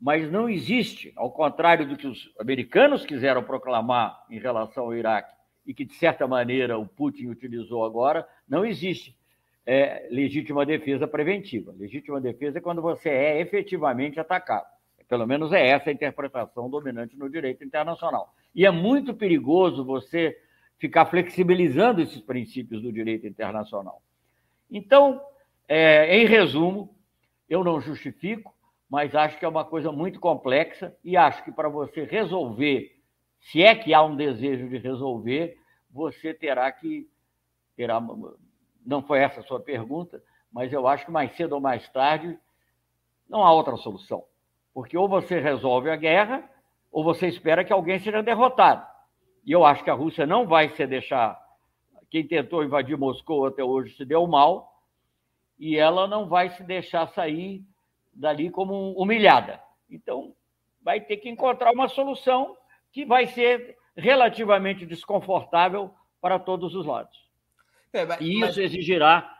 mas 0.00 0.30
não 0.30 0.48
existe, 0.48 1.12
ao 1.16 1.30
contrário 1.30 1.88
do 1.88 1.96
que 1.96 2.06
os 2.06 2.30
americanos 2.38 3.04
quiseram 3.06 3.42
proclamar 3.42 4.24
em 4.30 4.38
relação 4.38 4.84
ao 4.84 4.94
Iraque 4.94 5.34
e 5.66 5.74
que, 5.74 5.84
de 5.84 5.94
certa 5.94 6.26
maneira, 6.26 6.78
o 6.78 6.86
Putin 6.86 7.28
utilizou 7.28 7.84
agora, 7.84 8.26
não 8.48 8.64
existe 8.64 9.16
é, 9.66 10.06
legítima 10.10 10.64
defesa 10.64 11.08
preventiva. 11.08 11.74
Legítima 11.76 12.20
defesa 12.20 12.58
é 12.58 12.60
quando 12.60 12.80
você 12.80 13.08
é 13.08 13.40
efetivamente 13.40 14.20
atacado. 14.20 14.66
Pelo 15.08 15.26
menos 15.26 15.52
é 15.52 15.68
essa 15.68 15.90
a 15.90 15.92
interpretação 15.92 16.68
dominante 16.68 17.16
no 17.16 17.28
direito 17.30 17.64
internacional. 17.64 18.34
E 18.54 18.64
é 18.64 18.70
muito 18.70 19.14
perigoso 19.14 19.84
você 19.84 20.36
ficar 20.78 21.06
flexibilizando 21.06 22.00
esses 22.00 22.20
princípios 22.20 22.82
do 22.82 22.92
direito 22.92 23.26
internacional. 23.26 24.02
Então, 24.70 25.20
é, 25.68 26.16
em 26.16 26.26
resumo, 26.26 26.94
eu 27.48 27.62
não 27.62 27.80
justifico, 27.80 28.55
mas 28.88 29.14
acho 29.14 29.38
que 29.38 29.44
é 29.44 29.48
uma 29.48 29.64
coisa 29.64 29.90
muito 29.90 30.20
complexa 30.20 30.96
e 31.02 31.16
acho 31.16 31.42
que 31.44 31.52
para 31.52 31.68
você 31.68 32.04
resolver, 32.04 32.90
se 33.40 33.62
é 33.62 33.74
que 33.74 33.92
há 33.92 34.02
um 34.02 34.16
desejo 34.16 34.68
de 34.68 34.78
resolver, 34.78 35.56
você 35.90 36.32
terá 36.32 36.70
que 36.70 37.08
terá 37.76 38.00
não 38.84 39.02
foi 39.02 39.18
essa 39.18 39.40
a 39.40 39.42
sua 39.42 39.60
pergunta, 39.60 40.22
mas 40.52 40.72
eu 40.72 40.86
acho 40.86 41.04
que 41.04 41.10
mais 41.10 41.34
cedo 41.36 41.54
ou 41.54 41.60
mais 41.60 41.88
tarde 41.88 42.38
não 43.28 43.44
há 43.44 43.52
outra 43.52 43.76
solução. 43.76 44.24
Porque 44.72 44.96
ou 44.96 45.08
você 45.08 45.40
resolve 45.40 45.90
a 45.90 45.96
guerra, 45.96 46.48
ou 46.92 47.02
você 47.02 47.26
espera 47.26 47.64
que 47.64 47.72
alguém 47.72 47.98
seja 47.98 48.22
derrotado. 48.22 48.86
E 49.44 49.50
eu 49.50 49.64
acho 49.64 49.82
que 49.82 49.90
a 49.90 49.94
Rússia 49.94 50.26
não 50.26 50.46
vai 50.46 50.68
se 50.70 50.86
deixar. 50.86 51.38
Quem 52.10 52.26
tentou 52.26 52.62
invadir 52.62 52.96
Moscou 52.96 53.46
até 53.46 53.64
hoje 53.64 53.96
se 53.96 54.04
deu 54.04 54.26
mal, 54.26 54.72
e 55.58 55.76
ela 55.76 56.06
não 56.06 56.28
vai 56.28 56.50
se 56.50 56.62
deixar 56.62 57.08
sair 57.08 57.64
dali 58.16 58.50
como 58.50 58.92
humilhada. 58.92 59.60
Então, 59.90 60.34
vai 60.82 61.00
ter 61.00 61.18
que 61.18 61.28
encontrar 61.28 61.72
uma 61.72 61.88
solução 61.88 62.56
que 62.92 63.04
vai 63.04 63.26
ser 63.26 63.76
relativamente 63.96 64.86
desconfortável 64.86 65.94
para 66.20 66.38
todos 66.38 66.74
os 66.74 66.86
lados. 66.86 67.16
É, 67.92 68.04
mas, 68.04 68.20
e 68.20 68.40
isso 68.40 68.60
exigirá, 68.60 69.32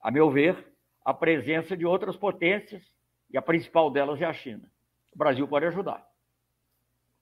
a 0.00 0.10
meu 0.10 0.30
ver, 0.30 0.72
a 1.04 1.12
presença 1.12 1.76
de 1.76 1.86
outras 1.86 2.16
potências, 2.16 2.82
e 3.30 3.36
a 3.36 3.42
principal 3.42 3.90
delas 3.90 4.20
é 4.20 4.24
a 4.24 4.32
China. 4.32 4.70
o 5.12 5.18
Brasil 5.18 5.46
pode 5.48 5.66
ajudar. 5.66 6.06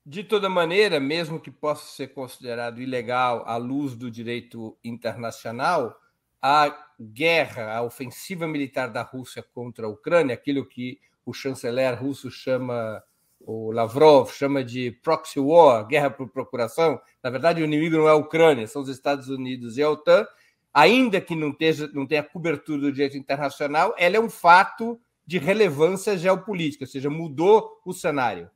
De 0.04 0.22
toda 0.22 0.50
maneira, 0.50 1.00
mesmo 1.00 1.40
que 1.40 1.50
possa 1.50 1.86
ser 1.86 2.08
considerado 2.08 2.80
ilegal 2.80 3.42
à 3.46 3.56
luz 3.56 3.96
do 3.96 4.10
direito 4.10 4.76
internacional, 4.84 5.98
a 6.46 6.76
guerra, 7.00 7.74
a 7.74 7.82
ofensiva 7.82 8.46
militar 8.46 8.90
da 8.90 9.00
Rússia 9.00 9.42
contra 9.42 9.86
a 9.86 9.88
Ucrânia, 9.88 10.34
aquilo 10.34 10.66
que 10.66 11.00
o 11.24 11.32
chanceler 11.32 11.98
russo 11.98 12.30
chama, 12.30 13.02
o 13.40 13.72
Lavrov 13.72 14.30
chama 14.30 14.62
de 14.62 14.90
proxy 14.90 15.40
war, 15.40 15.86
guerra 15.86 16.10
por 16.10 16.28
procuração. 16.28 17.00
Na 17.22 17.30
verdade, 17.30 17.62
o 17.62 17.64
inimigo 17.64 17.96
não 17.96 18.06
é 18.06 18.10
a 18.10 18.16
Ucrânia, 18.16 18.66
são 18.66 18.82
os 18.82 18.90
Estados 18.90 19.30
Unidos 19.30 19.78
e 19.78 19.82
a 19.82 19.88
OTAN. 19.88 20.26
Ainda 20.74 21.18
que 21.18 21.34
não, 21.34 21.50
tenha, 21.50 21.72
não 21.94 22.06
tenha 22.06 22.22
cobertura 22.22 22.78
do 22.78 22.92
direito 22.92 23.16
internacional, 23.16 23.94
ela 23.96 24.16
é 24.16 24.20
um 24.20 24.28
fato 24.28 25.00
de 25.26 25.38
relevância 25.38 26.14
geopolítica, 26.18 26.84
ou 26.84 26.88
seja, 26.88 27.08
mudou 27.08 27.80
o 27.86 27.94
cenário. 27.94 28.50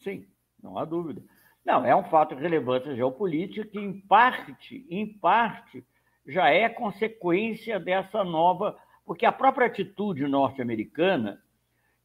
Sim, 0.00 0.26
não 0.60 0.76
há 0.76 0.84
dúvida. 0.84 1.22
Não, 1.64 1.86
é 1.86 1.94
um 1.94 2.02
fato 2.10 2.34
de 2.34 2.42
relevância 2.42 2.92
geopolítica 2.96 3.64
que, 3.64 3.78
em 3.78 4.00
parte, 4.00 4.84
em 4.90 5.06
parte, 5.06 5.86
já 6.26 6.50
é 6.50 6.68
consequência 6.68 7.78
dessa 7.78 8.22
nova. 8.24 8.76
Porque 9.04 9.26
a 9.26 9.32
própria 9.32 9.66
atitude 9.66 10.26
norte-americana, 10.26 11.42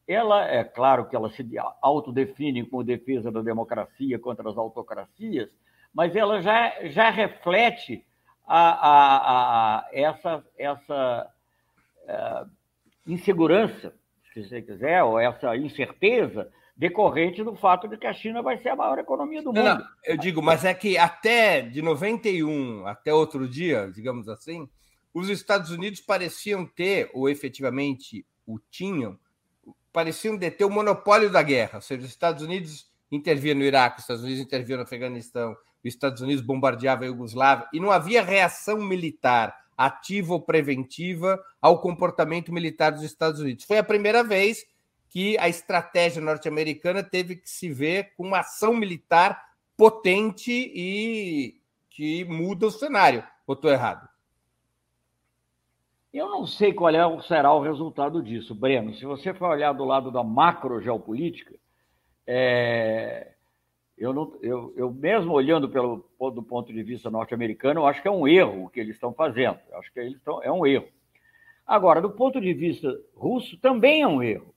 ela 0.08 0.48
é 0.48 0.64
claro 0.64 1.08
que 1.08 1.16
ela 1.16 1.30
se 1.30 1.46
autodefine 1.82 2.66
como 2.66 2.84
defesa 2.84 3.32
da 3.32 3.42
democracia 3.42 4.18
contra 4.20 4.50
as 4.50 4.58
autocracias, 4.58 5.50
mas 5.94 6.16
ela 6.16 6.42
já, 6.42 6.88
já 6.88 7.10
reflete 7.10 8.06
a, 8.46 8.70
a, 8.70 9.78
a 9.78 9.90
essa, 9.94 10.44
essa 10.58 11.32
uh, 12.04 12.50
insegurança, 13.08 13.94
se 14.34 14.44
você 14.44 14.62
quiser, 14.62 15.04
ou 15.04 15.20
essa 15.20 15.56
incerteza 15.56 16.52
decorrente 16.76 17.44
do 17.44 17.56
fato 17.56 17.88
de 17.88 17.98
que 17.98 18.06
a 18.06 18.14
China 18.14 18.42
vai 18.42 18.58
ser 18.58 18.70
a 18.70 18.76
maior 18.76 19.00
economia 19.00 19.42
do 19.42 19.54
mundo. 19.54 19.64
Não, 19.64 19.78
não, 19.78 19.86
eu 20.04 20.18
digo, 20.18 20.42
mas 20.42 20.66
é 20.66 20.74
que 20.74 20.98
até 20.98 21.62
de 21.62 21.82
91 21.82 22.86
até 22.86 23.14
outro 23.14 23.48
dia, 23.48 23.90
digamos 23.94 24.28
assim, 24.28 24.68
os 25.14 25.30
Estados 25.30 25.72
Unidos 25.72 26.02
pareciam 26.02 26.66
ter, 26.66 27.10
ou 27.14 27.30
efetivamente 27.30 28.26
o 28.46 28.60
tinham, 28.60 29.18
pareciam 29.94 30.36
deter 30.36 30.68
o 30.68 30.70
monopólio 30.70 31.32
da 31.32 31.42
guerra. 31.42 31.76
Ou 31.76 31.82
seja, 31.82 32.04
os 32.04 32.10
Estados 32.10 32.44
Unidos 32.44 32.92
interviam 33.10 33.56
no 33.56 33.64
Iraque, 33.64 34.00
os 34.00 34.04
Estados 34.04 34.24
Unidos 34.24 34.42
interviam 34.44 34.76
no 34.76 34.84
Afeganistão, 34.84 35.54
os 35.54 35.58
Estados 35.86 36.22
Unidos 36.22 36.44
bombardeavam 36.44 37.06
a 37.06 37.08
Iugoslávia, 37.08 37.68
e 37.72 37.80
não 37.80 37.92
havia 37.92 38.22
reação 38.22 38.82
militar 38.82 39.56
ativa 39.78 40.34
ou 40.34 40.42
preventiva 40.42 41.42
ao 41.62 41.80
comportamento 41.80 42.52
militar 42.52 42.92
dos 42.92 43.04
Estados 43.04 43.40
Unidos. 43.40 43.64
Foi 43.64 43.78
a 43.78 43.84
primeira 43.84 44.24
vez 44.24 44.66
que 45.16 45.38
a 45.38 45.48
estratégia 45.48 46.22
norte-americana 46.22 47.02
teve 47.02 47.38
que 47.38 47.50
se 47.50 47.72
ver 47.72 48.14
com 48.18 48.28
uma 48.28 48.40
ação 48.40 48.74
militar 48.74 49.42
potente 49.78 50.52
e 50.52 51.56
que 51.90 52.26
muda 52.26 52.68
o 52.68 52.72
cenário. 52.72 53.24
Ou 53.48 53.56
estou 53.56 53.72
errado? 53.72 54.10
Eu 56.14 56.28
não 56.28 56.46
sei 56.46 56.74
qual 56.74 56.94
é, 56.94 57.22
será 57.22 57.54
o 57.54 57.62
resultado 57.62 58.22
disso, 58.22 58.54
Breno. 58.54 58.94
Se 58.96 59.06
você 59.06 59.34
for 59.34 59.52
olhar 59.52 59.72
do 59.72 59.86
lado 59.86 60.12
da 60.12 60.22
macro 60.22 60.82
geopolítica, 60.82 61.56
é... 62.28 63.36
eu, 63.98 64.12
não, 64.12 64.38
eu, 64.42 64.74
eu, 64.76 64.92
mesmo 64.92 65.32
olhando 65.32 65.70
pelo 65.70 66.06
do 66.20 66.44
ponto 66.44 66.74
de 66.74 66.84
vista 66.84 67.10
norte-americano, 67.10 67.80
eu 67.80 67.88
acho 67.88 68.02
que 68.02 68.08
é 68.10 68.12
um 68.12 68.28
erro 68.28 68.66
o 68.66 68.70
que 68.70 68.82
eles 68.82 68.96
estão 68.96 69.14
fazendo. 69.14 69.60
Eu 69.72 69.80
acho 69.80 69.94
que 69.94 70.00
eles 70.02 70.18
estão, 70.18 70.44
é 70.44 70.52
um 70.52 70.68
erro. 70.68 70.90
Agora, 71.66 72.02
do 72.02 72.10
ponto 72.10 72.42
de 72.42 72.54
vista 72.54 72.94
russo, 73.16 73.58
também 73.62 74.02
é 74.02 74.08
um 74.08 74.22
erro. 74.22 74.55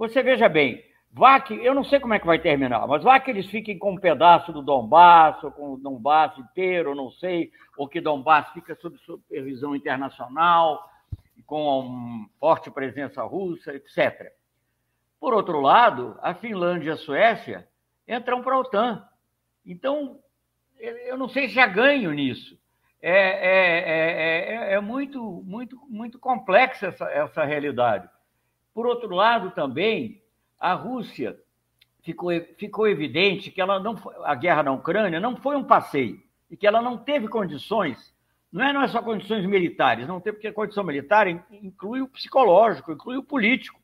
Você 0.00 0.22
veja 0.22 0.48
bem, 0.48 0.82
vá 1.12 1.38
que, 1.38 1.52
eu 1.52 1.74
não 1.74 1.84
sei 1.84 2.00
como 2.00 2.14
é 2.14 2.18
que 2.18 2.24
vai 2.24 2.38
terminar, 2.38 2.86
mas 2.88 3.02
vá 3.02 3.20
que 3.20 3.30
eles 3.30 3.44
fiquem 3.50 3.78
com 3.78 3.92
um 3.92 4.00
pedaço 4.00 4.50
do 4.50 4.62
Donbass, 4.62 5.44
ou 5.44 5.52
com 5.52 5.74
o 5.74 5.76
Donbass 5.76 6.38
inteiro, 6.38 6.94
não 6.94 7.10
sei, 7.10 7.52
ou 7.76 7.86
que 7.86 8.00
Donbass 8.00 8.48
fica 8.54 8.74
sob 8.76 8.96
supervisão 9.00 9.76
internacional, 9.76 10.82
com 11.44 11.80
uma 11.80 12.26
forte 12.40 12.70
presença 12.70 13.22
russa, 13.24 13.74
etc. 13.74 14.32
Por 15.20 15.34
outro 15.34 15.60
lado, 15.60 16.18
a 16.22 16.32
Finlândia 16.32 16.88
e 16.88 16.92
a 16.92 16.96
Suécia 16.96 17.68
entram 18.08 18.40
para 18.40 18.54
a 18.54 18.58
OTAN. 18.58 19.06
Então, 19.66 20.18
eu 20.78 21.18
não 21.18 21.28
sei 21.28 21.46
se 21.46 21.56
já 21.56 21.66
ganho 21.66 22.10
nisso. 22.12 22.58
É, 23.02 23.12
é, 23.12 24.70
é, 24.70 24.72
é, 24.72 24.80
muito, 24.80 25.42
muito, 25.44 25.78
muito 25.90 26.18
complexa 26.18 26.86
essa, 26.86 27.04
essa 27.10 27.44
realidade. 27.44 28.08
Por 28.80 28.86
outro 28.86 29.14
lado, 29.14 29.50
também, 29.50 30.22
a 30.58 30.72
Rússia 30.72 31.38
ficou, 32.02 32.30
ficou 32.56 32.88
evidente 32.88 33.50
que 33.50 33.60
ela 33.60 33.78
não 33.78 33.94
a 34.24 34.34
guerra 34.34 34.62
na 34.62 34.72
Ucrânia 34.72 35.20
não 35.20 35.36
foi 35.36 35.54
um 35.54 35.64
passeio 35.64 36.18
e 36.50 36.56
que 36.56 36.66
ela 36.66 36.80
não 36.80 36.96
teve 36.96 37.28
condições. 37.28 37.98
Não 38.50 38.64
é, 38.64 38.72
não 38.72 38.80
é 38.80 38.88
só 38.88 39.02
condições 39.02 39.44
militares, 39.44 40.08
não 40.08 40.18
tem 40.18 40.32
porque 40.32 40.48
a 40.48 40.52
condição 40.54 40.82
militar 40.82 41.28
inclui 41.28 42.00
o 42.00 42.08
psicológico, 42.08 42.92
inclui 42.92 43.18
o 43.18 43.22
político. 43.22 43.78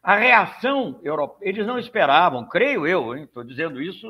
A 0.00 0.14
reação 0.14 1.00
europeia, 1.02 1.48
eles 1.48 1.66
não 1.66 1.76
esperavam, 1.76 2.48
creio 2.48 2.86
eu, 2.86 3.16
estou 3.16 3.42
dizendo 3.42 3.82
isso, 3.82 4.06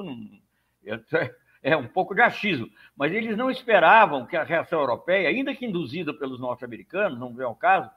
é 1.63 1.75
um 1.75 1.89
pouco 1.89 2.15
de 2.15 2.21
achismo, 2.21 2.69
mas 2.95 3.11
eles 3.11 3.39
não 3.39 3.51
esperavam 3.51 4.27
que 4.27 4.37
a 4.37 4.45
reação 4.45 4.81
europeia, 4.81 5.31
ainda 5.31 5.55
que 5.55 5.65
induzida 5.65 6.13
pelos 6.13 6.39
norte-americanos, 6.39 7.19
não 7.19 7.33
vem 7.33 7.47
ao 7.47 7.55
caso, 7.55 7.91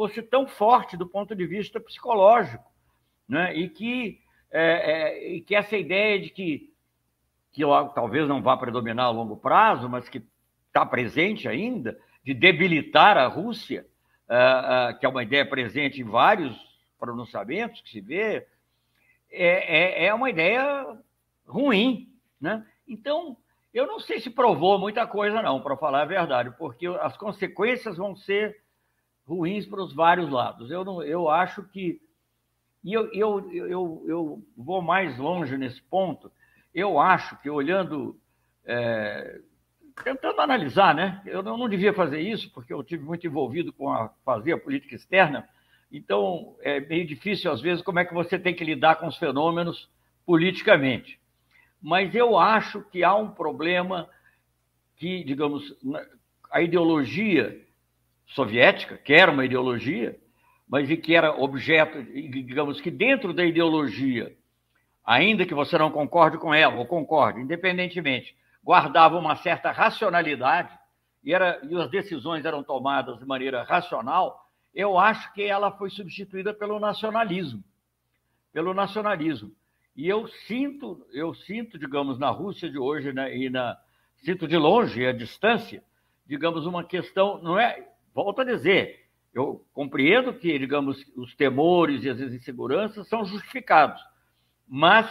fosse 0.00 0.22
tão 0.22 0.46
forte 0.46 0.96
do 0.96 1.06
ponto 1.06 1.34
de 1.34 1.46
vista 1.46 1.78
psicológico, 1.78 2.64
né? 3.28 3.54
e, 3.54 3.68
que, 3.68 4.18
é, 4.50 4.62
é, 4.62 5.32
e 5.34 5.42
que 5.42 5.54
essa 5.54 5.76
ideia 5.76 6.18
de 6.18 6.30
que, 6.30 6.72
que 7.52 7.60
talvez 7.94 8.26
não 8.26 8.40
vá 8.40 8.56
predominar 8.56 9.04
a 9.04 9.10
longo 9.10 9.36
prazo, 9.36 9.90
mas 9.90 10.08
que 10.08 10.24
está 10.68 10.86
presente 10.86 11.46
ainda, 11.46 12.00
de 12.24 12.32
debilitar 12.32 13.18
a 13.18 13.26
Rússia, 13.26 13.86
uh, 14.26 14.94
uh, 14.94 14.98
que 14.98 15.04
é 15.04 15.08
uma 15.10 15.22
ideia 15.22 15.44
presente 15.44 16.00
em 16.00 16.04
vários 16.04 16.58
pronunciamentos 16.98 17.82
que 17.82 17.90
se 17.90 18.00
vê, 18.00 18.46
é, 19.30 20.04
é, 20.04 20.06
é 20.06 20.14
uma 20.14 20.30
ideia 20.30 20.96
ruim. 21.46 22.08
Né? 22.40 22.66
Então, 22.88 23.36
eu 23.74 23.86
não 23.86 24.00
sei 24.00 24.18
se 24.18 24.30
provou 24.30 24.78
muita 24.78 25.06
coisa, 25.06 25.42
não, 25.42 25.60
para 25.60 25.76
falar 25.76 26.00
a 26.00 26.06
verdade, 26.06 26.50
porque 26.56 26.86
as 26.86 27.18
consequências 27.18 27.98
vão 27.98 28.16
ser 28.16 28.62
ruins 29.30 29.64
para 29.64 29.80
os 29.80 29.94
vários 29.94 30.28
lados. 30.28 30.70
Eu, 30.70 30.84
não, 30.84 31.02
eu 31.02 31.30
acho 31.30 31.62
que. 31.62 32.00
E 32.82 32.92
eu, 32.92 33.12
eu, 33.12 33.52
eu, 33.52 34.04
eu 34.08 34.42
vou 34.56 34.82
mais 34.82 35.16
longe 35.18 35.56
nesse 35.56 35.80
ponto. 35.82 36.32
Eu 36.74 36.98
acho 36.98 37.40
que, 37.40 37.48
olhando. 37.48 38.18
É, 38.64 39.40
tentando 40.02 40.40
analisar, 40.40 40.94
né? 40.94 41.22
Eu 41.26 41.42
não, 41.42 41.56
não, 41.56 41.68
devia 41.68 41.92
fazer 41.92 42.20
isso, 42.20 42.50
porque 42.52 42.72
eu 42.72 42.82
tive 42.82 43.04
muito 43.04 43.26
envolvido 43.26 43.72
com 43.72 43.90
a 43.90 44.08
fazer 44.24 44.52
a 44.52 44.58
política 44.58 44.94
externa. 44.94 45.48
Então, 45.92 46.56
é 46.60 46.80
meio 46.80 47.06
difícil, 47.06 47.50
às 47.50 47.60
vezes, 47.60 47.82
como 47.82 47.98
é 47.98 48.04
que 48.04 48.14
você 48.14 48.38
tem 48.38 48.54
que 48.54 48.64
lidar 48.64 48.96
com 48.96 49.06
os 49.06 49.18
fenômenos 49.18 49.90
politicamente. 50.24 51.20
Mas 51.82 52.14
eu 52.14 52.38
acho 52.38 52.82
que 52.90 53.02
há 53.04 53.14
um 53.14 53.30
problema 53.30 54.08
que, 54.96 55.24
digamos, 55.24 55.74
a 56.50 56.62
ideologia 56.62 57.60
soviética, 58.30 58.96
que 58.98 59.12
era 59.12 59.30
uma 59.30 59.44
ideologia, 59.44 60.18
mas 60.68 60.88
e 60.88 60.96
que 60.96 61.14
era 61.14 61.32
objeto, 61.32 62.02
digamos 62.02 62.80
que 62.80 62.90
dentro 62.90 63.32
da 63.32 63.44
ideologia, 63.44 64.36
ainda 65.04 65.44
que 65.44 65.54
você 65.54 65.76
não 65.76 65.90
concorde 65.90 66.38
com 66.38 66.54
ela, 66.54 66.76
ou 66.76 66.86
concorde, 66.86 67.40
independentemente, 67.40 68.36
guardava 68.62 69.18
uma 69.18 69.36
certa 69.36 69.72
racionalidade 69.72 70.78
e, 71.24 71.34
era, 71.34 71.60
e 71.64 71.76
as 71.76 71.90
decisões 71.90 72.44
eram 72.44 72.62
tomadas 72.62 73.18
de 73.18 73.26
maneira 73.26 73.62
racional, 73.64 74.48
eu 74.72 74.96
acho 74.96 75.32
que 75.32 75.42
ela 75.42 75.72
foi 75.72 75.90
substituída 75.90 76.54
pelo 76.54 76.78
nacionalismo. 76.78 77.64
Pelo 78.52 78.72
nacionalismo. 78.72 79.50
E 79.96 80.08
eu 80.08 80.28
sinto, 80.28 81.04
eu 81.12 81.34
sinto, 81.34 81.78
digamos, 81.78 82.18
na 82.18 82.30
Rússia 82.30 82.70
de 82.70 82.78
hoje 82.78 83.12
né, 83.12 83.36
e 83.36 83.50
na 83.50 83.76
sinto 84.18 84.46
de 84.46 84.56
longe 84.56 85.04
a 85.04 85.12
distância, 85.12 85.82
digamos, 86.26 86.66
uma 86.66 86.84
questão, 86.84 87.42
não 87.42 87.58
é, 87.58 87.89
volto 88.14 88.40
a 88.40 88.44
dizer, 88.44 89.08
eu 89.32 89.64
compreendo 89.72 90.34
que, 90.34 90.58
digamos, 90.58 91.04
os 91.16 91.34
temores 91.34 92.04
e 92.04 92.10
as 92.10 92.20
inseguranças 92.20 93.08
são 93.08 93.24
justificados, 93.24 94.02
mas, 94.66 95.08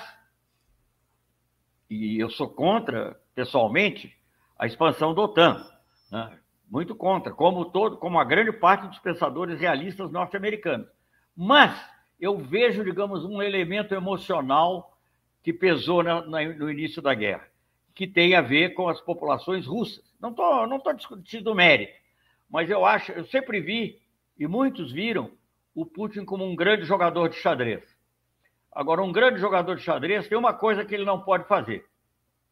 e 1.89 2.19
eu 2.19 2.29
sou 2.29 2.49
contra, 2.49 3.19
pessoalmente, 3.33 4.15
a 4.57 4.65
expansão 4.67 5.13
da 5.13 5.21
OTAN, 5.21 5.65
né? 6.11 6.37
muito 6.69 6.95
contra, 6.95 7.33
como 7.33 7.65
todo, 7.65 7.97
como 7.97 8.19
a 8.19 8.23
grande 8.23 8.51
parte 8.51 8.87
dos 8.87 8.99
pensadores 8.99 9.59
realistas 9.59 10.11
norte-americanos. 10.11 10.87
Mas 11.35 11.73
eu 12.19 12.37
vejo, 12.37 12.83
digamos, 12.83 13.23
um 13.23 13.41
elemento 13.41 13.95
emocional 13.95 14.97
que 15.41 15.53
pesou 15.53 16.03
na, 16.03 16.25
na, 16.25 16.43
no 16.53 16.69
início 16.69 17.01
da 17.01 17.13
guerra, 17.13 17.47
que 17.95 18.05
tem 18.05 18.35
a 18.35 18.41
ver 18.41 18.73
com 18.73 18.89
as 18.89 18.99
populações 18.99 19.65
russas. 19.65 20.03
Não 20.19 20.31
estou 20.31 20.67
não 20.67 20.79
tô 20.79 20.91
discutindo 20.93 21.55
mérito, 21.55 21.93
mas 22.49 22.69
eu 22.69 22.85
acho, 22.85 23.11
eu 23.11 23.25
sempre 23.25 23.61
vi, 23.61 24.01
e 24.37 24.47
muitos 24.47 24.91
viram, 24.91 25.31
o 25.75 25.85
Putin 25.85 26.25
como 26.25 26.43
um 26.43 26.55
grande 26.55 26.83
jogador 26.83 27.29
de 27.29 27.35
xadrez. 27.35 27.83
Agora, 28.71 29.01
um 29.01 29.11
grande 29.11 29.39
jogador 29.39 29.75
de 29.75 29.83
xadrez 29.83 30.27
tem 30.27 30.37
uma 30.37 30.53
coisa 30.53 30.85
que 30.85 30.93
ele 30.93 31.05
não 31.05 31.21
pode 31.21 31.47
fazer: 31.47 31.85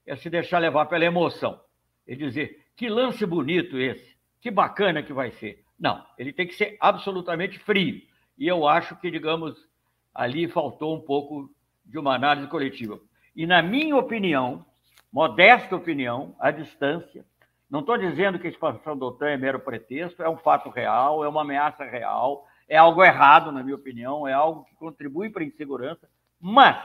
é 0.05 0.15
se 0.15 0.29
deixar 0.29 0.59
levar 0.59 0.85
pela 0.85 1.05
emoção. 1.05 1.59
E 2.07 2.15
dizer, 2.15 2.65
que 2.75 2.87
lance 2.87 3.25
bonito 3.25 3.77
esse, 3.77 4.15
que 4.39 4.49
bacana 4.49 5.03
que 5.03 5.11
vai 5.11 5.31
ser. 5.31 5.63
Não, 5.79 6.05
ele 6.17 6.31
tem 6.31 6.47
que 6.47 6.55
ser 6.55 6.77
absolutamente 6.79 7.59
frio. 7.59 8.01
E 8.37 8.47
eu 8.47 8.67
acho 8.67 8.95
que, 8.97 9.11
digamos, 9.11 9.67
ali 10.13 10.47
faltou 10.47 10.95
um 10.95 11.01
pouco 11.01 11.49
de 11.85 11.97
uma 11.97 12.15
análise 12.15 12.47
coletiva. 12.47 12.99
E, 13.35 13.45
na 13.45 13.61
minha 13.61 13.95
opinião, 13.95 14.65
modesta 15.11 15.75
opinião, 15.75 16.35
à 16.39 16.51
distância, 16.51 17.25
não 17.69 17.81
estou 17.81 17.97
dizendo 17.97 18.39
que 18.39 18.47
a 18.47 18.49
expansão 18.49 18.97
da 18.97 19.05
OTAN 19.05 19.29
é 19.29 19.37
mero 19.37 19.59
pretexto, 19.59 20.23
é 20.23 20.29
um 20.29 20.37
fato 20.37 20.69
real, 20.69 21.23
é 21.23 21.27
uma 21.27 21.41
ameaça 21.41 21.83
real, 21.83 22.47
é 22.67 22.77
algo 22.77 23.03
errado, 23.03 23.51
na 23.51 23.63
minha 23.63 23.75
opinião, 23.75 24.27
é 24.27 24.33
algo 24.33 24.63
que 24.65 24.75
contribui 24.75 25.29
para 25.29 25.43
a 25.43 25.45
insegurança, 25.45 26.09
mas 26.39 26.77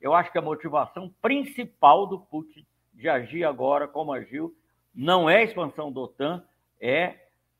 eu 0.00 0.14
acho 0.14 0.30
que 0.30 0.38
a 0.38 0.42
motivação 0.42 1.12
principal 1.22 2.06
do 2.06 2.20
Putin 2.20 2.66
de 2.92 3.08
agir 3.08 3.44
agora 3.44 3.88
como 3.88 4.12
agiu 4.12 4.54
não 4.94 5.28
é 5.28 5.38
a 5.38 5.42
expansão 5.42 5.92
da 5.92 6.00
OTAN, 6.00 6.42
é 6.80 7.14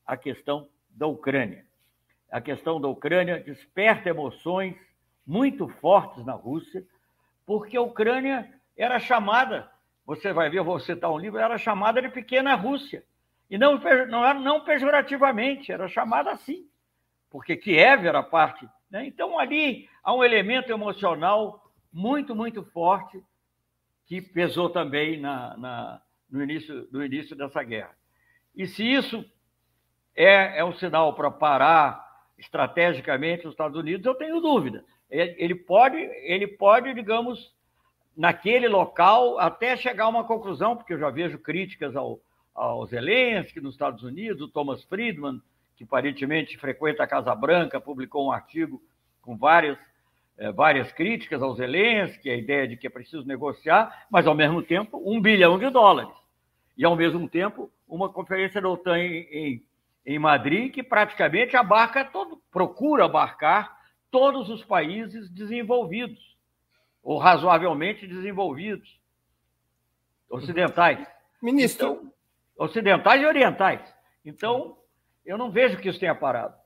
a 0.07 0.17
questão 0.17 0.69
da 0.91 1.07
Ucrânia. 1.07 1.65
A 2.31 2.41
questão 2.41 2.81
da 2.81 2.89
Ucrânia 2.89 3.41
desperta 3.41 4.09
emoções 4.09 4.75
muito 5.27 5.69
fortes 5.69 6.25
na 6.25 6.33
Rússia, 6.33 6.85
porque 7.45 7.77
a 7.77 7.83
Ucrânia 7.83 8.51
era 8.77 8.99
chamada, 8.99 9.71
você 10.07 10.33
vai 10.33 10.49
ver, 10.49 10.59
eu 10.59 10.64
vou 10.64 10.79
citar 10.79 11.11
um 11.11 11.19
livro, 11.19 11.38
era 11.38 11.59
chamada 11.59 12.01
de 12.01 12.09
pequena 12.09 12.55
Rússia. 12.55 13.05
E 13.51 13.59
não, 13.59 13.79
não, 14.09 14.40
não 14.40 14.64
pejorativamente, 14.64 15.73
era 15.73 15.88
chamada 15.88 16.31
assim, 16.31 16.69
porque 17.31 17.57
Kiev 17.57 18.07
era 18.07 18.23
parte. 18.23 18.69
Né? 18.90 19.07
Então, 19.07 19.38
ali 19.38 19.88
há 20.03 20.14
um 20.14 20.23
elemento 20.23 20.71
emocional 20.71 21.73
muito, 21.92 22.35
muito 22.35 22.64
forte 22.64 23.21
que 24.07 24.21
pesou 24.21 24.71
também 24.71 25.21
na, 25.21 25.57
na, 25.57 26.03
no, 26.31 26.42
início, 26.42 26.88
no 26.92 27.05
início 27.05 27.35
dessa 27.35 27.62
guerra. 27.62 27.97
E 28.55 28.66
se 28.66 28.85
isso 28.85 29.25
é, 30.14 30.59
é 30.59 30.64
um 30.64 30.73
sinal 30.73 31.14
para 31.14 31.31
parar 31.31 32.07
estrategicamente 32.38 33.47
os 33.47 33.55
Estados 33.55 33.77
Unidos, 33.77 34.07
eu 34.07 34.14
tenho 34.14 34.40
dúvida. 34.40 34.85
Ele 35.11 35.55
pode, 35.55 35.97
ele 35.97 36.47
pode, 36.47 36.92
digamos, 36.95 37.56
naquele 38.16 38.66
local, 38.66 39.38
até 39.38 39.76
chegar 39.76 40.05
a 40.05 40.09
uma 40.09 40.24
conclusão, 40.24 40.76
porque 40.76 40.94
eu 40.94 40.98
já 40.98 41.11
vejo 41.11 41.38
críticas 41.38 41.94
ao, 41.94 42.18
ao 42.55 42.87
Zelensky 42.87 43.61
nos 43.61 43.74
Estados 43.74 44.02
Unidos, 44.02 44.40
o 44.40 44.48
Thomas 44.48 44.83
Friedman, 44.85 45.40
que 45.76 45.85
aparentemente 45.85 46.57
frequenta 46.57 47.02
a 47.02 47.07
Casa 47.07 47.35
Branca, 47.35 47.81
publicou 47.81 48.26
um 48.26 48.33
artigo 48.33 48.83
com 49.20 49.37
várias, 49.37 49.79
é, 50.38 50.50
várias 50.50 50.90
críticas 50.92 51.42
ao 51.42 51.55
Zelensky, 51.55 52.31
a 52.31 52.37
ideia 52.37 52.66
de 52.66 52.76
que 52.76 52.87
é 52.87 52.90
preciso 52.90 53.26
negociar, 53.26 54.07
mas, 54.11 54.26
ao 54.26 54.35
mesmo 54.35 54.62
tempo, 54.62 55.02
um 55.05 55.20
bilhão 55.20 55.59
de 55.59 55.68
dólares. 55.68 56.14
E, 56.79 56.85
ao 56.85 56.96
mesmo 56.96 57.29
tempo, 57.29 57.70
uma 57.87 58.09
conferência 58.09 58.61
da 58.61 58.68
OTAN 58.68 58.98
em, 58.98 59.29
em, 59.31 59.62
em 60.07 60.18
Madrid 60.18 60.72
que 60.72 60.83
praticamente 60.83 61.57
abarca 61.57 62.05
todo, 62.05 62.40
procura 62.50 63.05
abarcar 63.05 63.76
todos 64.11 64.48
os 64.48 64.64
países 64.64 65.29
desenvolvidos, 65.31 66.36
ou 67.07 67.19
razoavelmente 67.19 68.05
desenvolvidos, 68.05 69.01
ocidentais. 70.29 71.07
Ministro. 71.40 71.87
Então, 71.87 72.12
ocidentais 72.59 73.23
e 73.23 73.25
orientais. 73.25 73.81
Então, 74.25 74.77
eu 75.25 75.38
não 75.38 75.53
vejo 75.53 75.79
que 75.79 75.88
isso 75.88 76.01
tenha 76.01 76.16
parado. 76.16 76.57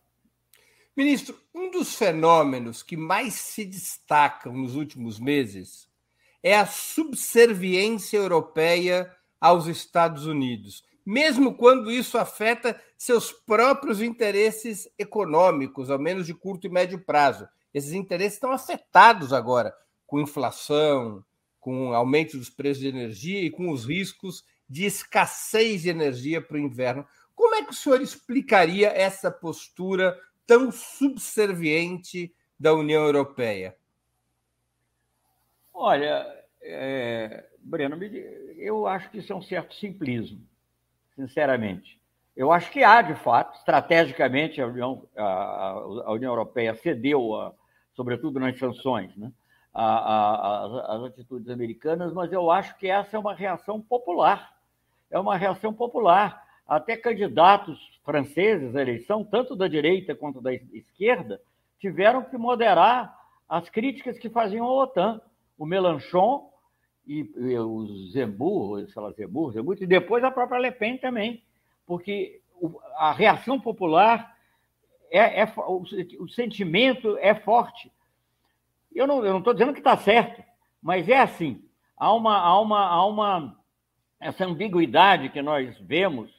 Ministro, 0.97 1.39
um 1.55 1.71
dos 1.71 1.95
fenômenos 1.95 2.83
que 2.83 2.97
mais 2.97 3.35
se 3.35 3.67
destacam 3.67 4.55
nos 4.55 4.77
últimos 4.77 5.21
meses 5.21 5.91
é 6.43 6.57
a 6.57 6.65
subserviência 6.65 8.17
europeia 8.17 9.15
aos 9.39 9.67
Estados 9.67 10.25
Unidos, 10.25 10.83
mesmo 11.05 11.55
quando 11.55 11.93
isso 11.93 12.17
afeta 12.17 12.81
seus 12.97 13.31
próprios 13.31 14.01
interesses 14.01 14.91
econômicos, 14.99 15.91
ao 15.91 15.99
menos 15.99 16.27
de 16.27 16.33
curto 16.33 16.67
e 16.67 16.71
médio 16.71 16.99
prazo. 16.99 17.47
Esses 17.75 17.93
interesses 17.93 18.35
estão 18.35 18.53
afetados 18.53 19.35
agora 19.35 19.75
com 20.11 20.21
inflação, 20.21 21.25
com 21.61 21.95
aumento 21.95 22.37
dos 22.37 22.51
preços 22.51 22.83
de 22.83 22.89
energia 22.89 23.43
e 23.43 23.49
com 23.49 23.71
os 23.71 23.87
riscos 23.87 24.45
de 24.69 24.85
escassez 24.85 25.83
de 25.83 25.89
energia 25.89 26.43
para 26.43 26.57
o 26.57 26.61
inverno. 26.61 27.07
Como 27.33 27.55
é 27.55 27.63
que 27.63 27.71
o 27.71 27.75
senhor 27.75 28.03
explicaria 28.03 28.89
essa 28.89 29.31
postura 29.31 30.19
tão 30.45 30.73
subserviente 30.73 32.35
da 32.59 32.75
União 32.75 33.05
Europeia? 33.05 33.77
Olha, 35.73 36.27
é, 36.61 37.47
Breno, 37.61 37.97
eu 38.57 38.89
acho 38.89 39.11
que 39.13 39.19
isso 39.19 39.33
é 39.33 39.37
um 39.37 39.43
certo 39.43 39.77
simplismo, 39.77 40.45
sinceramente. 41.15 42.01
Eu 42.37 42.51
acho 42.51 42.69
que 42.73 42.83
há, 42.83 43.01
de 43.01 43.15
fato, 43.15 43.57
estrategicamente, 43.59 44.61
a 44.61 44.67
União, 44.67 45.09
a, 45.17 45.71
a 46.07 46.13
União 46.13 46.33
Europeia 46.33 46.75
cedeu, 46.75 47.37
a, 47.37 47.55
sobretudo 47.95 48.41
nas 48.41 48.59
sanções, 48.59 49.17
né, 49.17 49.33
às 49.73 51.05
atitudes 51.05 51.49
americanas, 51.49 52.13
mas 52.13 52.33
eu 52.33 52.51
acho 52.51 52.77
que 52.77 52.89
essa 52.89 53.17
é 53.17 53.21
uma 53.21 53.35
reação 53.35 53.81
popular. 53.81 54.57
É 55.11 55.19
uma 55.19 55.37
reação 55.37 55.73
popular. 55.73 56.43
Até 56.67 56.97
candidatos 56.97 57.79
franceses 58.05 58.75
à 58.77 58.83
eleição, 58.83 59.25
tanto 59.25 59.57
da 59.57 59.69
direita 59.69 60.15
quanto 60.15 60.41
da 60.41 60.53
esquerda, 60.53 61.41
tiveram 61.79 62.23
que 62.23 62.37
moderar 62.37 63.17
as 63.49 63.69
críticas 63.69 64.19
que 64.19 64.29
faziam 64.29 64.67
à 64.67 64.73
OTAN. 64.73 65.21
O 65.59 65.67
Mélenchon 65.67 66.51
e, 67.07 67.29
e 67.37 67.59
o 67.59 67.87
Zemmour, 68.13 68.87
sei 68.89 69.03
lá, 69.03 69.13
e 69.81 69.87
depois 69.87 70.23
a 70.23 70.31
própria 70.31 70.61
Le 70.61 70.71
Pen 70.71 70.97
também, 70.97 71.43
porque 71.87 72.41
a 72.97 73.13
reação 73.13 73.61
popular, 73.61 74.37
é, 75.11 75.43
é 75.43 75.53
o, 75.57 75.83
o, 76.21 76.29
sentimento 76.29 77.17
é 77.19 77.35
forte. 77.35 77.91
Eu 78.95 79.07
não 79.07 79.39
estou 79.39 79.53
dizendo 79.53 79.73
que 79.73 79.81
está 79.81 79.97
certo, 79.97 80.43
mas 80.83 81.09
é 81.09 81.19
assim. 81.19 81.63
Há 81.97 82.13
uma, 82.13 82.37
há, 82.39 82.61
uma, 82.61 82.87
há 82.87 83.07
uma 83.07 83.57
essa 84.21 84.45
ambiguidade 84.45 85.29
que 85.31 85.41
nós 85.41 85.79
vemos 85.79 86.31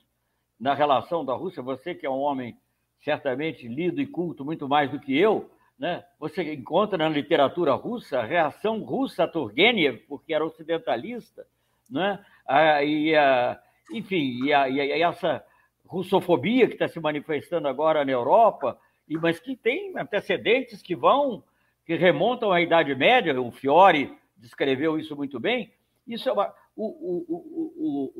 na 0.59 0.73
relação 0.73 1.25
da 1.25 1.33
Rússia. 1.33 1.63
Você 1.63 1.95
que 1.95 2.05
é 2.05 2.09
um 2.09 2.19
homem 2.19 2.57
certamente 3.03 3.67
lido 3.67 3.99
e 4.01 4.07
culto 4.07 4.45
muito 4.45 4.67
mais 4.67 4.91
do 4.91 4.99
que 4.99 5.17
eu, 5.17 5.49
né? 5.77 6.03
Você 6.19 6.53
encontra 6.53 6.97
na 6.97 7.09
literatura 7.09 7.73
russa 7.73 8.19
a 8.19 8.25
reação 8.25 8.83
russa 8.83 9.23
a 9.23 9.27
Turgenev, 9.27 9.97
porque 10.07 10.33
era 10.33 10.45
ocidentalista, 10.45 11.45
né? 11.89 12.23
Ah, 12.47 12.83
e, 12.83 13.15
a, 13.15 13.59
enfim, 13.91 14.45
e, 14.45 14.53
a, 14.53 14.69
e, 14.69 15.01
essa 15.01 15.43
russofobia 15.87 16.67
que 16.67 16.73
está 16.73 16.87
se 16.87 16.99
manifestando 16.99 17.67
agora 17.67 18.05
na 18.05 18.11
Europa, 18.11 18.79
e, 19.07 19.17
mas 19.17 19.39
que 19.39 19.55
tem 19.55 19.97
antecedentes 19.97 20.83
que 20.83 20.95
vão, 20.95 21.43
que 21.91 21.97
remontam 21.97 22.53
à 22.53 22.61
Idade 22.61 22.95
Média, 22.95 23.39
o 23.41 23.51
Fiore 23.51 24.17
descreveu 24.37 24.97
isso 24.97 25.13
muito 25.13 25.41
bem. 25.41 25.73
Isso 26.07 26.29
é 26.29 26.31
uma, 26.31 26.53
o, 26.73 26.85
o, 26.85 27.25
o, 27.35 28.13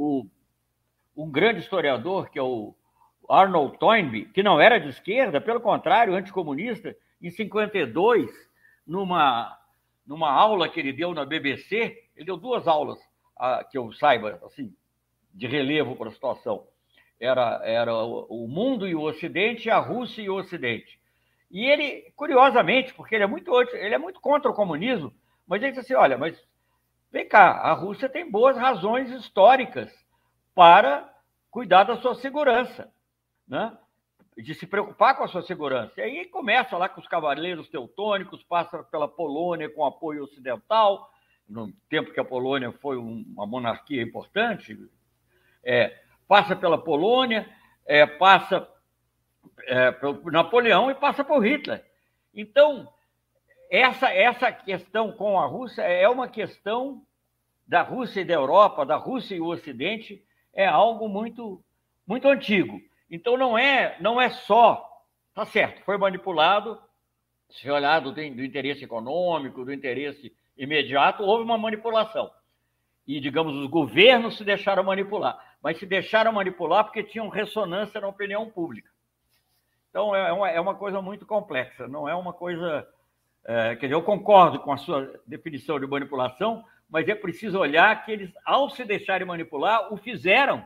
o, 1.16 1.24
um 1.24 1.32
grande 1.32 1.62
historiador, 1.62 2.30
que 2.30 2.38
é 2.38 2.44
o 2.44 2.76
Arnold 3.30 3.80
Toynbee, 3.80 4.26
que 4.26 4.44
não 4.44 4.60
era 4.60 4.78
de 4.78 4.90
esquerda, 4.90 5.40
pelo 5.40 5.62
contrário, 5.62 6.16
anticomunista, 6.16 6.94
em 7.22 7.30
52, 7.30 8.30
numa, 8.86 9.58
numa 10.06 10.30
aula 10.30 10.68
que 10.68 10.82
ele 10.82 10.92
deu 10.92 11.14
na 11.14 11.24
BBC, 11.24 12.10
ele 12.14 12.26
deu 12.26 12.36
duas 12.36 12.68
aulas, 12.68 13.00
ah, 13.40 13.64
que 13.64 13.78
eu 13.78 13.94
saiba, 13.94 14.38
assim, 14.46 14.76
de 15.34 15.48
relevo 15.48 15.96
para 15.96 16.10
a 16.10 16.14
situação. 16.14 16.68
Era, 17.18 17.62
era 17.64 17.96
o 17.96 18.50
mundo 18.50 18.86
e 18.86 18.94
o 18.94 19.04
Ocidente, 19.04 19.70
a 19.70 19.78
Rússia 19.78 20.24
e 20.24 20.30
o 20.30 20.36
Ocidente. 20.36 21.00
E 21.52 21.66
ele, 21.66 22.12
curiosamente, 22.16 22.94
porque 22.94 23.16
ele 23.16 23.26
é 23.26 23.28
muito, 23.28 23.52
ele 23.74 23.94
é 23.94 23.98
muito 23.98 24.20
contra 24.22 24.50
o 24.50 24.54
comunismo, 24.54 25.14
mas 25.46 25.62
ele 25.62 25.72
disse 25.72 25.82
assim: 25.82 25.94
olha, 25.94 26.18
mas 26.18 26.42
vem 27.12 27.28
cá, 27.28 27.52
a 27.52 27.74
Rússia 27.74 28.10
tem 28.10 28.30
boas 28.30 28.58
razões 28.58 29.10
históricas 29.12 29.92
para 30.56 31.14
cuidar 31.50 31.84
da 31.84 31.98
sua 31.98 32.16
segurança. 32.16 32.92
Né? 33.48 33.78
de 34.38 34.56
se 34.56 34.66
preocupar 34.66 35.16
com 35.16 35.24
a 35.24 35.28
sua 35.28 35.42
segurança. 35.44 35.94
E 35.98 36.02
aí 36.02 36.26
começa 36.26 36.78
lá 36.78 36.88
com 36.88 37.02
os 37.02 37.08
cavaleiros 37.08 37.68
teutônicos, 37.70 38.44
passa 38.44 38.84
pela 38.84 39.08
Polônia 39.08 39.70
com 39.70 39.86
apoio 39.86 40.24
ocidental, 40.24 41.12
no 41.48 41.72
tempo 41.90 42.14
que 42.14 42.20
a 42.20 42.26
Polônia 42.26 42.72
foi 42.82 42.98
uma 42.98 43.46
monarquia 43.46 44.02
importante, 44.02 44.78
é, 45.64 46.00
passa 46.28 46.56
pela 46.56 46.78
Polônia, 46.78 47.48
é, 47.86 48.06
passa 48.06 48.68
é, 49.68 49.96
Napoleão 50.32 50.90
e 50.90 50.96
passa 50.96 51.24
por 51.24 51.46
Hitler. 51.46 51.84
Então, 52.34 52.88
essa, 53.70 54.14
essa 54.14 54.52
questão 54.52 55.12
com 55.12 55.40
a 55.40 55.46
Rússia 55.46 55.82
é 55.82 56.08
uma 56.08 56.28
questão 56.28 57.02
da 57.68 57.82
Rússia 57.82 58.22
e 58.22 58.26
da 58.26 58.34
Europa, 58.34 58.86
da 58.86 58.98
Rússia 58.98 59.36
e 59.36 59.40
o 59.40 59.48
Ocidente, 59.48 60.22
é 60.54 60.66
algo 60.66 61.08
muito, 61.08 61.64
muito 62.06 62.28
antigo. 62.28 62.82
Então 63.10 63.38
não 63.38 63.58
é, 63.58 63.96
não 64.02 64.20
é 64.20 64.30
só, 64.30 64.86
tá 65.34 65.46
certo, 65.46 65.82
foi 65.84 65.98
manipulado 65.98 66.78
se 67.50 67.70
olhar 67.70 68.00
do, 68.00 68.12
do 68.12 68.44
interesse 68.44 68.84
econômico, 68.84 69.64
do 69.64 69.74
interesse 69.74 70.36
imediato, 70.58 71.24
houve 71.24 71.44
uma 71.44 71.58
manipulação. 71.58 72.30
E, 73.08 73.20
digamos, 73.20 73.56
os 73.56 73.70
governos 73.70 74.38
se 74.38 74.44
deixaram 74.44 74.84
manipular. 74.84 75.40
Mas 75.62 75.78
se 75.78 75.86
deixaram 75.86 76.32
manipular 76.32 76.84
porque 76.84 77.04
tinham 77.04 77.30
ressonância 77.30 78.00
na 78.00 78.08
opinião 78.08 78.50
pública. 78.50 78.91
Então, 79.92 80.16
é 80.16 80.32
uma, 80.32 80.50
é 80.50 80.60
uma 80.60 80.74
coisa 80.74 81.02
muito 81.02 81.26
complexa, 81.26 81.86
não 81.86 82.08
é 82.08 82.16
uma 82.16 82.32
coisa. 82.32 82.88
É, 83.44 83.76
quer 83.76 83.88
dizer, 83.88 83.94
eu 83.94 84.02
concordo 84.02 84.60
com 84.60 84.72
a 84.72 84.78
sua 84.78 85.20
definição 85.28 85.78
de 85.78 85.86
manipulação, 85.86 86.64
mas 86.90 87.08
é 87.10 87.14
preciso 87.14 87.60
olhar 87.60 88.04
que 88.06 88.12
eles, 88.12 88.32
ao 88.46 88.70
se 88.70 88.86
deixarem 88.86 89.28
manipular, 89.28 89.94
o 89.94 89.98
fizeram 89.98 90.66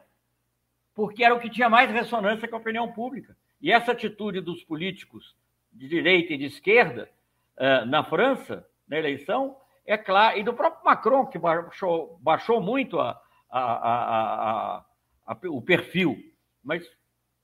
porque 0.93 1.23
era 1.23 1.35
o 1.35 1.39
que 1.39 1.49
tinha 1.49 1.69
mais 1.69 1.91
ressonância 1.91 2.47
com 2.47 2.55
a 2.55 2.59
opinião 2.59 2.91
pública. 2.91 3.35
E 3.61 3.71
essa 3.71 3.91
atitude 3.91 4.39
dos 4.39 4.63
políticos 4.63 5.35
de 5.73 5.89
direita 5.89 6.33
e 6.33 6.37
de 6.37 6.45
esquerda 6.45 7.09
é, 7.57 7.83
na 7.83 8.03
França, 8.03 8.65
na 8.87 8.97
eleição, 8.97 9.57
é 9.85 9.97
claro, 9.97 10.37
e 10.37 10.43
do 10.43 10.53
próprio 10.53 10.85
Macron, 10.85 11.25
que 11.25 11.37
baixou, 11.37 12.17
baixou 12.21 12.61
muito 12.61 12.99
a, 12.99 13.21
a, 13.51 14.85
a, 15.25 15.37
o 15.49 15.61
perfil, 15.61 16.17
mas 16.63 16.89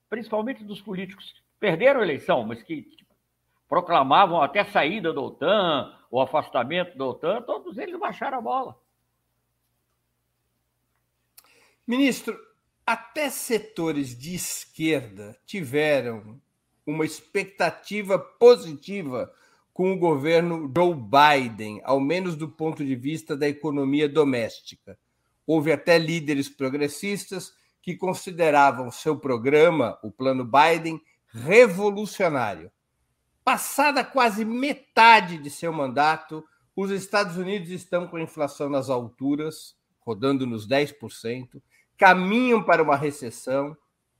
principalmente 0.10 0.64
dos 0.64 0.82
políticos 0.82 1.42
perderam 1.62 2.00
a 2.00 2.04
eleição, 2.04 2.44
mas 2.44 2.62
que 2.64 2.88
proclamavam 3.70 4.42
até 4.42 4.66
saída 4.66 5.14
da 5.14 5.22
OTAN, 5.22 5.96
o 6.10 6.20
afastamento 6.20 6.98
da 6.98 7.06
OTAN, 7.06 7.44
todos 7.44 7.78
eles 7.78 7.98
baixaram 7.98 8.40
a 8.40 8.42
bola. 8.42 8.78
Ministro, 11.88 12.38
até 12.86 13.30
setores 13.30 14.18
de 14.18 14.34
esquerda 14.36 15.38
tiveram 15.46 16.42
uma 16.86 17.06
expectativa 17.06 18.18
positiva 18.18 19.32
com 19.72 19.94
o 19.94 20.00
governo 20.00 20.72
Joe 20.76 20.96
Biden, 20.96 21.80
ao 21.84 22.00
menos 22.00 22.36
do 22.36 22.50
ponto 22.50 22.84
de 22.84 22.96
vista 22.96 23.38
da 23.38 23.48
economia 23.48 24.10
doméstica. 24.10 24.98
Houve 25.46 25.72
até 25.72 25.98
líderes 25.98 26.50
progressistas 26.50 27.54
que 27.82 27.96
consideravam 27.96 28.92
seu 28.92 29.18
programa, 29.18 29.98
o 30.04 30.12
Plano 30.12 30.44
Biden, 30.44 31.02
revolucionário. 31.34 32.72
Passada 33.44 34.04
quase 34.04 34.46
metade 34.46 35.38
de 35.38 35.50
seu 35.50 35.74
mandato, 35.74 36.44
os 36.76 36.92
Estados 36.92 37.38
Unidos 37.38 37.70
estão 37.70 38.08
com 38.08 38.18
a 38.18 38.22
inflação 38.22 38.70
nas 38.70 38.90
alturas, 38.90 39.76
rodando 40.00 40.46
nos 40.46 40.68
10%, 40.68 41.62
caminham 41.98 42.64
para 42.64 42.84
uma 42.84 42.96
recessão, 42.96 43.76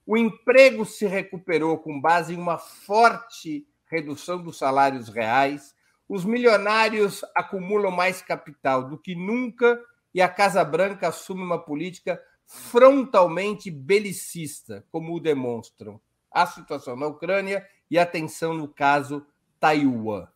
o 0.06 0.16
emprego 0.16 0.84
se 0.84 1.06
recuperou 1.06 1.78
com 1.78 2.00
base 2.00 2.34
em 2.34 2.38
uma 2.38 2.58
forte 2.58 3.66
redução 3.86 4.42
dos 4.42 4.58
salários 4.58 5.08
reais, 5.08 5.74
os 6.08 6.24
milionários 6.24 7.24
acumulam 7.34 7.90
mais 7.90 8.20
capital 8.20 8.88
do 8.88 8.98
que 8.98 9.14
nunca 9.14 9.80
e 10.12 10.20
a 10.20 10.28
Casa 10.28 10.64
Branca 10.64 11.08
assume 11.08 11.42
uma 11.42 11.58
política 11.58 12.20
frontalmente 12.46 13.70
belicista, 13.70 14.84
como 14.90 15.14
o 15.14 15.20
demonstram 15.20 16.00
a 16.34 16.46
situação 16.46 16.96
na 16.96 17.06
Ucrânia 17.06 17.66
e 17.90 17.98
a 17.98 18.06
tensão 18.06 18.54
no 18.54 18.68
caso 18.68 19.26
Taiwan. 19.60 20.26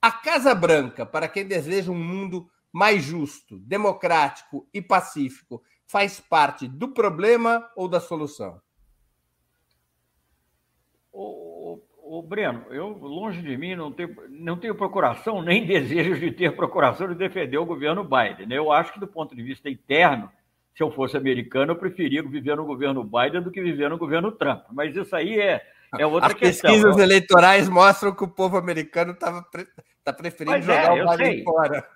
A 0.00 0.12
Casa 0.12 0.54
Branca, 0.54 1.04
para 1.04 1.28
quem 1.28 1.46
deseja 1.46 1.90
um 1.90 1.98
mundo 1.98 2.48
mais 2.72 3.02
justo, 3.02 3.58
democrático 3.60 4.68
e 4.72 4.82
pacífico, 4.82 5.62
faz 5.86 6.20
parte 6.20 6.68
do 6.68 6.88
problema 6.88 7.68
ou 7.74 7.88
da 7.88 8.00
solução? 8.00 8.60
O, 11.10 11.80
o, 12.02 12.18
o 12.18 12.22
Breno, 12.22 12.66
eu 12.70 12.88
longe 12.88 13.40
de 13.40 13.56
mim 13.56 13.74
não 13.74 13.90
tenho, 13.90 14.14
não 14.28 14.58
tenho 14.58 14.74
procuração 14.74 15.40
nem 15.42 15.66
desejo 15.66 16.20
de 16.20 16.30
ter 16.30 16.54
procuração 16.54 17.08
de 17.08 17.14
defender 17.14 17.56
o 17.56 17.64
governo 17.64 18.04
Biden. 18.04 18.46
Né? 18.46 18.58
Eu 18.58 18.70
acho 18.70 18.92
que 18.92 19.00
do 19.00 19.08
ponto 19.08 19.34
de 19.34 19.42
vista 19.42 19.70
interno, 19.70 20.30
se 20.76 20.82
eu 20.82 20.90
fosse 20.90 21.16
americano, 21.16 21.72
eu 21.72 21.76
preferia 21.76 22.22
viver 22.22 22.54
no 22.54 22.66
governo 22.66 23.02
Biden 23.02 23.40
do 23.40 23.50
que 23.50 23.62
viver 23.62 23.88
no 23.88 23.96
governo 23.96 24.30
Trump. 24.30 24.64
Mas 24.70 24.94
isso 24.94 25.16
aí 25.16 25.40
é, 25.40 25.66
é 25.98 26.06
outra 26.06 26.28
As 26.28 26.34
questão. 26.34 26.70
As 26.70 26.76
pesquisas 26.76 27.02
eleitorais 27.02 27.66
mostram 27.66 28.14
que 28.14 28.22
o 28.22 28.28
povo 28.28 28.58
americano 28.58 29.12
está 29.12 29.42
tá 30.04 30.12
preferindo 30.12 30.54
mas 30.54 30.66
jogar 30.66 30.98
é, 30.98 31.02
o 31.02 31.10
Biden 31.10 31.32
sei. 31.32 31.42
fora. 31.42 31.88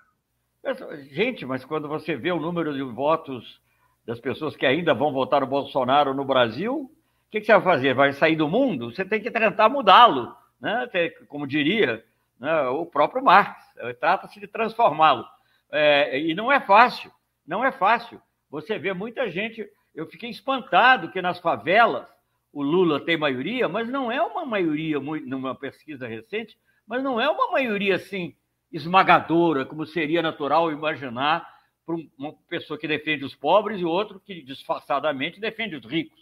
Gente, 1.11 1.45
mas 1.45 1.63
quando 1.63 1.87
você 1.87 2.15
vê 2.15 2.31
o 2.31 2.39
número 2.39 2.73
de 2.73 2.81
votos 2.81 3.61
das 4.03 4.19
pessoas 4.19 4.55
que 4.55 4.65
ainda 4.65 4.95
vão 4.95 5.13
votar 5.13 5.41
no 5.41 5.47
Bolsonaro 5.47 6.15
no 6.15 6.25
Brasil, 6.25 6.75
o 6.75 6.89
que, 7.29 7.39
que, 7.39 7.45
você 7.45 7.53
vai 7.53 7.61
fazer? 7.61 7.93
Vai 7.93 8.13
sair 8.13 8.35
do 8.35 8.49
mundo? 8.49 8.91
Você 8.91 9.05
tem 9.05 9.21
que 9.21 9.29
tentar 9.29 9.69
mudá-lo, 9.69 10.35
né? 10.59 10.89
como 11.27 11.45
diria 11.45 12.03
né? 12.39 12.63
o 12.69 12.83
próprio 12.83 13.23
Marx. 13.23 13.63
Trata-se 13.99 14.39
de 14.39 14.47
transformá-lo. 14.47 15.23
É, 15.71 16.19
e 16.19 16.33
não 16.33 16.51
é 16.51 16.59
fácil, 16.59 17.11
não 17.45 17.63
é 17.63 17.71
fácil. 17.71 18.19
Você 18.51 18.77
vê 18.77 18.93
muita 18.93 19.31
gente. 19.31 19.65
Eu 19.95 20.05
fiquei 20.07 20.29
espantado 20.29 21.09
que 21.09 21.21
nas 21.21 21.39
favelas 21.39 22.05
o 22.51 22.61
Lula 22.61 22.99
tem 22.99 23.17
maioria, 23.17 23.69
mas 23.69 23.87
não 23.87 24.11
é 24.11 24.21
uma 24.21 24.45
maioria, 24.45 24.99
numa 24.99 25.55
pesquisa 25.55 26.05
recente, 26.05 26.57
mas 26.85 27.01
não 27.01 27.19
é 27.19 27.29
uma 27.29 27.49
maioria 27.51 27.95
assim 27.95 28.35
esmagadora, 28.71 29.65
como 29.65 29.85
seria 29.85 30.21
natural 30.21 30.71
imaginar 30.71 31.47
para 31.85 31.95
uma 32.17 32.33
pessoa 32.49 32.77
que 32.77 32.87
defende 32.87 33.23
os 33.23 33.33
pobres 33.33 33.79
e 33.79 33.85
outro 33.85 34.19
que 34.19 34.41
disfarçadamente 34.41 35.39
defende 35.39 35.77
os 35.77 35.85
ricos. 35.85 36.19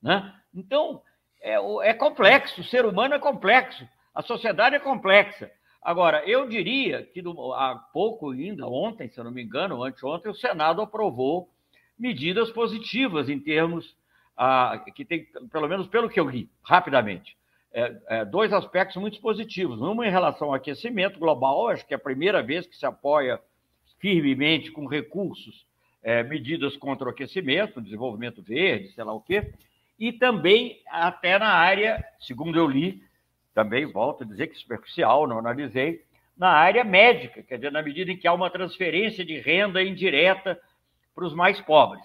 Né? 0.00 0.32
Então, 0.54 1.02
é, 1.40 1.54
é 1.88 1.94
complexo, 1.94 2.60
o 2.60 2.64
ser 2.64 2.84
humano 2.84 3.14
é 3.14 3.18
complexo, 3.18 3.86
a 4.14 4.22
sociedade 4.22 4.76
é 4.76 4.80
complexa. 4.80 5.50
Agora, 5.80 6.24
eu 6.28 6.48
diria 6.48 7.04
que 7.04 7.20
há 7.56 7.74
pouco 7.92 8.30
ainda, 8.30 8.66
ontem, 8.68 9.08
se 9.08 9.18
eu 9.18 9.24
não 9.24 9.32
me 9.32 9.42
engano, 9.42 9.82
anteontem, 9.82 10.30
o 10.30 10.34
Senado 10.34 10.80
aprovou 10.80 11.51
medidas 12.02 12.50
positivas 12.50 13.28
em 13.28 13.38
termos 13.38 13.96
ah, 14.36 14.84
que 14.94 15.04
tem, 15.04 15.24
pelo 15.52 15.68
menos 15.68 15.86
pelo 15.86 16.10
que 16.10 16.18
eu 16.18 16.28
li, 16.28 16.50
rapidamente, 16.64 17.36
é, 17.72 17.96
é, 18.08 18.24
dois 18.24 18.52
aspectos 18.52 18.96
muito 18.96 19.20
positivos. 19.20 19.80
Uma 19.80 20.06
em 20.06 20.10
relação 20.10 20.48
ao 20.48 20.54
aquecimento 20.54 21.18
global, 21.20 21.68
acho 21.68 21.86
que 21.86 21.94
é 21.94 21.96
a 21.96 22.00
primeira 22.00 22.42
vez 22.42 22.66
que 22.66 22.76
se 22.76 22.84
apoia 22.84 23.40
firmemente 24.00 24.72
com 24.72 24.86
recursos 24.86 25.64
é, 26.02 26.24
medidas 26.24 26.76
contra 26.76 27.06
o 27.06 27.10
aquecimento, 27.10 27.80
desenvolvimento 27.80 28.42
verde, 28.42 28.92
sei 28.92 29.04
lá 29.04 29.12
o 29.12 29.20
quê, 29.20 29.52
e 29.96 30.12
também 30.12 30.80
até 30.88 31.38
na 31.38 31.50
área, 31.50 32.04
segundo 32.20 32.58
eu 32.58 32.66
li, 32.66 33.00
também 33.54 33.86
volto 33.86 34.24
a 34.24 34.26
dizer 34.26 34.48
que 34.48 34.58
superficial, 34.58 35.28
não 35.28 35.38
analisei, 35.38 36.02
na 36.36 36.48
área 36.48 36.82
médica, 36.82 37.42
quer 37.44 37.56
dizer, 37.56 37.70
na 37.70 37.82
medida 37.82 38.10
em 38.10 38.16
que 38.16 38.26
há 38.26 38.32
uma 38.32 38.50
transferência 38.50 39.24
de 39.24 39.38
renda 39.38 39.80
indireta 39.80 40.60
para 41.14 41.24
os 41.24 41.34
mais 41.34 41.60
pobres. 41.60 42.04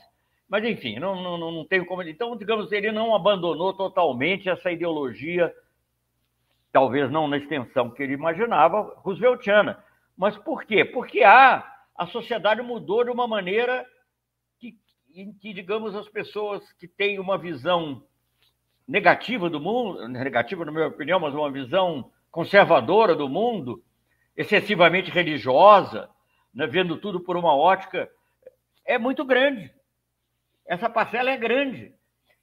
Mas, 0.50 0.64
enfim, 0.64 0.98
não, 0.98 1.22
não, 1.22 1.38
não 1.52 1.66
tenho 1.66 1.86
como. 1.86 2.02
Então, 2.04 2.36
digamos, 2.38 2.72
ele 2.72 2.92
não 2.92 3.14
abandonou 3.14 3.74
totalmente 3.74 4.50
essa 4.50 4.72
ideologia, 4.72 5.54
talvez 6.72 7.12
não 7.12 7.28
na 7.28 7.38
extensão 7.38 7.90
que 7.90 8.02
ele 8.02 8.14
imaginava, 8.14 8.94
rooseveltiana. 8.98 9.84
Mas 10.16 10.38
por 10.38 10.64
quê? 10.64 10.86
Porque 10.86 11.22
há, 11.22 11.64
a 11.96 12.08
sociedade 12.08 12.62
mudou 12.62 13.04
de 13.04 13.12
uma 13.12 13.28
maneira 13.28 13.86
que, 14.60 14.76
em 15.14 15.34
que, 15.34 15.54
digamos, 15.54 15.96
as 15.96 16.08
pessoas 16.08 16.72
que 16.74 16.88
têm 16.88 17.20
uma 17.20 17.38
visão 17.38 18.04
negativa 18.88 19.50
do 19.50 19.60
mundo, 19.60 20.08
negativa 20.08 20.64
na 20.64 20.72
minha 20.72 20.88
opinião, 20.88 21.20
mas 21.20 21.34
uma 21.34 21.52
visão 21.52 22.10
conservadora 22.32 23.14
do 23.16 23.28
mundo, 23.28 23.84
excessivamente 24.36 25.12
religiosa, 25.12 26.10
né, 26.54 26.66
vendo 26.68 26.96
tudo 26.98 27.20
por 27.20 27.36
uma 27.36 27.54
ótica 27.54 28.10
é 28.88 28.98
muito 28.98 29.24
grande. 29.26 29.70
Essa 30.66 30.90
parcela 30.90 31.30
é 31.30 31.38
grande. 31.38 31.94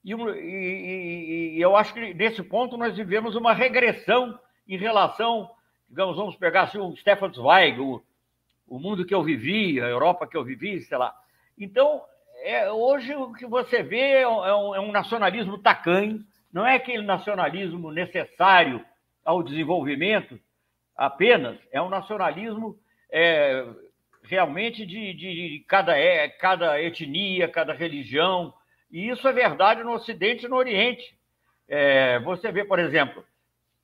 E, 0.04 0.12
e, 0.12 1.56
e, 1.56 1.60
eu 1.60 1.74
acho 1.74 1.94
que 1.94 2.14
nesse 2.14 2.42
ponto 2.42 2.76
nós 2.76 2.94
vivemos 2.94 3.34
uma 3.34 3.54
regressão 3.54 4.38
em 4.68 4.76
relação, 4.76 5.50
digamos, 5.88 6.16
vamos 6.16 6.36
pegar 6.36 6.62
assim, 6.62 6.78
o 6.78 6.94
Stefan 6.96 7.32
Zweig, 7.32 7.80
o, 7.80 8.04
o 8.68 8.78
mundo 8.78 9.06
que 9.06 9.14
eu 9.14 9.22
vivi, 9.22 9.80
a 9.80 9.86
Europa 9.86 10.26
que 10.26 10.36
eu 10.36 10.44
vivi, 10.44 10.82
sei 10.82 10.98
lá. 10.98 11.14
Então, 11.58 12.02
é, 12.42 12.70
hoje 12.70 13.14
o 13.14 13.32
que 13.32 13.46
você 13.46 13.82
vê 13.82 14.20
é 14.20 14.28
um, 14.28 14.74
é 14.74 14.80
um 14.80 14.92
nacionalismo 14.92 15.56
tacanho, 15.58 16.22
não 16.52 16.66
é 16.66 16.74
aquele 16.76 17.02
nacionalismo 17.02 17.90
necessário 17.90 18.84
ao 19.24 19.42
desenvolvimento 19.42 20.38
apenas, 20.94 21.58
é 21.72 21.80
um 21.80 21.88
nacionalismo 21.88 22.78
é, 23.10 23.66
realmente 24.24 24.84
de, 24.86 25.12
de, 25.14 25.64
cada, 25.68 25.96
é, 25.96 26.28
cada 26.28 26.80
etnia, 26.80 27.48
cada 27.48 27.72
religião. 27.72 28.52
E 28.90 29.08
isso 29.08 29.26
é 29.28 29.32
verdade 29.32 29.82
no 29.82 29.92
Ocidente 29.92 30.46
e 30.46 30.48
no 30.48 30.56
Oriente. 30.56 31.16
É, 31.68 32.18
você 32.20 32.50
vê, 32.50 32.64
por 32.64 32.78
exemplo, 32.78 33.24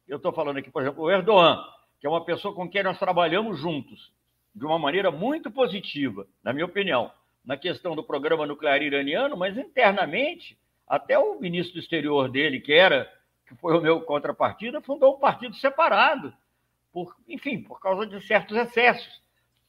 eu 0.08 0.16
estou 0.16 0.32
falando 0.32 0.58
aqui, 0.58 0.70
por 0.70 0.82
exemplo, 0.82 1.04
o 1.04 1.10
Erdogan, 1.10 1.62
que 2.00 2.06
é 2.06 2.10
uma 2.10 2.24
pessoa 2.24 2.54
com 2.54 2.68
quem 2.68 2.82
nós 2.82 2.98
trabalhamos 2.98 3.58
juntos, 3.58 4.12
de 4.54 4.64
uma 4.64 4.78
maneira 4.78 5.10
muito 5.10 5.50
positiva, 5.50 6.26
na 6.42 6.52
minha 6.52 6.66
opinião, 6.66 7.12
na 7.44 7.56
questão 7.56 7.94
do 7.94 8.02
programa 8.02 8.46
nuclear 8.46 8.82
iraniano, 8.82 9.36
mas 9.36 9.56
internamente, 9.56 10.58
até 10.86 11.18
o 11.18 11.38
ministro 11.38 11.74
do 11.74 11.80
exterior 11.80 12.28
dele, 12.28 12.60
que 12.60 12.72
era, 12.72 13.10
que 13.46 13.54
foi 13.56 13.78
o 13.78 13.80
meu 13.80 14.00
contrapartida, 14.00 14.80
fundou 14.80 15.16
um 15.16 15.20
partido 15.20 15.54
separado 15.54 16.34
por, 16.92 17.14
enfim, 17.28 17.62
por 17.62 17.80
causa 17.80 18.06
de 18.06 18.20
certos 18.26 18.56
excessos. 18.56 19.20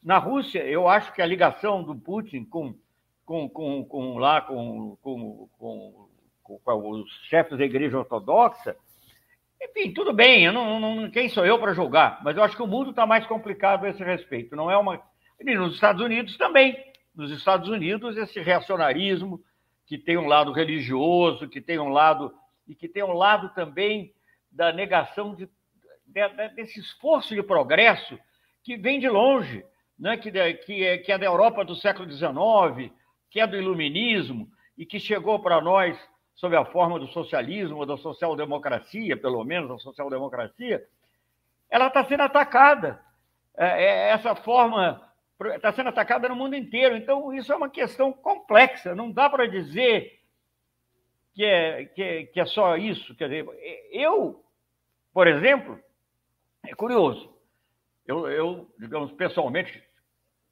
Na 0.04 0.18
Rússia, 0.18 0.64
eu 0.66 0.88
acho 0.88 1.14
que 1.14 1.22
a 1.22 1.26
ligação 1.26 1.84
do 1.84 1.96
Putin 1.96 2.44
com, 2.46 2.74
com, 3.24 3.48
com, 3.48 3.86
com 3.86 4.18
lá 4.18 4.42
com, 4.42 4.98
com, 5.02 5.48
com, 5.58 6.10
com, 6.44 6.92
os 6.92 7.10
chefes 7.30 7.58
da 7.58 7.64
Igreja 7.64 8.00
Ortodoxa, 8.00 8.76
enfim, 9.62 9.94
tudo 9.94 10.12
bem, 10.12 10.46
eu 10.46 10.52
não, 10.52 10.80
não 10.80 11.12
quem 11.12 11.30
sou 11.30 11.46
eu 11.46 11.60
para 11.60 11.74
julgar, 11.74 12.20
mas 12.24 12.36
eu 12.36 12.44
acho 12.44 12.56
que 12.56 12.64
o 12.64 12.68
mundo 12.68 12.90
está 12.90 13.06
mais 13.06 13.28
complicado 13.28 13.86
a 13.86 13.90
esse 13.90 14.04
respeito. 14.04 14.56
Não 14.56 14.72
é 14.72 14.78
uma. 14.78 15.00
E 15.40 15.56
nos 15.56 15.76
Estados 15.76 16.02
Unidos 16.02 16.36
também. 16.36 16.76
Nos 17.14 17.30
Estados 17.30 17.70
Unidos, 17.70 18.18
esse 18.18 18.40
reacionarismo, 18.40 19.44
que 19.86 19.98
tem 19.98 20.18
um 20.18 20.26
lado 20.26 20.52
religioso, 20.52 21.48
que 21.48 21.62
tem 21.62 21.78
um 21.78 21.90
lado. 21.90 22.34
e 22.68 22.74
que 22.74 22.88
tem 22.88 23.04
um 23.04 23.14
lado 23.14 23.54
também 23.54 24.14
da 24.52 24.74
negação 24.74 25.36
de, 25.36 25.48
de, 26.08 26.50
desse 26.56 26.80
esforço 26.80 27.36
de 27.36 27.44
progresso 27.44 28.18
que 28.64 28.78
vem 28.78 29.00
de 29.00 29.10
longe, 29.10 29.64
né? 30.02 30.18
que, 30.18 30.32
que, 30.32 30.84
é, 30.84 30.98
que 30.98 31.12
é 31.12 31.18
da 31.18 31.28
Europa 31.28 31.64
do 31.64 31.76
século 31.76 32.12
XIX, 32.12 32.92
que 33.30 33.40
é 33.40 33.46
do 33.46 33.56
iluminismo 33.56 34.50
e 34.76 34.84
que 34.84 35.00
chegou 35.00 35.40
para 35.40 35.62
nós 35.62 35.98
sob 36.34 36.56
a 36.56 36.66
forma 36.66 37.00
do 37.00 37.08
socialismo 37.08 37.78
ou 37.78 37.86
da 37.86 37.96
social-democracia, 37.98 39.16
pelo 39.16 39.44
menos 39.44 39.70
a 39.70 39.78
social-democracia, 39.78 40.84
ela 41.70 41.88
está 41.88 42.04
sendo 42.04 42.24
atacada. 42.24 43.00
É, 43.56 43.84
é, 43.84 44.10
essa 44.10 44.34
forma 44.34 45.08
está 45.54 45.72
sendo 45.72 45.90
atacada 45.90 46.28
no 46.28 46.36
mundo 46.36 46.56
inteiro. 46.56 46.98
Então, 46.98 47.32
isso 47.32 47.54
é 47.54 47.56
uma 47.56 47.70
questão 47.70 48.12
complexa. 48.12 48.96
Não 48.96 49.12
dá 49.12 49.30
para 49.30 49.48
dizer 49.48 50.20
que 51.36 51.46
é, 51.46 51.86
que, 51.86 52.02
é, 52.02 52.26
que 52.26 52.40
é 52.40 52.46
só 52.46 52.76
isso. 52.76 53.16
Quer 53.16 53.30
dizer, 53.30 53.46
eu, 53.92 54.44
por 55.14 55.28
exemplo, 55.28 55.80
é 56.66 56.74
curioso. 56.74 57.32
Eu, 58.08 58.28
eu 58.28 58.74
digamos, 58.80 59.12
pessoalmente, 59.12 59.91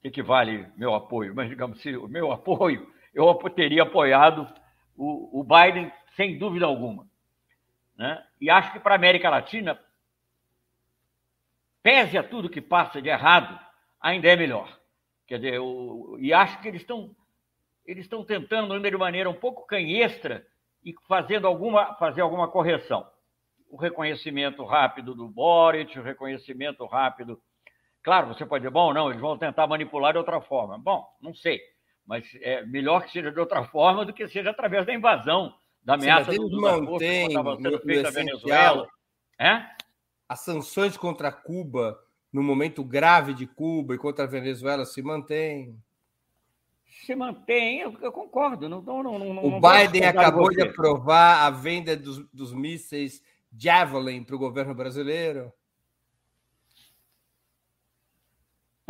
equivale 0.02 0.66
meu 0.76 0.94
apoio, 0.94 1.34
mas, 1.34 1.48
digamos, 1.48 1.80
se 1.80 1.96
o 1.96 2.08
meu 2.08 2.30
apoio, 2.32 2.92
eu 3.14 3.34
teria 3.50 3.82
apoiado 3.82 4.46
o, 4.96 5.40
o 5.40 5.44
Biden 5.44 5.92
sem 6.16 6.38
dúvida 6.38 6.66
alguma. 6.66 7.08
Né? 7.96 8.24
E 8.40 8.48
acho 8.48 8.72
que 8.72 8.80
para 8.80 8.94
a 8.94 8.96
América 8.96 9.28
Latina, 9.28 9.78
pese 11.82 12.16
a 12.16 12.22
tudo 12.22 12.48
que 12.48 12.60
passa 12.60 13.00
de 13.00 13.08
errado, 13.08 13.58
ainda 14.00 14.28
é 14.28 14.36
melhor. 14.36 14.80
Quer 15.26 15.36
dizer, 15.36 15.54
eu, 15.54 16.16
e 16.18 16.32
acho 16.32 16.60
que 16.60 16.68
eles 16.68 16.80
estão 16.80 17.14
eles 17.86 18.04
estão 18.04 18.24
tentando 18.24 18.72
ainda 18.72 18.90
de 18.90 18.96
maneira 18.96 19.28
um 19.28 19.34
pouco 19.34 19.66
canhestra 19.66 20.46
e 20.84 20.94
fazendo 21.08 21.46
alguma 21.46 21.94
fazer 21.94 22.20
alguma 22.20 22.48
correção. 22.48 23.06
O 23.68 23.76
reconhecimento 23.76 24.64
rápido 24.64 25.14
do 25.14 25.28
Boric, 25.28 25.98
o 25.98 26.02
reconhecimento 26.02 26.84
rápido. 26.86 27.40
Claro, 28.02 28.28
você 28.28 28.46
pode 28.46 28.62
dizer, 28.62 28.72
bom, 28.72 28.92
não, 28.92 29.10
eles 29.10 29.20
vão 29.20 29.36
tentar 29.36 29.66
manipular 29.66 30.12
de 30.12 30.18
outra 30.18 30.40
forma. 30.40 30.78
Bom, 30.78 31.06
não 31.20 31.34
sei 31.34 31.60
mas 32.10 32.26
é 32.42 32.66
melhor 32.66 33.04
que 33.04 33.12
seja 33.12 33.30
de 33.30 33.38
outra 33.38 33.62
forma 33.62 34.04
do 34.04 34.12
que 34.12 34.26
seja 34.26 34.50
através 34.50 34.84
da 34.84 34.92
invasão, 34.92 35.54
da 35.80 35.94
ameaça 35.94 36.32
Sim, 36.32 36.38
do 36.38 36.60
mantém 36.60 37.28
estava 37.28 37.56
sendo 37.56 37.78
feita 37.78 38.08
a 38.08 38.10
Venezuela. 38.10 38.88
É? 39.38 39.64
As 40.28 40.40
sanções 40.40 40.96
contra 40.96 41.30
Cuba, 41.30 41.96
no 42.32 42.42
momento 42.42 42.82
grave 42.82 43.32
de 43.32 43.46
Cuba 43.46 43.94
e 43.94 43.98
contra 43.98 44.24
a 44.24 44.28
Venezuela, 44.28 44.84
se 44.84 45.00
mantêm. 45.00 45.78
Se 47.06 47.14
mantém, 47.14 47.78
eu, 47.78 47.96
eu 48.02 48.10
concordo. 48.10 48.68
Não, 48.68 48.82
não, 48.82 49.02
não, 49.04 49.44
o 49.44 49.60
Biden 49.60 50.04
acabou 50.04 50.50
de 50.50 50.62
aprovar 50.62 51.46
a 51.46 51.50
venda 51.50 51.96
dos, 51.96 52.18
dos 52.32 52.52
mísseis 52.52 53.22
Javelin 53.56 54.24
para 54.24 54.34
o 54.34 54.38
governo 54.38 54.74
brasileiro. 54.74 55.52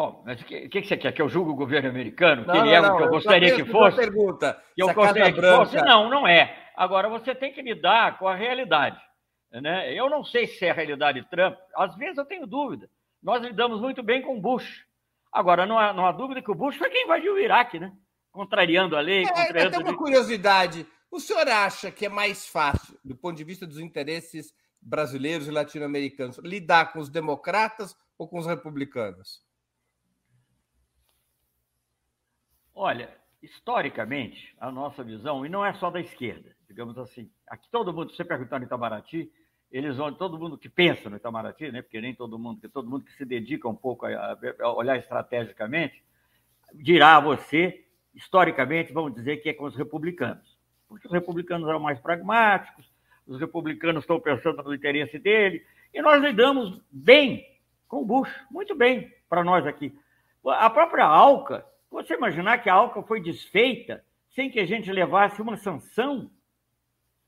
Bom, 0.00 0.22
mas 0.24 0.40
o 0.40 0.44
que, 0.46 0.66
que, 0.66 0.82
você 0.82 0.96
quer? 0.96 1.12
Que 1.12 1.20
eu 1.20 1.28
julgue 1.28 1.50
o 1.50 1.54
governo 1.54 1.90
americano? 1.90 2.46
Não, 2.46 2.54
que 2.54 2.60
ele 2.60 2.70
é 2.70 2.80
o 2.80 2.96
que 2.96 3.02
eu 3.02 3.10
gostaria 3.10 3.54
que 3.54 3.66
fosse? 3.66 3.98
Pergunta. 3.98 4.58
Que 4.74 4.82
eu 4.82 4.94
gostaria 4.94 5.30
que 5.30 5.42
fosse? 5.42 5.76
Não, 5.76 6.08
não 6.08 6.26
é. 6.26 6.56
Agora, 6.74 7.06
você 7.10 7.34
tem 7.34 7.52
que 7.52 7.60
lidar 7.60 8.18
com 8.18 8.26
a 8.26 8.34
realidade. 8.34 8.98
Né? 9.52 9.92
Eu 9.92 10.08
não 10.08 10.24
sei 10.24 10.46
se 10.46 10.64
é 10.64 10.70
a 10.70 10.74
realidade 10.74 11.22
Trump. 11.28 11.54
Às 11.76 11.94
vezes 11.96 12.16
eu 12.16 12.24
tenho 12.24 12.46
dúvida. 12.46 12.88
Nós 13.22 13.42
lidamos 13.42 13.78
muito 13.78 14.02
bem 14.02 14.22
com 14.22 14.40
Bush. 14.40 14.86
Agora, 15.30 15.66
não 15.66 15.78
há, 15.78 15.92
não 15.92 16.06
há 16.06 16.12
dúvida 16.12 16.40
que 16.40 16.50
o 16.50 16.54
Bush 16.54 16.76
foi 16.76 16.88
quem 16.88 17.04
invadiu 17.04 17.34
o 17.34 17.38
Iraque, 17.38 17.78
né? 17.78 17.92
Contrariando 18.32 18.96
a 18.96 19.00
lei. 19.00 19.24
É, 19.24 19.28
contrariando... 19.28 19.70
Tem 19.70 19.80
uma 19.82 19.98
curiosidade. 19.98 20.86
O 21.10 21.20
senhor 21.20 21.46
acha 21.46 21.90
que 21.90 22.06
é 22.06 22.08
mais 22.08 22.48
fácil, 22.48 22.98
do 23.04 23.14
ponto 23.14 23.36
de 23.36 23.44
vista 23.44 23.66
dos 23.66 23.78
interesses 23.78 24.54
brasileiros 24.80 25.46
e 25.46 25.50
latino-americanos, 25.50 26.38
lidar 26.38 26.90
com 26.90 27.00
os 27.00 27.10
democratas 27.10 27.94
ou 28.16 28.26
com 28.26 28.38
os 28.38 28.46
republicanos? 28.46 29.49
Olha, 32.82 33.10
historicamente, 33.42 34.56
a 34.58 34.72
nossa 34.72 35.04
visão, 35.04 35.44
e 35.44 35.50
não 35.50 35.62
é 35.62 35.74
só 35.74 35.90
da 35.90 36.00
esquerda, 36.00 36.56
digamos 36.66 36.96
assim, 36.96 37.30
aqui 37.46 37.68
todo 37.70 37.92
mundo, 37.92 38.10
se 38.10 38.16
você 38.16 38.24
perguntar 38.24 38.58
no 38.58 38.64
Itamaraty, 38.64 39.30
eles 39.70 39.98
vão, 39.98 40.10
todo 40.14 40.38
mundo 40.38 40.56
que 40.56 40.70
pensa 40.70 41.10
no 41.10 41.16
Itamaraty, 41.16 41.70
né, 41.70 41.82
porque 41.82 42.00
nem 42.00 42.14
todo 42.14 42.38
mundo, 42.38 42.58
que 42.58 42.70
todo 42.70 42.88
mundo 42.88 43.04
que 43.04 43.12
se 43.12 43.26
dedica 43.26 43.68
um 43.68 43.74
pouco 43.74 44.06
a, 44.06 44.34
a 44.62 44.72
olhar 44.72 44.96
estrategicamente, 44.96 46.02
dirá 46.72 47.18
a 47.18 47.20
você, 47.20 47.84
historicamente, 48.14 48.94
vamos 48.94 49.14
dizer 49.14 49.42
que 49.42 49.50
é 49.50 49.52
com 49.52 49.64
os 49.64 49.76
republicanos. 49.76 50.58
Porque 50.88 51.06
os 51.06 51.12
republicanos 51.12 51.68
eram 51.68 51.80
mais 51.80 52.00
pragmáticos, 52.00 52.90
os 53.26 53.38
republicanos 53.38 54.04
estão 54.04 54.18
pensando 54.18 54.62
no 54.62 54.74
interesse 54.74 55.18
dele, 55.18 55.66
e 55.92 56.00
nós 56.00 56.18
lidamos 56.22 56.80
bem 56.90 57.46
com 57.86 57.98
o 58.00 58.06
Bush, 58.06 58.34
muito 58.50 58.74
bem 58.74 59.12
para 59.28 59.44
nós 59.44 59.66
aqui. 59.66 59.94
A 60.46 60.70
própria 60.70 61.04
ALCA, 61.04 61.68
você 61.90 62.14
imaginar 62.14 62.58
que 62.58 62.70
a 62.70 62.74
Alca 62.74 63.02
foi 63.02 63.20
desfeita 63.20 64.04
sem 64.30 64.48
que 64.48 64.60
a 64.60 64.66
gente 64.66 64.90
levasse 64.92 65.42
uma 65.42 65.56
sanção? 65.56 66.30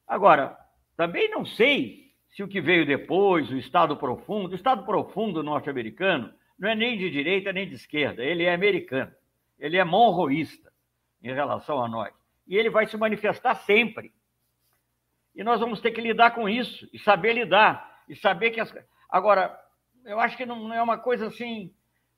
Agora, 0.07 0.57
também 0.97 1.29
não 1.31 1.45
sei 1.45 2.13
se 2.31 2.43
o 2.43 2.49
que 2.49 2.61
veio 2.61 2.87
depois, 2.87 3.51
o 3.51 3.57
Estado 3.57 3.97
Profundo, 3.97 4.53
o 4.53 4.55
Estado 4.55 4.85
Profundo 4.85 5.43
norte-americano, 5.43 6.33
não 6.59 6.69
é 6.69 6.75
nem 6.75 6.97
de 6.97 7.11
direita 7.11 7.53
nem 7.53 7.69
de 7.69 7.75
esquerda, 7.75 8.25
ele 8.25 8.45
é 8.45 8.55
americano, 8.55 9.13
ele 9.59 9.77
é 9.77 9.85
monroísta 9.85 10.73
em 11.23 11.33
relação 11.33 11.83
a 11.83 11.89
nós. 11.89 12.13
E 12.47 12.57
ele 12.57 12.71
vai 12.71 12.87
se 12.87 12.97
manifestar 12.97 13.55
sempre. 13.57 14.13
E 15.35 15.43
nós 15.43 15.61
vamos 15.61 15.81
ter 15.81 15.91
que 15.91 16.01
lidar 16.01 16.33
com 16.33 16.49
isso, 16.49 16.89
e 16.93 16.99
saber 16.99 17.33
lidar, 17.33 18.03
e 18.09 18.15
saber 18.15 18.51
que 18.51 18.61
as. 18.61 18.73
Agora, 19.09 19.59
eu 20.05 20.21
acho 20.21 20.37
que 20.37 20.47
não 20.47 20.73
é 20.73 20.83
uma 20.83 20.99
coisa 20.99 21.27
assim 21.27 21.73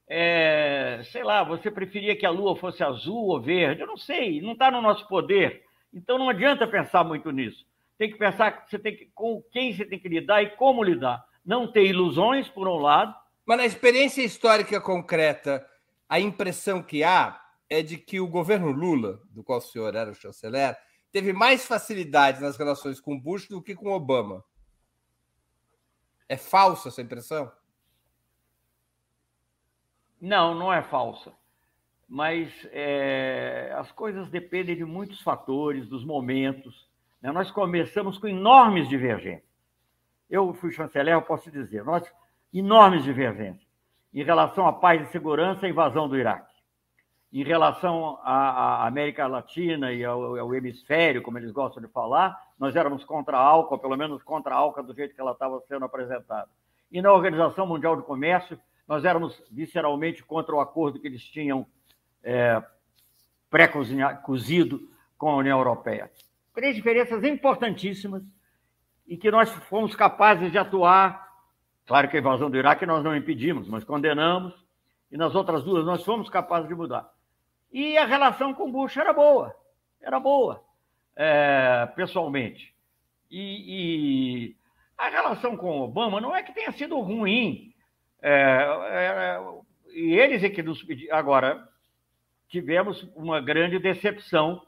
é, 0.08 1.00
sei 1.10 1.22
lá, 1.22 1.42
você 1.42 1.70
preferia 1.70 2.16
que 2.16 2.26
a 2.26 2.30
lua 2.30 2.56
fosse 2.56 2.82
azul 2.82 3.28
ou 3.28 3.40
verde? 3.40 3.80
Eu 3.80 3.86
não 3.86 3.96
sei, 3.96 4.40
não 4.40 4.52
está 4.52 4.70
no 4.70 4.82
nosso 4.82 5.06
poder. 5.08 5.64
Então 5.92 6.18
não 6.18 6.28
adianta 6.28 6.66
pensar 6.66 7.04
muito 7.04 7.30
nisso. 7.30 7.64
Tem 7.96 8.10
que 8.10 8.18
pensar 8.18 8.50
que 8.50 8.70
você 8.70 8.78
tem 8.78 8.96
que, 8.96 9.06
com 9.14 9.42
quem 9.52 9.72
você 9.74 9.84
tem 9.84 9.98
que 9.98 10.08
lidar 10.08 10.42
e 10.42 10.50
como 10.56 10.82
lidar. 10.82 11.24
Não 11.44 11.70
ter 11.70 11.84
ilusões, 11.84 12.48
por 12.48 12.66
um 12.66 12.76
lado. 12.76 13.14
Mas 13.46 13.58
na 13.58 13.66
experiência 13.66 14.22
histórica 14.22 14.80
concreta, 14.80 15.64
a 16.08 16.18
impressão 16.18 16.82
que 16.82 17.04
há 17.04 17.40
é 17.68 17.82
de 17.82 17.96
que 17.96 18.20
o 18.20 18.26
governo 18.26 18.70
Lula, 18.72 19.20
do 19.30 19.44
qual 19.44 19.58
o 19.58 19.62
senhor 19.62 19.94
era 19.94 20.10
o 20.10 20.14
chanceler, 20.14 20.76
teve 21.12 21.32
mais 21.32 21.66
facilidade 21.66 22.40
nas 22.40 22.56
relações 22.56 23.00
com 23.00 23.18
Bush 23.18 23.46
do 23.48 23.62
que 23.62 23.74
com 23.74 23.90
Obama. 23.90 24.44
É 26.28 26.36
falsa 26.36 26.88
essa 26.88 27.02
impressão? 27.02 27.50
Não, 30.24 30.54
não 30.54 30.72
é 30.72 30.80
falsa. 30.80 31.34
Mas 32.08 32.50
é, 32.72 33.74
as 33.76 33.92
coisas 33.92 34.30
dependem 34.30 34.74
de 34.74 34.82
muitos 34.82 35.20
fatores, 35.20 35.86
dos 35.86 36.02
momentos. 36.02 36.88
Né? 37.20 37.30
Nós 37.30 37.50
começamos 37.50 38.16
com 38.16 38.26
enormes 38.26 38.88
divergências. 38.88 39.44
Eu 40.30 40.54
fui 40.54 40.72
chanceler, 40.72 41.12
eu 41.12 41.20
posso 41.20 41.50
dizer, 41.50 41.84
nós 41.84 42.10
enormes 42.54 43.04
divergências 43.04 43.68
em 44.14 44.22
relação 44.22 44.66
à 44.66 44.72
paz 44.72 45.06
e 45.06 45.12
segurança 45.12 45.66
e 45.66 45.70
invasão 45.70 46.08
do 46.08 46.16
Iraque. 46.16 46.54
Em 47.30 47.44
relação 47.44 48.18
à, 48.22 48.86
América 48.86 49.26
Latina 49.26 49.92
e 49.92 50.02
ao, 50.06 50.38
ao, 50.38 50.54
hemisfério, 50.54 51.20
como 51.20 51.36
eles 51.36 51.50
gostam 51.50 51.82
de 51.82 51.88
falar, 51.88 52.34
nós 52.58 52.74
éramos 52.74 53.04
contra 53.04 53.36
a 53.36 53.40
ALCA, 53.42 53.76
pelo 53.76 53.96
menos 53.96 54.22
contra 54.22 54.54
a 54.54 54.58
ALCA 54.58 54.82
do 54.82 54.94
jeito 54.94 55.14
que 55.14 55.20
ela 55.20 55.32
estava 55.32 55.60
sendo 55.68 55.84
apresentada. 55.84 56.48
E 56.90 57.02
na 57.02 57.12
Organização 57.12 57.66
Mundial 57.66 57.94
do 57.94 58.02
Comércio, 58.04 58.58
nós 58.86 59.04
éramos 59.04 59.42
visceralmente 59.50 60.22
contra 60.22 60.54
o 60.54 60.60
acordo 60.60 61.00
que 61.00 61.06
eles 61.06 61.22
tinham 61.22 61.66
é, 62.22 62.62
pré-cozido 63.50 64.88
com 65.16 65.30
a 65.30 65.36
União 65.36 65.58
Europeia. 65.58 66.10
Três 66.52 66.76
diferenças 66.76 67.22
importantíssimas 67.24 68.22
e 69.06 69.16
que 69.16 69.30
nós 69.30 69.50
fomos 69.50 69.94
capazes 69.94 70.50
de 70.50 70.58
atuar. 70.58 71.28
Claro 71.86 72.08
que 72.08 72.16
a 72.16 72.20
invasão 72.20 72.50
do 72.50 72.56
Iraque 72.56 72.86
nós 72.86 73.04
não 73.04 73.16
impedimos, 73.16 73.68
mas 73.68 73.84
condenamos, 73.84 74.54
e 75.10 75.16
nas 75.16 75.34
outras 75.34 75.62
duas 75.62 75.84
nós 75.84 76.04
fomos 76.04 76.30
capazes 76.30 76.68
de 76.68 76.74
mudar. 76.74 77.12
E 77.72 77.98
a 77.98 78.06
relação 78.06 78.54
com 78.54 78.70
Bush 78.70 78.96
era 78.96 79.12
boa, 79.12 79.54
era 80.00 80.18
boa, 80.20 80.64
é, 81.16 81.86
pessoalmente. 81.94 82.74
E, 83.30 84.46
e, 84.48 84.56
a 84.96 85.08
relação 85.08 85.56
com 85.56 85.80
Obama 85.80 86.20
não 86.20 86.34
é 86.34 86.42
que 86.42 86.52
tenha 86.52 86.70
sido 86.72 86.98
ruim, 87.00 87.73
É, 88.22 88.30
é, 88.32 89.40
e 89.92 90.14
eles 90.18 90.42
é 90.42 90.48
que 90.48 90.62
nos 90.62 90.82
pediram. 90.82 91.16
Agora, 91.16 91.68
tivemos 92.48 93.02
uma 93.14 93.40
grande 93.40 93.78
decepção, 93.78 94.62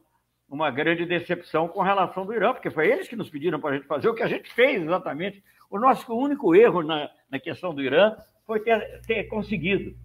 uma 0.48 0.70
grande 0.70 1.04
decepção 1.04 1.66
com 1.68 1.82
relação 1.82 2.24
do 2.24 2.34
Irã, 2.34 2.52
porque 2.52 2.70
foi 2.70 2.90
eles 2.90 3.08
que 3.08 3.16
nos 3.16 3.30
pediram 3.30 3.60
para 3.60 3.70
a 3.70 3.74
gente 3.74 3.86
fazer 3.86 4.08
o 4.08 4.14
que 4.14 4.22
a 4.22 4.28
gente 4.28 4.52
fez 4.52 4.82
exatamente. 4.82 5.42
O 5.70 5.78
nosso 5.78 6.14
único 6.14 6.54
erro 6.54 6.82
na, 6.82 7.10
na 7.30 7.40
questão 7.40 7.74
do 7.74 7.82
Irã 7.82 8.14
foi 8.46 8.60
ter, 8.60 9.00
ter 9.06 9.24
conseguido. 9.24 9.96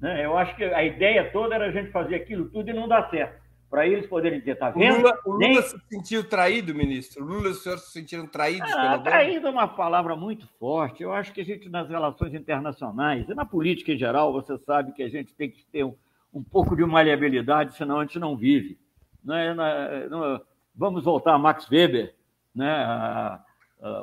Né? 0.00 0.24
Eu 0.24 0.36
acho 0.38 0.56
que 0.56 0.64
a 0.64 0.82
ideia 0.82 1.30
toda 1.30 1.54
era 1.54 1.66
a 1.66 1.72
gente 1.72 1.90
fazer 1.90 2.14
aquilo 2.14 2.48
tudo 2.48 2.70
e 2.70 2.72
não 2.72 2.88
dar 2.88 3.10
certo 3.10 3.41
para 3.72 3.86
eles 3.86 4.06
poderem 4.06 4.38
dizer, 4.38 4.56
tá 4.56 4.68
vendo? 4.68 4.96
O 4.96 4.98
Lula, 4.98 5.18
o 5.24 5.30
Lula 5.30 5.38
Nem... 5.38 5.62
se 5.62 5.78
sentiu 5.88 6.28
traído, 6.28 6.74
ministro? 6.74 7.24
O 7.24 7.26
Lula 7.26 7.48
e 7.48 7.52
o 7.52 7.54
senhor 7.54 7.78
se 7.78 7.90
sentiram 7.90 8.26
traídos 8.26 8.70
ah, 8.70 8.90
pelo 8.90 9.04
Traído 9.04 9.46
é 9.46 9.50
uma 9.50 9.66
palavra 9.66 10.14
muito 10.14 10.46
forte. 10.58 11.02
Eu 11.02 11.10
acho 11.10 11.32
que 11.32 11.40
a 11.40 11.44
gente, 11.44 11.70
nas 11.70 11.88
relações 11.88 12.34
internacionais 12.34 13.26
e 13.26 13.34
na 13.34 13.46
política 13.46 13.90
em 13.90 13.96
geral, 13.96 14.30
você 14.30 14.58
sabe 14.58 14.92
que 14.92 15.02
a 15.02 15.08
gente 15.08 15.34
tem 15.34 15.50
que 15.50 15.64
ter 15.64 15.84
um, 15.84 15.94
um 16.34 16.42
pouco 16.42 16.76
de 16.76 16.84
maleabilidade, 16.84 17.74
senão 17.74 17.98
a 17.98 18.04
gente 18.04 18.18
não 18.18 18.36
vive. 18.36 18.78
Não 19.24 19.34
é, 19.34 19.54
não, 19.54 20.34
é, 20.34 20.40
vamos 20.76 21.02
voltar 21.02 21.32
a 21.32 21.38
Max 21.38 21.66
Weber 21.70 22.14
né, 22.54 22.70
a, 22.70 23.42
a, 23.80 24.02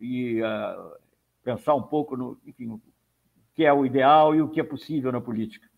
e 0.00 0.40
pensar 1.44 1.74
um 1.74 1.82
pouco 1.82 2.16
no 2.16 2.38
enfim, 2.46 2.66
o 2.66 2.80
que 3.54 3.62
é 3.62 3.72
o 3.74 3.84
ideal 3.84 4.34
e 4.34 4.40
o 4.40 4.48
que 4.48 4.58
é 4.58 4.64
possível 4.64 5.12
na 5.12 5.20
política. 5.20 5.68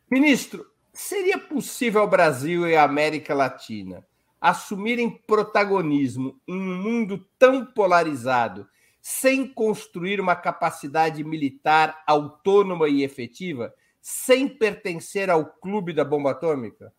Ministro, 0.09 0.72
Seria 0.93 1.39
possível 1.39 2.03
ao 2.03 2.09
Brasil 2.09 2.69
e 2.69 2.77
à 2.77 2.85
América 2.85 3.35
Latina 3.35 4.07
assumirem 4.41 5.09
protagonismo 5.09 6.39
em 6.47 6.61
um 6.61 6.83
mundo 6.83 7.25
tão 7.39 7.65
polarizado 7.65 8.69
sem 9.01 9.47
construir 9.47 10.21
uma 10.21 10.37
capacidade 10.37 11.25
militar 11.25 12.03
autônoma 12.07 12.89
e 12.89 13.03
efetiva, 13.03 13.73
sem 14.01 14.49
pertencer 14.49 15.31
ao 15.31 15.47
clube 15.47 15.93
da 15.93 16.05
bomba 16.05 16.33
atômica? 16.33 16.93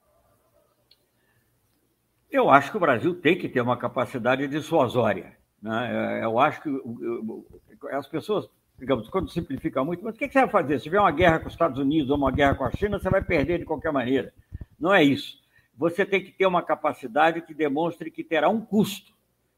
Eu 2.32 2.50
acho 2.50 2.72
que 2.72 2.78
o 2.78 2.80
Brasil 2.80 3.14
tem 3.22 3.38
que 3.38 3.48
ter 3.48 3.62
uma 3.62 3.78
capacidade 3.78 4.48
dissuasória. 4.48 5.38
Né? 5.62 6.22
Eu 6.24 6.39
acho 6.39 6.62
que 6.62 6.70
as 7.91 8.08
pessoas 8.08 8.50
digamos, 8.78 9.09
quando 9.09 9.30
simplifica 9.30 9.84
muito, 9.84 10.03
mas 10.03 10.15
o 10.15 10.17
que 10.17 10.28
você 10.28 10.41
vai 10.41 10.49
fazer? 10.49 10.78
Se 10.78 10.84
tiver 10.86 10.99
uma 10.99 11.11
guerra 11.11 11.39
com 11.39 11.47
os 11.47 11.53
Estados 11.53 11.80
Unidos 11.80 12.09
ou 12.09 12.17
uma 12.17 12.32
guerra 12.32 12.55
com 12.55 12.65
a 12.65 12.71
China, 12.71 12.99
você 12.99 13.09
vai 13.09 13.24
perder 13.24 13.59
de 13.59 13.65
qualquer 13.65 13.91
maneira. 13.91 14.34
Não 14.80 14.93
é 14.93 15.03
isso. 15.03 15.38
Você 15.78 16.05
tem 16.05 16.24
que 16.24 16.32
ter 16.32 16.45
uma 16.45 16.61
capacidade 16.61 17.41
que 17.41 17.53
demonstre 17.53 18.11
que 18.11 18.24
terá 18.24 18.49
um 18.49 18.61
custo. 18.61 19.13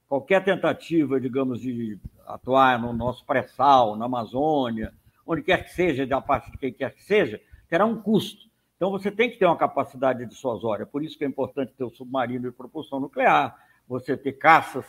Qualquer 0.07 0.43
tentativa, 0.43 1.19
digamos, 1.19 1.59
de 1.61 1.99
atuar 2.25 2.79
no 2.79 2.93
nosso 2.93 3.25
pré-sal, 3.25 3.95
na 3.95 4.05
Amazônia, 4.05 4.93
onde 5.25 5.41
quer 5.41 5.63
que 5.63 5.73
seja, 5.73 6.05
da 6.05 6.21
parte 6.21 6.51
de 6.51 6.57
quem 6.57 6.71
quer 6.71 6.93
que 6.93 7.03
seja, 7.03 7.41
terá 7.67 7.85
um 7.85 8.01
custo. 8.01 8.45
Então 8.75 8.91
você 8.91 9.09
tem 9.09 9.29
que 9.29 9.37
ter 9.37 9.45
uma 9.45 9.57
capacidade 9.57 10.25
dissuasória. 10.25 10.85
Por 10.85 11.03
isso 11.03 11.17
que 11.17 11.23
é 11.23 11.27
importante 11.27 11.73
ter 11.73 11.83
o 11.83 11.89
submarino 11.89 12.49
de 12.49 12.55
propulsão 12.55 12.99
nuclear, 12.99 13.57
você 13.87 14.15
ter 14.15 14.33
caças 14.33 14.85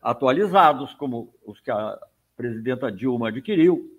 atualizados, 0.00 0.94
como 0.94 1.34
os 1.44 1.60
que 1.60 1.70
a 1.70 1.98
presidenta 2.36 2.90
Dilma 2.90 3.28
adquiriu, 3.28 3.90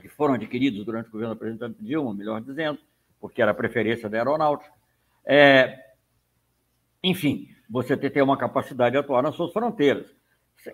que 0.00 0.08
foram 0.08 0.34
adquiridos 0.34 0.84
durante 0.84 1.08
o 1.08 1.12
governo 1.12 1.34
da 1.34 1.38
presidenta 1.38 1.82
Dilma, 1.82 2.14
melhor 2.14 2.40
dizendo, 2.40 2.78
porque 3.20 3.42
era 3.42 3.50
a 3.50 3.54
preferência 3.54 4.08
da 4.08 4.18
aeronáutica. 4.18 4.72
É, 5.24 5.78
enfim, 7.02 7.48
você 7.68 7.96
ter 7.96 8.22
uma 8.22 8.36
capacidade 8.36 8.92
de 8.92 8.98
atuar 8.98 9.22
nas 9.22 9.34
suas 9.34 9.52
fronteiras. 9.52 10.06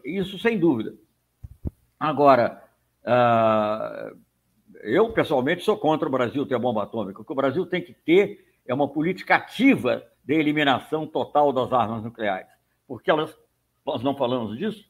Isso 0.05 0.39
sem 0.39 0.59
dúvida. 0.59 0.95
Agora, 1.99 2.63
uh, 3.05 4.19
eu 4.83 5.13
pessoalmente 5.13 5.63
sou 5.63 5.77
contra 5.77 6.09
o 6.09 6.13
Brasil 6.13 6.47
ter 6.47 6.59
bomba 6.59 6.83
atômica. 6.83 7.21
O 7.21 7.25
que 7.25 7.33
o 7.33 7.37
Brasil 7.37 7.67
tem 7.67 7.83
que 7.83 7.93
ter 7.93 8.45
é 8.67 8.75
uma 8.75 8.89
política 8.89 9.37
ativa 9.37 10.05
de 10.25 10.35
eliminação 10.35 11.07
total 11.07 11.53
das 11.53 11.73
armas 11.73 12.03
nucleares. 12.03 12.51
Porque 12.87 13.11
elas, 13.11 13.37
nós 13.85 14.03
não 14.03 14.17
falamos 14.17 14.57
disso, 14.57 14.85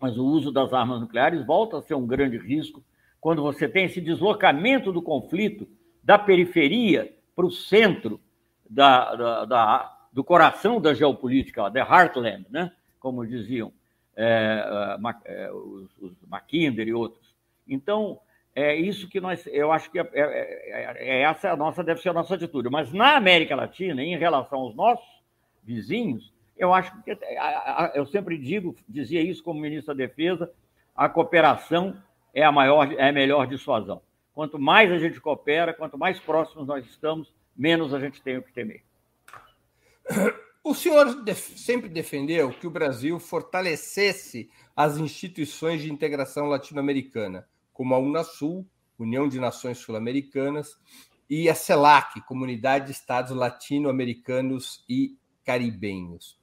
mas 0.00 0.16
o 0.16 0.24
uso 0.24 0.50
das 0.50 0.72
armas 0.72 1.00
nucleares 1.00 1.44
volta 1.44 1.78
a 1.78 1.82
ser 1.82 1.94
um 1.94 2.06
grande 2.06 2.38
risco 2.38 2.82
quando 3.20 3.42
você 3.42 3.68
tem 3.68 3.84
esse 3.84 4.00
deslocamento 4.00 4.92
do 4.92 5.02
conflito 5.02 5.68
da 6.02 6.18
periferia 6.18 7.14
para 7.36 7.44
o 7.44 7.50
centro 7.50 8.20
da, 8.68 9.14
da, 9.14 9.44
da, 9.44 9.98
do 10.12 10.24
coração 10.24 10.80
da 10.80 10.94
geopolítica, 10.94 11.70
the 11.70 11.80
heartland, 11.80 12.46
né? 12.50 12.72
como 12.98 13.26
diziam 13.26 13.72
é, 14.16 14.96
é, 15.24 15.52
os, 15.52 15.90
os 16.00 16.12
Mackinder 16.26 16.88
e 16.88 16.94
outros. 16.94 17.34
Então, 17.68 18.18
é 18.54 18.74
isso 18.74 19.08
que 19.08 19.20
nós, 19.20 19.46
eu 19.46 19.70
acho 19.70 19.90
que 19.90 19.98
é, 19.98 20.08
é, 20.12 20.22
é, 20.22 20.96
é 20.98 21.22
essa 21.22 21.52
a 21.52 21.56
nossa, 21.56 21.84
deve 21.84 22.00
ser 22.00 22.08
a 22.08 22.14
nossa 22.14 22.34
atitude. 22.34 22.68
Mas 22.68 22.92
na 22.92 23.16
América 23.16 23.54
Latina, 23.54 24.02
em 24.02 24.16
relação 24.16 24.60
aos 24.60 24.74
nossos 24.74 25.08
vizinhos, 25.62 26.32
eu 26.60 26.74
acho 26.74 26.92
que 27.02 27.18
eu 27.94 28.04
sempre 28.06 28.36
digo, 28.36 28.76
dizia 28.86 29.22
isso 29.22 29.42
como 29.42 29.58
ministro 29.60 29.94
da 29.94 30.06
Defesa, 30.06 30.52
a 30.94 31.08
cooperação 31.08 32.00
é 32.34 32.44
a 32.44 32.52
maior, 32.52 32.92
é 32.92 33.08
a 33.08 33.12
melhor 33.12 33.46
dissuasão. 33.46 34.02
Quanto 34.34 34.58
mais 34.58 34.92
a 34.92 34.98
gente 34.98 35.20
coopera, 35.20 35.72
quanto 35.72 35.96
mais 35.96 36.20
próximos 36.20 36.66
nós 36.66 36.84
estamos, 36.84 37.32
menos 37.56 37.94
a 37.94 37.98
gente 37.98 38.22
tem 38.22 38.36
o 38.36 38.42
que 38.42 38.52
temer. 38.52 38.82
O 40.62 40.74
senhor 40.74 41.24
sempre 41.34 41.88
defendeu 41.88 42.50
que 42.50 42.66
o 42.66 42.70
Brasil 42.70 43.18
fortalecesse 43.18 44.50
as 44.76 44.98
instituições 44.98 45.80
de 45.80 45.90
integração 45.90 46.46
latino-americana, 46.46 47.48
como 47.72 47.94
a 47.94 47.98
Unasul, 47.98 48.66
União 48.98 49.26
de 49.26 49.40
Nações 49.40 49.78
Sul-Americanas, 49.78 50.78
e 51.28 51.48
a 51.48 51.54
CELAC, 51.54 52.20
Comunidade 52.22 52.86
de 52.86 52.92
Estados 52.92 53.34
Latino-Americanos 53.34 54.84
e 54.88 55.16
Caribenhos. 55.44 56.39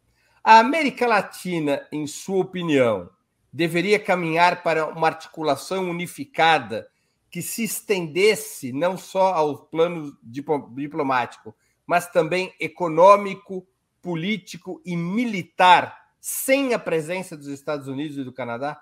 A 0.49 0.59
América 0.59 1.05
Latina, 1.05 1.85
em 1.91 2.07
sua 2.07 2.37
opinião, 2.37 3.09
deveria 3.51 3.99
caminhar 3.99 4.63
para 4.63 4.87
uma 4.87 5.07
articulação 5.07 5.89
unificada 5.89 6.89
que 7.29 7.41
se 7.41 7.65
estendesse 7.65 8.71
não 8.71 8.95
só 8.95 9.33
ao 9.33 9.65
plano 9.65 10.17
diplomático, 10.23 11.53
mas 11.85 12.09
também 12.09 12.55
econômico, 12.61 13.67
político 14.01 14.81
e 14.85 14.95
militar, 14.95 16.13
sem 16.17 16.73
a 16.73 16.79
presença 16.79 17.35
dos 17.35 17.47
Estados 17.47 17.89
Unidos 17.89 18.17
e 18.17 18.23
do 18.23 18.31
Canadá? 18.31 18.81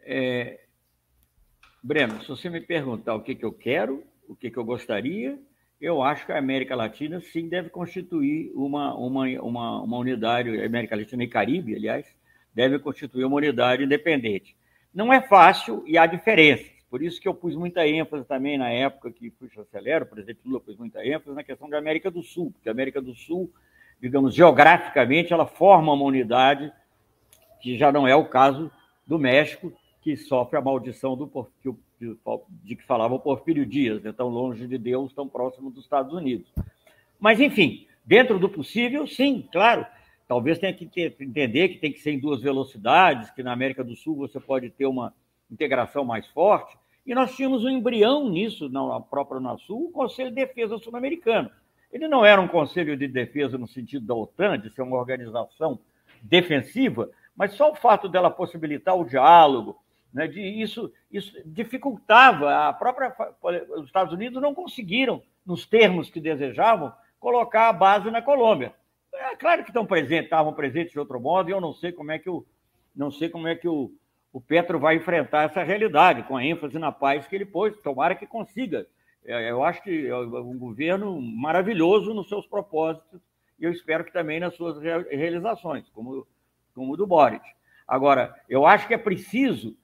É, 0.00 0.66
Breno, 1.80 2.20
se 2.22 2.28
você 2.30 2.50
me 2.50 2.60
perguntar 2.60 3.14
o 3.14 3.22
que, 3.22 3.36
que 3.36 3.44
eu 3.44 3.52
quero, 3.52 4.02
o 4.26 4.34
que, 4.34 4.50
que 4.50 4.56
eu 4.56 4.64
gostaria, 4.64 5.40
eu 5.80 6.02
acho 6.02 6.24
que 6.24 6.32
a 6.32 6.38
América 6.38 6.74
Latina 6.74 7.20
sim 7.20 7.48
deve 7.48 7.68
constituir 7.68 8.50
uma, 8.54 8.94
uma, 8.94 9.26
uma, 9.42 9.82
uma 9.82 9.98
unidade, 9.98 10.62
América 10.62 10.96
Latina 10.96 11.24
e 11.24 11.28
Caribe, 11.28 11.74
aliás, 11.74 12.06
deve 12.54 12.78
constituir 12.78 13.24
uma 13.24 13.36
unidade 13.36 13.84
independente. 13.84 14.56
Não 14.94 15.12
é 15.12 15.20
fácil 15.20 15.84
e 15.86 15.98
há 15.98 16.06
diferenças. 16.06 16.76
Por 16.88 17.02
isso 17.02 17.20
que 17.20 17.28
eu 17.28 17.34
pus 17.34 17.54
muita 17.54 17.86
ênfase 17.86 18.24
também 18.24 18.56
na 18.56 18.70
época 18.70 19.10
que 19.10 19.30
fui 19.30 19.50
chanceler, 19.50 20.02
o 20.02 20.06
presidente 20.06 20.40
Lula 20.44 20.60
pôs 20.60 20.76
muita 20.78 21.04
ênfase 21.04 21.34
na 21.36 21.44
questão 21.44 21.68
da 21.68 21.76
América 21.76 22.10
do 22.10 22.22
Sul, 22.22 22.52
porque 22.52 22.68
a 22.68 22.72
América 22.72 23.02
do 23.02 23.14
Sul, 23.14 23.52
digamos, 24.00 24.34
geograficamente, 24.34 25.32
ela 25.32 25.46
forma 25.46 25.92
uma 25.92 26.04
unidade 26.04 26.72
que 27.60 27.76
já 27.76 27.92
não 27.92 28.08
é 28.08 28.14
o 28.14 28.24
caso 28.24 28.70
do 29.06 29.18
México, 29.18 29.72
que 30.00 30.16
sofre 30.16 30.56
a 30.56 30.62
maldição 30.62 31.16
do 31.16 31.28
que 31.60 31.68
o 31.68 31.78
de, 31.98 32.76
que 32.76 32.84
falava 32.84 33.18
Porfírio 33.18 33.64
Dias, 33.64 34.02
né? 34.02 34.12
tão 34.12 34.28
longe 34.28 34.66
de 34.66 34.78
Deus, 34.78 35.12
tão 35.12 35.28
próximo 35.28 35.70
dos 35.70 35.84
Estados 35.84 36.12
Unidos. 36.12 36.52
Mas, 37.18 37.40
enfim, 37.40 37.86
dentro 38.04 38.38
do 38.38 38.48
possível, 38.48 39.06
sim, 39.06 39.48
claro. 39.50 39.86
Talvez 40.28 40.58
tenha 40.58 40.72
que 40.72 40.86
ter, 40.86 41.14
entender 41.20 41.68
que 41.68 41.78
tem 41.78 41.92
que 41.92 42.00
ser 42.00 42.10
em 42.12 42.18
duas 42.18 42.42
velocidades, 42.42 43.30
que 43.30 43.42
na 43.42 43.52
América 43.52 43.84
do 43.84 43.94
Sul 43.94 44.16
você 44.16 44.40
pode 44.40 44.70
ter 44.70 44.86
uma 44.86 45.14
integração 45.50 46.04
mais 46.04 46.26
forte. 46.28 46.76
E 47.06 47.14
nós 47.14 47.34
tínhamos 47.36 47.64
um 47.64 47.68
embrião 47.68 48.28
nisso, 48.28 48.68
na 48.68 49.00
própria 49.00 49.38
Unasul, 49.38 49.86
o 49.86 49.92
Conselho 49.92 50.30
de 50.30 50.36
Defesa 50.36 50.78
Sul-Americano. 50.78 51.50
Ele 51.92 52.08
não 52.08 52.24
era 52.24 52.40
um 52.40 52.48
conselho 52.48 52.96
de 52.96 53.06
defesa 53.06 53.56
no 53.56 53.68
sentido 53.68 54.04
da 54.04 54.14
OTAN, 54.14 54.58
de 54.58 54.70
ser 54.70 54.82
uma 54.82 54.96
organização 54.96 55.78
defensiva, 56.20 57.08
mas 57.36 57.52
só 57.54 57.70
o 57.70 57.76
fato 57.76 58.08
dela 58.08 58.30
possibilitar 58.30 58.96
o 58.96 59.04
diálogo, 59.04 59.78
né, 60.16 60.26
de 60.26 60.40
isso, 60.40 60.90
isso 61.12 61.30
dificultava 61.44 62.68
a 62.68 62.72
própria. 62.72 63.14
Os 63.76 63.84
Estados 63.84 64.14
Unidos 64.14 64.40
não 64.40 64.54
conseguiram, 64.54 65.22
nos 65.44 65.66
termos 65.66 66.08
que 66.08 66.18
desejavam, 66.18 66.90
colocar 67.20 67.68
a 67.68 67.72
base 67.72 68.10
na 68.10 68.22
Colômbia. 68.22 68.72
É 69.12 69.36
claro 69.36 69.62
que 69.62 69.68
estão 69.68 69.84
presentes, 69.84 70.24
estavam 70.24 70.54
presentes 70.54 70.92
de 70.92 70.98
outro 70.98 71.20
modo, 71.20 71.50
e 71.50 71.52
eu 71.52 71.60
não 71.60 71.74
sei 71.74 71.92
como 71.92 72.10
é 72.10 72.18
que 72.18 72.30
o, 72.30 72.46
não 72.94 73.10
sei 73.10 73.28
como 73.28 73.46
é 73.46 73.54
que 73.54 73.68
o, 73.68 73.92
o 74.32 74.40
Petro 74.40 74.78
vai 74.78 74.96
enfrentar 74.96 75.42
essa 75.42 75.62
realidade, 75.62 76.22
com 76.22 76.34
a 76.34 76.42
ênfase 76.42 76.78
na 76.78 76.90
paz 76.90 77.26
que 77.26 77.36
ele 77.36 77.44
pôs. 77.44 77.76
Tomara 77.82 78.14
que 78.14 78.26
consiga. 78.26 78.86
É, 79.22 79.50
eu 79.50 79.62
acho 79.62 79.82
que 79.82 80.06
é 80.06 80.16
um 80.16 80.58
governo 80.58 81.20
maravilhoso 81.20 82.14
nos 82.14 82.30
seus 82.30 82.46
propósitos 82.46 83.20
e 83.58 83.64
eu 83.64 83.70
espero 83.70 84.02
que 84.02 84.12
também 84.12 84.40
nas 84.40 84.54
suas 84.54 84.80
realizações, 85.10 85.90
como, 85.90 86.26
como 86.74 86.94
o 86.94 86.96
do 86.96 87.06
Boric. 87.06 87.44
Agora, 87.86 88.34
eu 88.48 88.66
acho 88.66 88.88
que 88.88 88.94
é 88.94 88.98
preciso, 88.98 89.76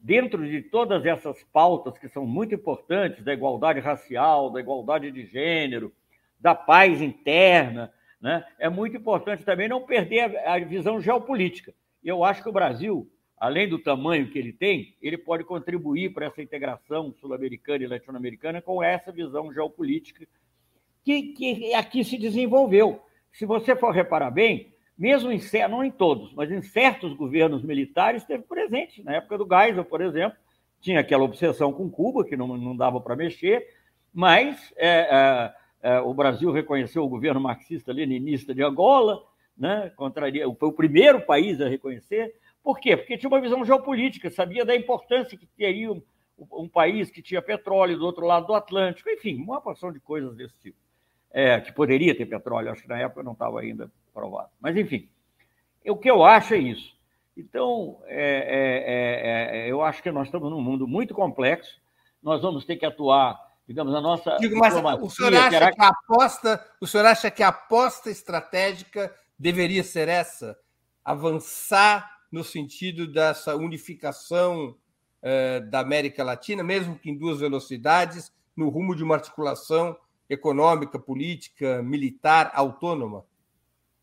dentro 0.00 0.48
de 0.48 0.62
todas 0.62 1.04
essas 1.04 1.42
pautas 1.52 1.98
que 1.98 2.08
são 2.08 2.26
muito 2.26 2.54
importantes, 2.54 3.22
da 3.22 3.32
igualdade 3.32 3.80
racial, 3.80 4.50
da 4.50 4.60
igualdade 4.60 5.10
de 5.10 5.26
gênero, 5.26 5.92
da 6.38 6.54
paz 6.54 7.00
interna, 7.00 7.92
né, 8.20 8.44
é 8.58 8.68
muito 8.68 8.96
importante 8.96 9.44
também 9.44 9.68
não 9.68 9.82
perder 9.82 10.36
a, 10.38 10.54
a 10.54 10.58
visão 10.58 11.00
geopolítica. 11.00 11.74
Eu 12.02 12.24
acho 12.24 12.42
que 12.42 12.48
o 12.48 12.52
Brasil 12.52 13.10
além 13.40 13.66
do 13.66 13.78
tamanho 13.78 14.30
que 14.30 14.38
ele 14.38 14.52
tem, 14.52 14.94
ele 15.00 15.16
pode 15.16 15.44
contribuir 15.44 16.12
para 16.12 16.26
essa 16.26 16.42
integração 16.42 17.10
sul-americana 17.18 17.82
e 17.82 17.86
latino-americana 17.86 18.60
com 18.60 18.82
essa 18.82 19.10
visão 19.10 19.50
geopolítica 19.50 20.28
que, 21.02 21.32
que 21.32 21.72
aqui 21.72 22.04
se 22.04 22.18
desenvolveu. 22.18 23.00
Se 23.32 23.46
você 23.46 23.74
for 23.74 23.92
reparar 23.92 24.30
bem, 24.30 24.74
mesmo 25.00 25.32
em 25.32 25.40
não 25.66 25.82
em 25.82 25.90
todos, 25.90 26.30
mas 26.34 26.52
em 26.52 26.60
certos 26.60 27.14
governos 27.14 27.62
militares 27.62 28.20
esteve 28.20 28.42
presente. 28.42 29.02
Na 29.02 29.14
época 29.14 29.38
do 29.38 29.48
Geisel, 29.48 29.82
por 29.82 30.02
exemplo, 30.02 30.36
tinha 30.78 31.00
aquela 31.00 31.24
obsessão 31.24 31.72
com 31.72 31.90
Cuba, 31.90 32.22
que 32.22 32.36
não, 32.36 32.46
não 32.58 32.76
dava 32.76 33.00
para 33.00 33.16
mexer, 33.16 33.66
mas 34.12 34.74
é, 34.76 34.88
é, 35.00 35.54
é, 35.94 36.00
o 36.00 36.12
Brasil 36.12 36.52
reconheceu 36.52 37.02
o 37.02 37.08
governo 37.08 37.40
marxista-leninista 37.40 38.54
de 38.54 38.62
Angola, 38.62 39.24
né, 39.56 39.90
contraria, 39.96 40.44
foi 40.54 40.68
o 40.68 40.72
primeiro 40.72 41.22
país 41.22 41.58
a 41.62 41.68
reconhecer. 41.68 42.34
Por 42.62 42.78
quê? 42.78 42.94
Porque 42.94 43.16
tinha 43.16 43.30
uma 43.30 43.40
visão 43.40 43.64
geopolítica, 43.64 44.28
sabia 44.28 44.66
da 44.66 44.76
importância 44.76 45.38
que 45.38 45.46
teria 45.46 45.90
um, 45.90 46.02
um 46.52 46.68
país 46.68 47.10
que 47.10 47.22
tinha 47.22 47.40
petróleo 47.40 47.96
do 47.96 48.04
outro 48.04 48.26
lado 48.26 48.48
do 48.48 48.54
Atlântico, 48.54 49.08
enfim, 49.08 49.36
uma 49.36 49.62
porção 49.62 49.90
de 49.90 49.98
coisas 49.98 50.36
desse 50.36 50.58
tipo. 50.58 50.76
É, 51.32 51.58
que 51.58 51.72
poderia 51.72 52.14
ter 52.14 52.26
petróleo, 52.26 52.70
acho 52.70 52.82
que 52.82 52.88
na 52.88 52.98
época 52.98 53.22
não 53.22 53.32
estava 53.32 53.60
ainda 53.60 53.90
Mas, 54.60 54.76
enfim, 54.76 55.08
o 55.86 55.96
que 55.96 56.10
eu 56.10 56.24
acho 56.24 56.54
é 56.54 56.58
isso. 56.58 56.94
Então, 57.36 57.98
é, 58.06 58.16
é, 58.16 59.60
é, 59.60 59.66
é 59.66 59.70
eu 59.70 59.82
acho 59.82 60.02
que 60.02 60.10
nós 60.10 60.26
estamos 60.26 60.50
num 60.50 60.60
mundo 60.60 60.86
muito 60.86 61.14
complexo, 61.14 61.80
nós 62.22 62.42
vamos 62.42 62.64
ter 62.64 62.76
que 62.76 62.84
atuar, 62.84 63.38
digamos, 63.66 63.94
a 63.94 64.00
nossa. 64.00 64.36
Digo, 64.36 64.58
mas 64.58 64.74
o 64.74 65.10
senhor 65.10 65.34
acha 65.34 65.50
terá... 65.50 65.72
que 65.72 65.82
a 65.82 65.88
aposta, 65.88 66.66
o 66.80 66.86
senhor 66.86 67.06
acha 67.06 67.30
que 67.30 67.42
a 67.42 67.48
aposta 67.48 68.10
estratégica 68.10 69.14
deveria 69.38 69.82
ser 69.82 70.08
essa? 70.08 70.58
Avançar 71.02 72.20
no 72.30 72.44
sentido 72.44 73.06
dessa 73.10 73.56
unificação 73.56 74.76
eh, 75.22 75.60
da 75.60 75.80
América 75.80 76.22
Latina, 76.22 76.62
mesmo 76.62 76.98
que 76.98 77.10
em 77.10 77.16
duas 77.16 77.40
velocidades, 77.40 78.32
no 78.54 78.68
rumo 78.68 78.94
de 78.94 79.02
uma 79.02 79.14
articulação 79.14 79.96
econômica, 80.28 80.98
política, 80.98 81.82
militar 81.82 82.52
autônoma? 82.54 83.24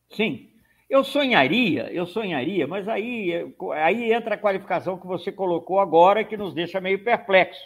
Sim, 0.10 0.50
eu 0.90 1.04
sonharia, 1.04 1.92
eu 1.92 2.06
sonharia, 2.06 2.66
mas 2.66 2.88
aí, 2.88 3.54
aí 3.74 4.14
entra 4.14 4.36
a 4.36 4.38
qualificação 4.38 4.98
que 4.98 5.06
você 5.06 5.32
colocou 5.32 5.80
agora, 5.80 6.24
que 6.24 6.38
nos 6.38 6.54
deixa 6.54 6.80
meio 6.80 7.04
perplexo, 7.04 7.62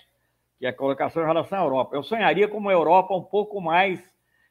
que 0.57 0.65
é 0.65 0.69
a 0.69 0.73
colocação 0.73 1.21
em 1.23 1.27
relação 1.27 1.59
à 1.59 1.61
Europa. 1.61 1.95
Eu 1.95 2.03
sonharia 2.03 2.47
com 2.47 2.57
uma 2.57 2.71
Europa 2.71 3.15
um 3.15 3.23
pouco 3.23 3.61
mais 3.61 4.01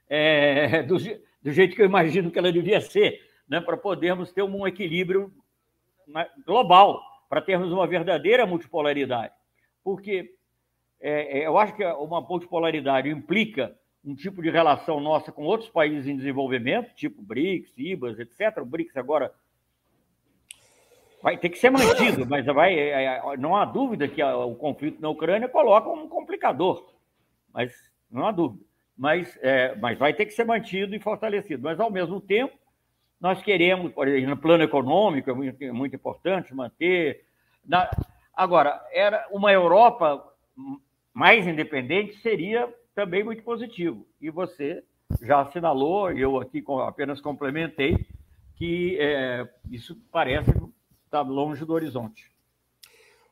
é, 0.09 0.82
do, 0.84 0.97
do 1.43 1.53
jeito 1.53 1.74
que 1.74 1.82
eu 1.82 1.86
imagino 1.86 2.30
que 2.30 2.38
ela 2.38 2.53
devia 2.53 2.80
ser, 2.80 3.20
né, 3.49 3.61
para 3.61 3.76
podermos 3.76 4.32
ter 4.32 4.43
um 4.43 4.66
equilíbrio 4.66 5.32
global, 6.47 7.01
para 7.28 7.41
termos 7.41 7.72
uma 7.72 7.86
verdadeira 7.86 8.47
multipolaridade. 8.47 9.34
Porque 9.82 10.34
é, 11.01 11.41
é, 11.41 11.47
eu 11.47 11.59
acho 11.59 11.74
que 11.74 11.84
uma 11.84 12.20
multipolaridade 12.20 13.09
implica 13.09 13.76
um 14.05 14.15
tipo 14.15 14.43
de 14.43 14.51
relação 14.51 15.01
nossa 15.01 15.31
com 15.31 15.45
outros 15.45 15.69
países 15.69 16.07
em 16.07 16.17
desenvolvimento, 16.17 16.95
tipo 16.95 17.23
BRICS, 17.23 17.73
IBAS, 17.77 18.19
etc. 18.19 18.59
O 18.59 18.65
BRICS 18.65 18.97
agora 18.97 19.33
vai 21.23 21.37
ter 21.37 21.51
que 21.51 21.59
ser 21.59 21.71
mantido, 21.71 22.27
mas 22.27 22.47
vai, 22.47 22.79
é, 22.79 23.05
é, 23.05 23.37
não 23.37 23.55
há 23.55 23.65
dúvida 23.65 24.09
que 24.09 24.23
o 24.23 24.55
conflito 24.55 25.01
na 25.01 25.11
Ucrânia 25.11 25.49
coloca 25.49 25.91
um 25.91 26.09
complicador, 26.09 26.95
mas 27.53 27.73
não 28.11 28.27
há 28.27 28.33
dúvida. 28.33 28.65
Mas, 28.97 29.39
é, 29.41 29.75
mas 29.77 29.99
vai 29.99 30.13
ter 30.13 30.27
que 30.27 30.33
ser 30.33 30.45
mantido 30.45 30.95
e 30.95 31.01
fortalecido. 31.01 31.63
Mas, 31.63 31.81
ao 31.81 31.91
mesmo 31.91 32.21
tempo, 32.21 32.55
nós 33.19 33.43
queremos, 33.43 33.93
por 33.93 34.07
exemplo, 34.07 34.31
no 34.31 34.37
plano 34.37 34.63
econômico, 34.63 35.31
é 35.31 35.33
muito, 35.33 35.63
é 35.63 35.73
muito 35.73 35.97
importante 35.97 36.55
manter. 36.55 37.25
Na... 37.65 37.91
Agora, 38.35 38.79
era 38.93 39.27
uma 39.31 39.51
Europa 39.51 40.23
mais 41.15 41.47
independente 41.47 42.19
seria 42.19 42.69
também 42.95 43.24
muito 43.24 43.43
positivo. 43.43 44.07
E 44.20 44.30
você 44.30 44.82
já 45.22 45.41
assinalou, 45.41 46.11
eu 46.12 46.38
aqui 46.38 46.62
apenas 46.86 47.20
complementei, 47.20 47.97
que 48.57 48.99
é, 49.01 49.49
isso 49.70 49.97
parece 50.12 50.51
estar 51.05 51.22
longe 51.22 51.64
do 51.64 51.72
horizonte. 51.72 52.30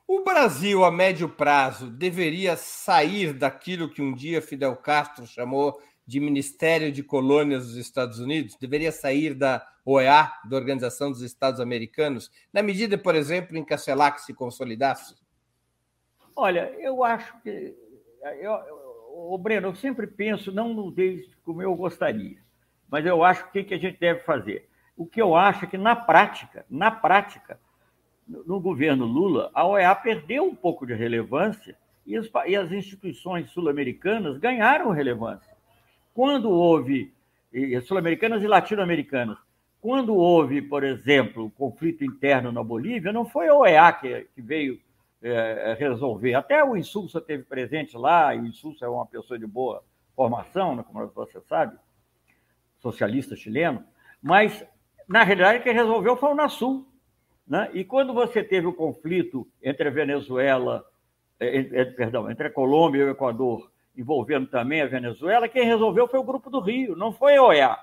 O 0.06 0.24
Brasil, 0.24 0.84
a 0.84 0.90
médio 0.90 1.28
prazo, 1.28 1.90
deveria 1.90 2.56
sair 2.56 3.34
daquilo 3.34 3.90
que 3.90 4.00
um 4.00 4.14
dia 4.14 4.40
Fidel 4.40 4.74
Castro 4.74 5.26
chamou 5.26 5.78
de 6.06 6.18
Ministério 6.18 6.90
de 6.90 7.02
Colônias 7.02 7.66
dos 7.66 7.76
Estados 7.76 8.18
Unidos? 8.18 8.56
Deveria 8.56 8.90
sair 8.90 9.34
da 9.34 9.62
OEA, 9.84 10.32
da 10.48 10.56
Organização 10.56 11.11
dos 11.11 11.20
Estados 11.20 11.61
Americanos, 11.61 12.30
na 12.50 12.62
medida, 12.62 12.96
por 12.96 13.14
exemplo, 13.14 13.56
em 13.59 13.64
que 13.64 13.74
a 13.74 13.78
CELAC 13.78 14.22
se 14.22 14.32
consolidasse? 14.32 15.14
Olha, 16.34 16.74
eu 16.78 17.04
acho 17.04 17.38
que. 17.42 17.76
Eu, 18.40 18.52
o 19.19 19.39
Breno, 19.39 19.69
eu 19.69 19.75
sempre 19.75 20.07
penso, 20.07 20.53
não 20.53 20.91
desde 20.91 21.35
como 21.45 21.62
eu 21.62 21.75
gostaria, 21.75 22.39
mas 22.91 23.05
eu 23.05 23.23
acho 23.25 23.51
que 23.51 23.61
o 23.61 23.64
que 23.64 23.75
a 23.75 23.79
gente 23.79 23.99
deve 23.99 24.21
fazer. 24.21 24.69
O 24.97 25.07
que 25.07 25.21
eu 25.21 25.35
acho 25.35 25.64
é 25.64 25.69
que, 25.69 25.79
na 25.79 25.95
prática, 25.95 26.64
na 26.69 26.91
prática, 26.91 27.59
no 28.27 28.61
governo 28.61 29.05
Lula, 29.05 29.51
a 29.55 29.66
OEA 29.66 29.95
perdeu 29.95 30.45
um 30.45 30.55
pouco 30.55 30.87
de 30.87 30.95
relevância 30.95 31.77
e 32.07 32.16
as 32.57 32.73
instituições 32.73 33.51
sul-americanas 33.51 34.39
ganharam 34.39 34.91
relevância 34.91 35.59
quando 36.19 36.51
houve, 36.51 37.14
sul-americanas 37.85 38.43
e 38.43 38.49
latino-americanas, 38.49 39.39
quando 39.81 40.16
houve, 40.16 40.61
por 40.61 40.83
exemplo, 40.83 41.45
o 41.45 41.51
conflito 41.51 42.05
interno 42.05 42.51
na 42.51 42.61
Bolívia, 42.61 43.12
não 43.12 43.25
foi 43.25 43.47
a 43.47 43.55
OEA 43.55 43.93
que 43.93 44.43
veio 44.43 44.81
é, 45.23 45.77
resolver. 45.79 46.35
Até 46.35 46.62
o 46.62 46.77
Insulsa 46.77 47.21
teve 47.21 47.43
presente 47.45 47.97
lá, 47.97 48.35
e 48.35 48.41
o 48.41 48.47
Insulsa 48.47 48.87
é 48.87 48.89
uma 48.89 49.07
pessoa 49.07 49.39
de 49.39 49.47
boa 49.47 49.83
formação, 50.14 50.77
né, 50.77 50.85
como 50.87 51.07
você 51.09 51.41
sabe, 51.43 51.77
socialista 52.79 53.37
chileno, 53.37 53.85
mas, 54.23 54.64
na 55.09 55.23
realidade, 55.23 55.62
quem 55.62 55.73
resolveu 55.73 56.16
foi 56.16 56.31
o 56.31 56.35
Nasul. 56.35 56.87
Né? 57.47 57.71
E 57.73 57.85
quando 57.85 58.12
você 58.12 58.43
teve 58.43 58.66
o 58.66 58.75
conflito 58.75 59.49
entre 59.62 59.89
a 59.89 59.93
Venezuela, 59.93 60.85
é, 61.41 61.59
é, 61.59 61.85
perdão, 61.85 62.31
entre 62.31 62.49
a 62.49 62.53
Colômbia 62.53 63.01
e 63.01 63.05
o 63.05 63.11
Equador, 63.11 63.71
envolvendo 63.97 64.47
também 64.47 64.83
a 64.83 64.87
Venezuela, 64.87 65.49
quem 65.49 65.64
resolveu 65.64 66.07
foi 66.07 66.21
o 66.21 66.25
Grupo 66.25 66.51
do 66.51 66.61
Rio, 66.61 66.95
não 66.95 67.12
foi 67.12 67.37
a 67.37 67.43
OEA. 67.43 67.77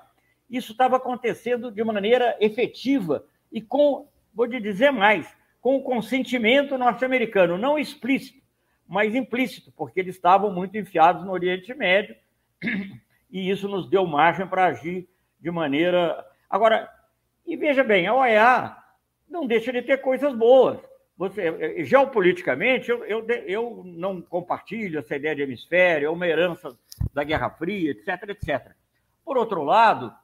Isso 0.48 0.72
estava 0.72 0.96
acontecendo 0.96 1.70
de 1.70 1.82
maneira 1.82 2.36
efetiva 2.40 3.24
e 3.52 3.60
com, 3.60 4.08
vou 4.32 4.48
te 4.48 4.60
dizer 4.60 4.92
mais, 4.92 5.35
com 5.66 5.78
o 5.78 5.82
consentimento 5.82 6.78
norte-americano, 6.78 7.58
não 7.58 7.76
explícito, 7.76 8.40
mas 8.86 9.16
implícito, 9.16 9.72
porque 9.72 9.98
eles 9.98 10.14
estavam 10.14 10.52
muito 10.52 10.78
enfiados 10.78 11.24
no 11.24 11.32
Oriente 11.32 11.74
Médio 11.74 12.14
e 13.28 13.50
isso 13.50 13.66
nos 13.66 13.90
deu 13.90 14.06
margem 14.06 14.46
para 14.46 14.66
agir 14.66 15.08
de 15.40 15.50
maneira. 15.50 16.24
Agora, 16.48 16.88
e 17.44 17.56
veja 17.56 17.82
bem, 17.82 18.06
a 18.06 18.14
OEA 18.14 18.76
não 19.28 19.44
deixa 19.44 19.72
de 19.72 19.82
ter 19.82 19.96
coisas 19.96 20.32
boas. 20.36 20.78
você, 21.18 21.84
geopoliticamente, 21.84 22.88
eu, 22.88 23.04
eu, 23.04 23.26
eu 23.28 23.82
não 23.84 24.22
compartilho 24.22 25.00
essa 25.00 25.16
ideia 25.16 25.34
de 25.34 25.42
hemisfério, 25.42 26.06
é 26.06 26.10
uma 26.10 26.28
herança 26.28 26.78
da 27.12 27.24
Guerra 27.24 27.50
Fria, 27.50 27.90
etc, 27.90 28.22
etc. 28.28 28.70
Por 29.24 29.36
outro 29.36 29.64
lado, 29.64 30.14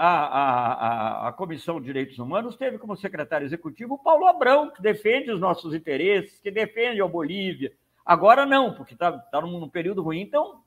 a, 0.00 0.06
a, 0.06 1.28
a, 1.28 1.32
Comissão 1.32 1.80
de 1.80 1.86
Direitos 1.86 2.20
Humanos 2.20 2.54
teve 2.54 2.78
como 2.78 2.96
secretário 2.96 3.44
executivo 3.44 3.94
o 3.94 3.98
Paulo 3.98 4.26
Abrão, 4.28 4.70
que 4.70 4.80
defende 4.80 5.32
os 5.32 5.40
nossos 5.40 5.74
interesses, 5.74 6.38
que 6.38 6.52
defende 6.52 7.02
a 7.02 7.08
Bolívia. 7.08 7.72
Agora 8.06 8.46
não, 8.46 8.72
porque 8.72 8.94
está 8.94 9.10
tá 9.10 9.40
num, 9.40 9.58
num 9.58 9.68
período 9.68 10.00
ruim. 10.00 10.20
Então, 10.20 10.62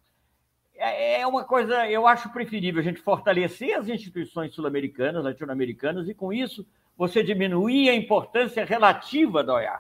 é, 0.75 1.21
é 1.21 1.27
uma 1.27 1.45
coisa, 1.45 1.89
eu 1.89 2.05
acho 2.05 2.29
preferível 2.33 2.81
a 2.81 2.83
gente 2.83 2.99
fortalecer 2.99 3.73
as 3.77 3.87
instituições 3.87 4.53
sul-americanas, 4.53 5.23
latino-americanas, 5.23 6.09
e 6.09 6.13
com 6.13 6.33
isso 6.33 6.67
você 6.97 7.23
diminuir 7.23 7.89
a 7.89 7.95
importância 7.95 8.65
relativa 8.65 9.41
da 9.45 9.53
OEA. 9.53 9.79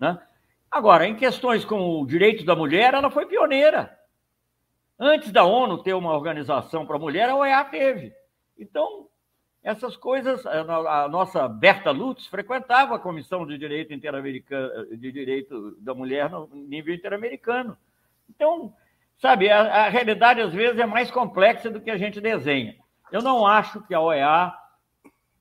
Né? 0.00 0.20
Agora, 0.68 1.06
em 1.06 1.14
questões 1.14 1.64
como 1.64 2.02
o 2.02 2.06
direito 2.08 2.44
da 2.44 2.56
mulher, 2.56 2.92
ela 2.92 3.08
foi 3.08 3.24
pioneira. 3.24 3.96
Antes 4.98 5.30
da 5.30 5.44
ONU 5.44 5.80
ter 5.80 5.94
uma 5.94 6.12
organização 6.12 6.84
para 6.84 6.96
a 6.96 6.98
mulher, 6.98 7.28
a 7.28 7.36
OEA 7.36 7.64
teve. 7.66 8.23
Então, 8.58 9.08
essas 9.64 9.96
coisas, 9.96 10.44
a 10.44 11.08
nossa 11.08 11.48
Berta 11.48 11.90
Lutz 11.90 12.26
frequentava 12.26 12.96
a 12.96 12.98
Comissão 12.98 13.46
de 13.46 13.56
Direito 13.56 13.94
Interamericano, 13.94 14.94
de 14.94 15.10
Direito 15.10 15.74
da 15.80 15.94
Mulher 15.94 16.28
no 16.28 16.46
nível 16.52 16.94
interamericano. 16.94 17.74
Então, 18.28 18.74
sabe, 19.16 19.50
a, 19.50 19.86
a, 19.86 19.88
realidade 19.88 20.42
às 20.42 20.52
vezes 20.52 20.78
é 20.78 20.84
mais 20.84 21.10
complexa 21.10 21.70
do 21.70 21.80
que 21.80 21.90
a 21.90 21.96
gente 21.96 22.20
desenha. 22.20 22.76
Eu 23.10 23.22
não 23.22 23.46
acho 23.46 23.80
que 23.86 23.94
a 23.94 24.00
OEA, 24.00 24.52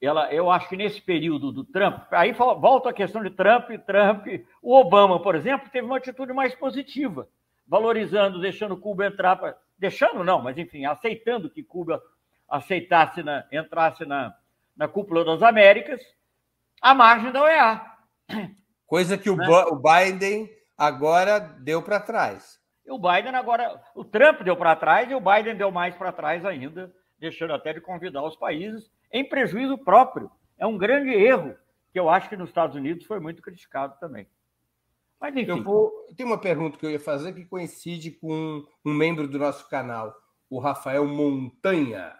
ela, 0.02 0.34
eu 0.34 0.50
acho 0.50 0.70
que 0.70 0.78
nesse 0.78 1.02
período 1.02 1.52
do 1.52 1.66
Trump, 1.66 2.04
aí 2.12 2.32
volta 2.32 2.92
a 2.92 2.94
questão 2.94 3.22
de 3.22 3.30
Trump, 3.30 3.72
Trump, 3.86 4.26
o 4.62 4.74
Obama, 4.74 5.22
por 5.22 5.36
exemplo, 5.36 5.70
teve 5.70 5.86
uma 5.86 5.98
atitude 5.98 6.32
mais 6.32 6.56
positiva, 6.56 7.28
valorizando, 7.68 8.40
deixando 8.40 8.78
Cuba 8.78 9.08
entrar, 9.08 9.36
pra, 9.36 9.58
deixando 9.78 10.24
não, 10.24 10.42
mas 10.42 10.58
enfim, 10.58 10.86
aceitando 10.86 11.50
que 11.50 11.62
Cuba 11.62 12.02
aceitasse, 12.54 13.24
na, 13.24 13.44
entrasse 13.52 14.06
na, 14.06 14.36
na 14.78 14.88
cúpula 14.88 15.26
das 15.26 15.42
Américas, 15.42 16.00
à 16.80 16.94
margem 16.94 17.32
da 17.32 17.42
OEA. 17.42 17.82
Coisa 18.86 19.18
que 19.18 19.30
o, 19.30 19.36
né? 19.36 19.48
o 19.48 19.76
Biden 19.76 20.48
agora 20.78 21.40
deu 21.40 21.82
para 21.82 22.00
trás. 22.00 22.60
o 22.88 23.00
Biden 23.00 23.36
agora, 23.36 23.82
o 23.96 24.06
Trump 24.06 24.42
deu 24.42 24.56
para 24.56 24.76
trás 24.76 25.10
e 25.10 25.16
o 25.16 25.22
Biden 25.22 25.56
deu 25.56 25.72
mais 25.72 25.96
para 25.96 26.12
trás 26.12 26.46
ainda, 26.46 26.94
deixando 27.18 27.54
até 27.54 27.74
de 27.74 27.82
convidar 27.82 28.24
os 28.24 28.36
países 28.36 28.92
em 29.12 29.28
prejuízo 29.28 29.76
próprio. 29.78 30.30
É 30.60 30.68
um 30.68 30.78
grande 30.78 31.10
erro 31.10 31.56
que 31.92 32.00
eu 32.00 32.08
acho 32.08 32.30
que 32.30 32.38
nos 32.38 32.50
Estados 32.50 32.76
Unidos 32.76 33.06
foi 33.06 33.20
muito 33.20 33.42
criticado 33.42 33.98
também. 34.00 34.28
Mas 35.20 35.36
enfim. 35.36 35.50
Eu 35.50 35.64
vou, 35.64 35.92
tem 36.16 36.26
uma 36.26 36.38
pergunta 36.38 36.78
que 36.78 36.86
eu 36.86 36.92
ia 36.92 37.00
fazer 37.00 37.34
que 37.34 37.46
coincide 37.46 38.12
com 38.12 38.64
um 38.86 38.94
membro 38.94 39.28
do 39.28 39.40
nosso 39.40 39.68
canal, 39.70 40.14
o 40.50 40.60
Rafael 40.60 41.08
Montanha. 41.08 42.14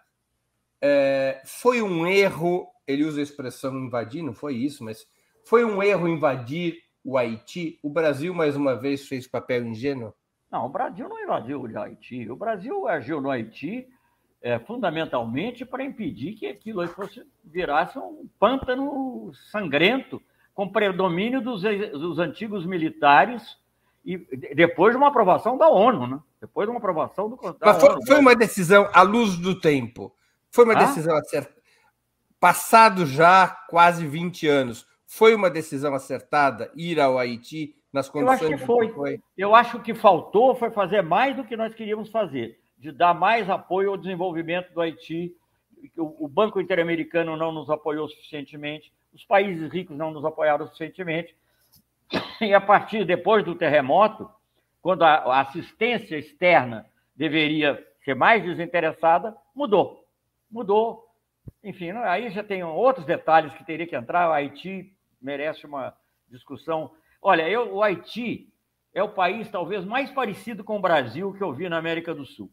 É, 0.86 1.42
foi 1.46 1.82
um 1.82 2.06
erro, 2.06 2.68
ele 2.86 3.06
usa 3.06 3.22
a 3.22 3.24
expressão 3.24 3.74
invadir, 3.80 4.22
não 4.22 4.34
foi 4.34 4.56
isso, 4.56 4.84
mas 4.84 5.08
foi 5.46 5.64
um 5.64 5.82
erro 5.82 6.10
invadir 6.10 6.76
o 7.02 7.18
Haiti? 7.18 7.80
O 7.82 7.90
Brasil, 7.90 8.34
mais 8.34 8.58
uma 8.58 8.76
vez, 8.76 9.08
fez 9.08 9.26
papel 9.26 9.66
ingênuo? 9.66 10.14
Não, 10.52 10.66
o 10.66 10.70
Brasil 10.70 11.08
não 11.08 11.24
invadiu 11.24 11.62
o 11.62 11.80
Haiti. 11.80 12.30
O 12.30 12.36
Brasil 12.36 12.86
agiu 12.86 13.22
no 13.22 13.32
Haiti 13.32 13.88
é, 14.42 14.60
fundamentalmente 14.60 15.66
para 15.66 15.86
impedir 15.86 16.34
que 16.34 16.48
aquilo 16.48 16.86
fosse, 16.90 17.26
virasse 17.46 17.98
um 17.98 18.28
pântano 18.38 19.32
sangrento, 19.52 20.22
com 20.54 20.68
predomínio 20.68 21.42
dos, 21.42 21.62
dos 21.62 22.20
antigos 22.20 22.66
militares 22.66 23.58
e 24.06 24.18
depois 24.54 24.92
de 24.92 24.98
uma 24.98 25.08
aprovação 25.08 25.58
da 25.58 25.70
ONU, 25.70 26.08
né? 26.08 26.20
Depois 26.42 26.68
de 26.68 26.72
uma 26.72 26.78
aprovação 26.78 27.30
do. 27.30 27.40
Mas 27.62 27.80
foi, 27.80 28.06
foi 28.06 28.20
uma 28.20 28.36
decisão 28.36 28.90
à 28.94 29.02
luz 29.02 29.38
do 29.38 29.60
tempo. 29.60 30.14
Foi 30.54 30.64
uma 30.66 30.74
ah? 30.74 30.86
decisão 30.86 31.18
acertada. 31.18 31.62
Passado 32.40 33.06
já 33.06 33.48
quase 33.48 34.06
20 34.06 34.48
anos, 34.48 34.86
foi 35.08 35.34
uma 35.34 35.50
decisão 35.50 35.96
acertada 35.96 36.72
ir 36.76 37.00
ao 37.00 37.18
Haiti 37.18 37.76
nas 37.92 38.08
condições 38.08 38.42
Eu 38.42 38.48
acho 38.48 38.58
que 38.58 38.66
foi. 38.66 38.88
que 38.88 38.94
foi. 38.94 39.22
Eu 39.38 39.56
acho 39.56 39.80
que 39.80 39.94
faltou 39.96 40.54
foi 40.54 40.70
fazer 40.70 41.02
mais 41.02 41.36
do 41.36 41.44
que 41.44 41.58
nós 41.58 41.74
queríamos 41.74 42.10
fazer, 42.10 42.60
de 42.78 42.92
dar 42.92 43.14
mais 43.14 43.50
apoio 43.50 43.92
ao 43.92 43.98
desenvolvimento 43.98 44.72
do 44.74 44.82
Haiti. 44.82 45.36
O 45.98 46.28
Banco 46.28 46.62
Interamericano 46.62 47.36
não 47.36 47.52
nos 47.52 47.70
apoiou 47.70 48.08
suficientemente, 48.08 48.94
os 49.14 49.26
países 49.26 49.72
ricos 49.72 49.98
não 49.98 50.12
nos 50.12 50.24
apoiaram 50.24 50.66
suficientemente. 50.68 51.36
E 52.40 52.54
a 52.54 52.62
partir 52.62 53.06
depois 53.06 53.44
do 53.44 53.56
terremoto, 53.56 54.30
quando 54.82 55.04
a 55.04 55.40
assistência 55.40 56.18
externa 56.18 56.86
deveria 57.16 57.84
ser 58.04 58.14
mais 58.14 58.44
desinteressada, 58.44 59.36
mudou 59.56 60.03
mudou. 60.54 61.10
Enfim, 61.64 61.92
aí 61.92 62.30
já 62.30 62.44
tem 62.44 62.64
outros 62.64 63.06
detalhes 63.06 63.54
que 63.56 63.66
teria 63.66 63.88
que 63.88 63.96
entrar. 63.96 64.30
O 64.30 64.34
Haiti 64.34 64.96
merece 65.22 65.66
uma 65.66 65.98
discussão. 66.30 66.92
Olha, 67.22 67.50
eu, 67.50 67.74
o 67.74 67.84
Haiti 67.84 68.54
é 68.94 69.02
o 69.02 69.10
país 69.10 69.50
talvez 69.50 69.84
mais 69.84 70.12
parecido 70.12 70.64
com 70.64 70.78
o 70.78 70.82
Brasil 70.82 71.34
que 71.34 71.44
eu 71.44 71.52
vi 71.52 71.68
na 71.68 71.78
América 71.78 72.14
do 72.14 72.26
Sul. 72.26 72.52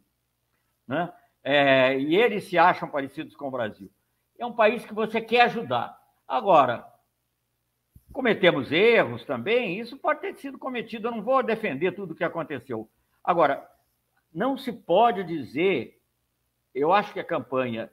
Né? 0.89 1.13
É, 1.45 1.99
e 1.99 2.17
eles 2.17 2.45
se 2.45 2.57
acham 2.57 2.89
parecidos 2.89 3.37
com 3.37 3.49
o 3.49 3.51
Brasil. 3.51 3.91
É 4.39 4.47
um 4.47 4.53
país 4.53 4.85
que 4.85 4.95
você 4.95 5.21
quer 5.21 5.43
ajudar. 5.43 5.99
Agora, 6.27 6.87
cometemos 8.13 8.73
erros 8.73 9.25
também, 9.25 9.79
isso 9.79 9.97
pode 9.99 10.21
ter 10.21 10.35
sido 10.37 10.59
cometido, 10.59 11.09
eu 11.09 11.13
não 11.13 11.23
vou 11.23 11.43
defender 11.43 11.93
tudo 11.93 12.13
o 12.13 12.17
que 12.17 12.25
aconteceu. 12.25 12.89
Agora, 13.23 13.69
não 14.33 14.57
se 14.57 14.73
pode 14.73 15.23
dizer 15.25 16.00
eu 16.75 16.93
acho 16.93 17.13
que 17.13 17.21
a 17.21 17.25
campanha 17.25 17.91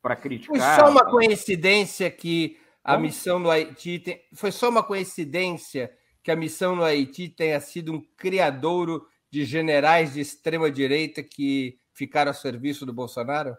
para 0.00 0.16
criticar. 0.16 0.56
Foi 0.56 0.84
só 0.84 0.90
uma 0.90 1.04
coincidência 1.08 2.10
que 2.10 2.58
a 2.82 2.94
Como? 2.94 3.04
missão 3.06 3.38
no 3.38 3.50
Haiti. 3.50 3.98
Tem... 4.00 4.20
Foi 4.34 4.50
só 4.50 4.68
uma 4.68 4.82
coincidência 4.82 5.92
que 6.22 6.30
a 6.30 6.36
missão 6.36 6.74
no 6.74 6.82
Haiti 6.82 7.28
tenha 7.28 7.60
sido 7.60 7.92
um 7.92 8.00
criadouro 8.16 9.06
de 9.30 9.44
generais 9.44 10.14
de 10.14 10.20
extrema-direita 10.20 11.22
que 11.22 11.78
ficaram 11.92 12.30
a 12.30 12.34
serviço 12.34 12.84
do 12.84 12.92
Bolsonaro? 12.92 13.56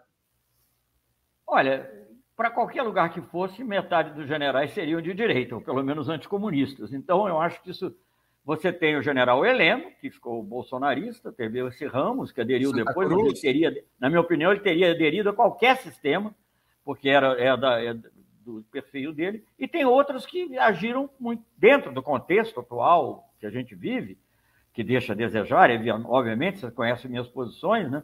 Olha, 1.46 1.90
para 2.36 2.50
qualquer 2.50 2.82
lugar 2.82 3.12
que 3.12 3.20
fosse, 3.20 3.62
metade 3.64 4.14
dos 4.14 4.26
generais 4.26 4.72
seriam 4.72 5.00
de 5.00 5.12
direita, 5.14 5.54
ou 5.54 5.60
pelo 5.60 5.82
menos 5.82 6.08
anticomunistas. 6.08 6.92
Então, 6.92 7.28
eu 7.28 7.40
acho 7.40 7.62
que 7.62 7.70
isso 7.70 7.94
você 8.44 8.70
tem 8.70 8.96
o 8.96 9.02
general 9.02 9.44
Heleno, 9.44 9.90
que 10.00 10.10
ficou 10.10 10.42
bolsonarista, 10.42 11.32
teve 11.32 11.66
esse 11.66 11.86
Ramos, 11.86 12.30
que 12.30 12.42
aderiu 12.42 12.70
Santa 12.70 12.84
depois, 12.84 13.10
ele 13.10 13.40
teria, 13.40 13.84
na 13.98 14.08
minha 14.10 14.20
opinião, 14.20 14.50
ele 14.50 14.60
teria 14.60 14.90
aderido 14.90 15.30
a 15.30 15.32
qualquer 15.32 15.78
sistema, 15.78 16.34
porque 16.84 17.08
era, 17.08 17.40
é 17.40 17.56
da, 17.56 17.82
é 17.82 17.94
do 18.44 18.62
perfil 18.70 19.14
dele, 19.14 19.42
e 19.58 19.66
tem 19.66 19.86
outros 19.86 20.26
que 20.26 20.58
agiram 20.58 21.08
muito 21.18 21.42
dentro 21.56 21.90
do 21.90 22.02
contexto 22.02 22.60
atual 22.60 23.32
que 23.40 23.46
a 23.46 23.50
gente 23.50 23.74
vive, 23.74 24.18
que 24.74 24.84
deixa 24.84 25.14
a 25.14 25.16
desejar, 25.16 25.70
obviamente, 26.04 26.58
você 26.58 26.70
conhece 26.70 27.08
minhas 27.08 27.28
posições, 27.28 27.90
né? 27.90 28.02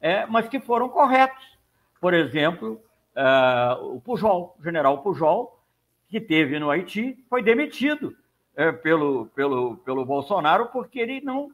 É, 0.00 0.24
mas 0.26 0.48
que 0.48 0.58
foram 0.58 0.88
corretos. 0.88 1.58
Por 2.00 2.14
exemplo, 2.14 2.80
uh, 3.16 3.94
o 3.94 4.00
Pujol, 4.00 4.56
o 4.58 4.62
general 4.64 5.02
Pujol, 5.02 5.60
que 6.08 6.20
teve 6.20 6.58
no 6.58 6.70
Haiti, 6.70 7.18
foi 7.28 7.42
demitido 7.42 8.16
é, 8.56 8.70
pelo, 8.72 9.26
pelo, 9.34 9.76
pelo 9.78 10.04
Bolsonaro, 10.04 10.66
porque 10.66 10.98
ele 10.98 11.20
não, 11.20 11.50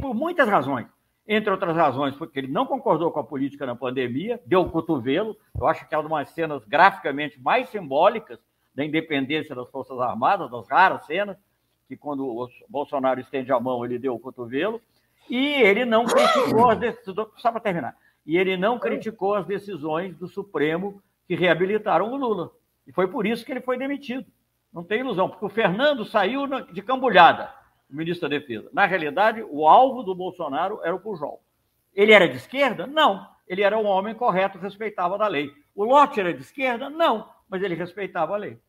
por 0.00 0.14
muitas 0.14 0.48
razões, 0.48 0.86
entre 1.28 1.50
outras 1.50 1.76
razões, 1.76 2.14
porque 2.14 2.38
ele 2.38 2.48
não 2.48 2.66
concordou 2.66 3.10
com 3.10 3.18
a 3.18 3.24
política 3.24 3.66
na 3.66 3.74
pandemia, 3.74 4.40
deu 4.46 4.60
o 4.60 4.70
cotovelo. 4.70 5.36
Eu 5.58 5.66
acho 5.66 5.88
que 5.88 5.94
é 5.94 5.98
uma 5.98 6.20
das 6.20 6.30
cenas 6.30 6.64
graficamente 6.64 7.40
mais 7.40 7.68
simbólicas 7.68 8.38
da 8.74 8.84
independência 8.84 9.54
das 9.54 9.68
Forças 9.70 9.98
Armadas, 9.98 10.50
das 10.50 10.68
raras 10.68 11.04
cenas, 11.06 11.36
que 11.88 11.96
quando 11.96 12.24
o 12.24 12.48
Bolsonaro 12.68 13.20
estende 13.20 13.50
a 13.50 13.58
mão, 13.58 13.84
ele 13.84 13.98
deu 13.98 14.14
o 14.14 14.20
cotovelo. 14.20 14.80
E 15.28 15.54
ele 15.54 15.84
não 15.84 16.04
criticou 16.04 16.70
as 16.70 16.78
decisões, 16.78 17.28
só 17.38 17.50
para 17.50 17.60
terminar, 17.60 17.96
e 18.24 18.36
ele 18.36 18.56
não 18.56 18.78
criticou 18.78 19.34
as 19.34 19.44
decisões 19.44 20.16
do 20.16 20.28
Supremo 20.28 21.02
que 21.26 21.34
reabilitaram 21.34 22.12
o 22.12 22.16
Lula. 22.16 22.52
E 22.86 22.92
foi 22.92 23.08
por 23.08 23.26
isso 23.26 23.44
que 23.44 23.50
ele 23.50 23.60
foi 23.60 23.76
demitido. 23.76 24.24
Não 24.76 24.84
tem 24.84 25.00
ilusão, 25.00 25.30
porque 25.30 25.46
o 25.46 25.48
Fernando 25.48 26.04
saiu 26.04 26.46
de 26.70 26.82
cambulhada, 26.82 27.50
o 27.90 27.96
ministro 27.96 28.28
da 28.28 28.36
Defesa. 28.36 28.68
Na 28.74 28.84
realidade, 28.84 29.42
o 29.42 29.66
alvo 29.66 30.02
do 30.02 30.14
Bolsonaro 30.14 30.80
era 30.84 30.94
o 30.94 31.00
Pujol. 31.00 31.42
Ele 31.94 32.12
era 32.12 32.28
de 32.28 32.36
esquerda? 32.36 32.86
Não. 32.86 33.26
Ele 33.48 33.62
era 33.62 33.78
um 33.78 33.86
homem 33.86 34.14
correto, 34.14 34.58
respeitava 34.58 35.16
da 35.16 35.26
lei. 35.26 35.50
O 35.74 35.82
Lote 35.82 36.20
era 36.20 36.34
de 36.34 36.42
esquerda? 36.42 36.90
Não, 36.90 37.26
mas 37.48 37.62
ele 37.62 37.74
respeitava 37.74 38.34
a 38.34 38.36
lei. 38.36 38.60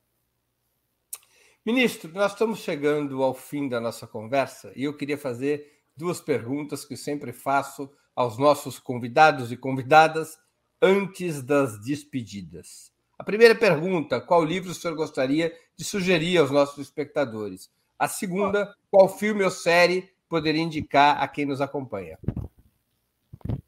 Ministro, 1.66 2.10
nós 2.14 2.32
estamos 2.32 2.60
chegando 2.60 3.22
ao 3.22 3.34
fim 3.34 3.68
da 3.68 3.82
nossa 3.82 4.08
conversa 4.08 4.72
e 4.78 4.86
eu 4.86 4.95
queria 4.95 5.18
fazer 5.18 5.84
duas 5.93 6.22
perguntas 6.22 6.86
que 6.86 6.95
sempre 6.95 7.34
faço 7.34 7.91
aos 8.16 8.38
nossos 8.38 8.80
convidados 8.80 9.51
e 9.51 9.58
convidadas 9.58 10.39
antes 10.82 11.43
das 11.43 11.78
despedidas. 11.82 12.95
A 13.18 13.24
primeira 13.24 13.55
pergunta: 13.55 14.22
qual 14.22 14.43
livro 14.43 14.72
o 14.72 14.74
senhor 14.74 14.95
gostaria 14.95 15.51
de 15.76 15.84
sugerir 15.84 16.38
aos 16.38 16.51
nossos 16.51 16.78
espectadores? 16.78 17.72
A 17.97 18.07
segunda, 18.07 18.76
qual 18.91 19.09
filme 19.09 19.43
ou 19.43 19.49
série 19.49 20.07
poderia 20.30 20.61
indicar 20.61 21.22
a 21.22 21.28
quem 21.28 21.45
nos 21.45 21.61
acompanha? 21.61 22.20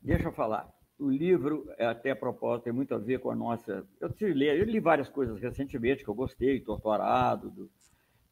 Deixa 0.01 0.27
eu 0.27 0.31
falar. 0.31 0.69
O 0.99 1.09
livro, 1.09 1.67
é 1.77 1.85
até 1.85 2.11
a 2.11 2.15
propósito, 2.15 2.65
tem 2.65 2.73
muito 2.73 2.93
a 2.93 2.97
ver 2.97 3.19
com 3.19 3.31
a 3.31 3.35
nossa. 3.35 3.87
Eu, 3.99 4.09
li, 4.33 4.45
eu 4.47 4.65
li 4.65 4.79
várias 4.79 5.09
coisas 5.09 5.39
recentemente 5.39 6.03
que 6.03 6.09
eu 6.09 6.13
gostei, 6.13 6.59
Torturado, 6.59 7.49
do, 7.49 7.71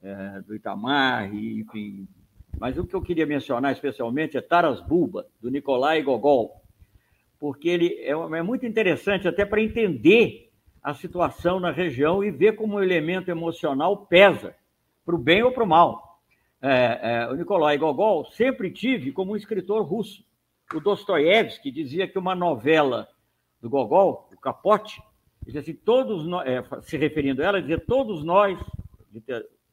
é, 0.03 0.41
do 0.41 0.53
Itamar, 0.53 1.33
enfim. 1.33 2.07
Mas 2.59 2.77
o 2.77 2.85
que 2.85 2.95
eu 2.95 3.01
queria 3.01 3.25
mencionar 3.25 3.71
especialmente 3.71 4.37
é 4.37 4.41
Taras 4.41 4.81
Bulba, 4.81 5.27
do 5.39 5.49
Nikolai 5.49 6.01
Gogol, 6.01 6.61
porque 7.39 7.69
ele 7.69 7.93
é, 8.01 8.11
é 8.11 8.43
muito 8.43 8.65
interessante 8.65 9.27
até 9.27 9.45
para 9.45 9.61
entender 9.61 10.46
a 10.87 10.93
situação 10.93 11.59
na 11.59 11.69
região 11.69 12.23
e 12.23 12.31
ver 12.31 12.55
como 12.55 12.77
o 12.77 12.81
elemento 12.81 13.29
emocional 13.29 14.05
pesa 14.05 14.55
para 15.05 15.15
o 15.15 15.17
bem 15.17 15.43
ou 15.43 15.51
para 15.51 15.65
o 15.65 15.67
mal. 15.67 16.21
É, 16.61 16.99
é, 17.01 17.27
o 17.27 17.35
Nikolai 17.35 17.77
Gogol 17.77 18.23
sempre 18.31 18.71
tive 18.71 19.11
como 19.11 19.33
um 19.33 19.35
escritor 19.35 19.85
russo. 19.85 20.23
O 20.73 20.79
Dostoiévski 20.79 21.71
dizia 21.71 22.07
que 22.07 22.17
uma 22.17 22.33
novela 22.33 23.05
do 23.61 23.69
Gogol, 23.69 24.29
o 24.31 24.39
Capote, 24.39 25.03
dizia 25.45 25.59
assim, 25.59 25.73
todos 25.73 26.25
nós, 26.25 26.47
é, 26.47 26.63
se 26.83 26.95
referindo 26.95 27.41
a 27.41 27.45
ela, 27.45 27.61
dizia 27.61 27.81
todos 27.81 28.23
nós, 28.23 28.57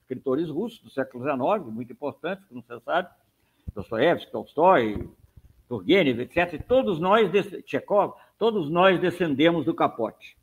escritores 0.01 0.49
russos 0.51 0.81
do 0.81 0.91
século 0.91 1.23
XIX, 1.23 1.73
muito 1.73 1.93
importantes, 1.93 2.45
como 2.49 2.61
você 2.61 2.81
sabe, 2.81 3.09
Dostoiévski, 3.73 4.33
Tolstói, 4.33 5.09
Turgenev, 5.69 6.23
etc., 6.23 6.61
todos 6.67 6.99
nós, 6.99 7.31
Tchekov, 7.65 8.15
todos 8.37 8.69
nós 8.69 9.01
descendemos 9.01 9.65
do 9.65 9.73
Capote. 9.73 10.37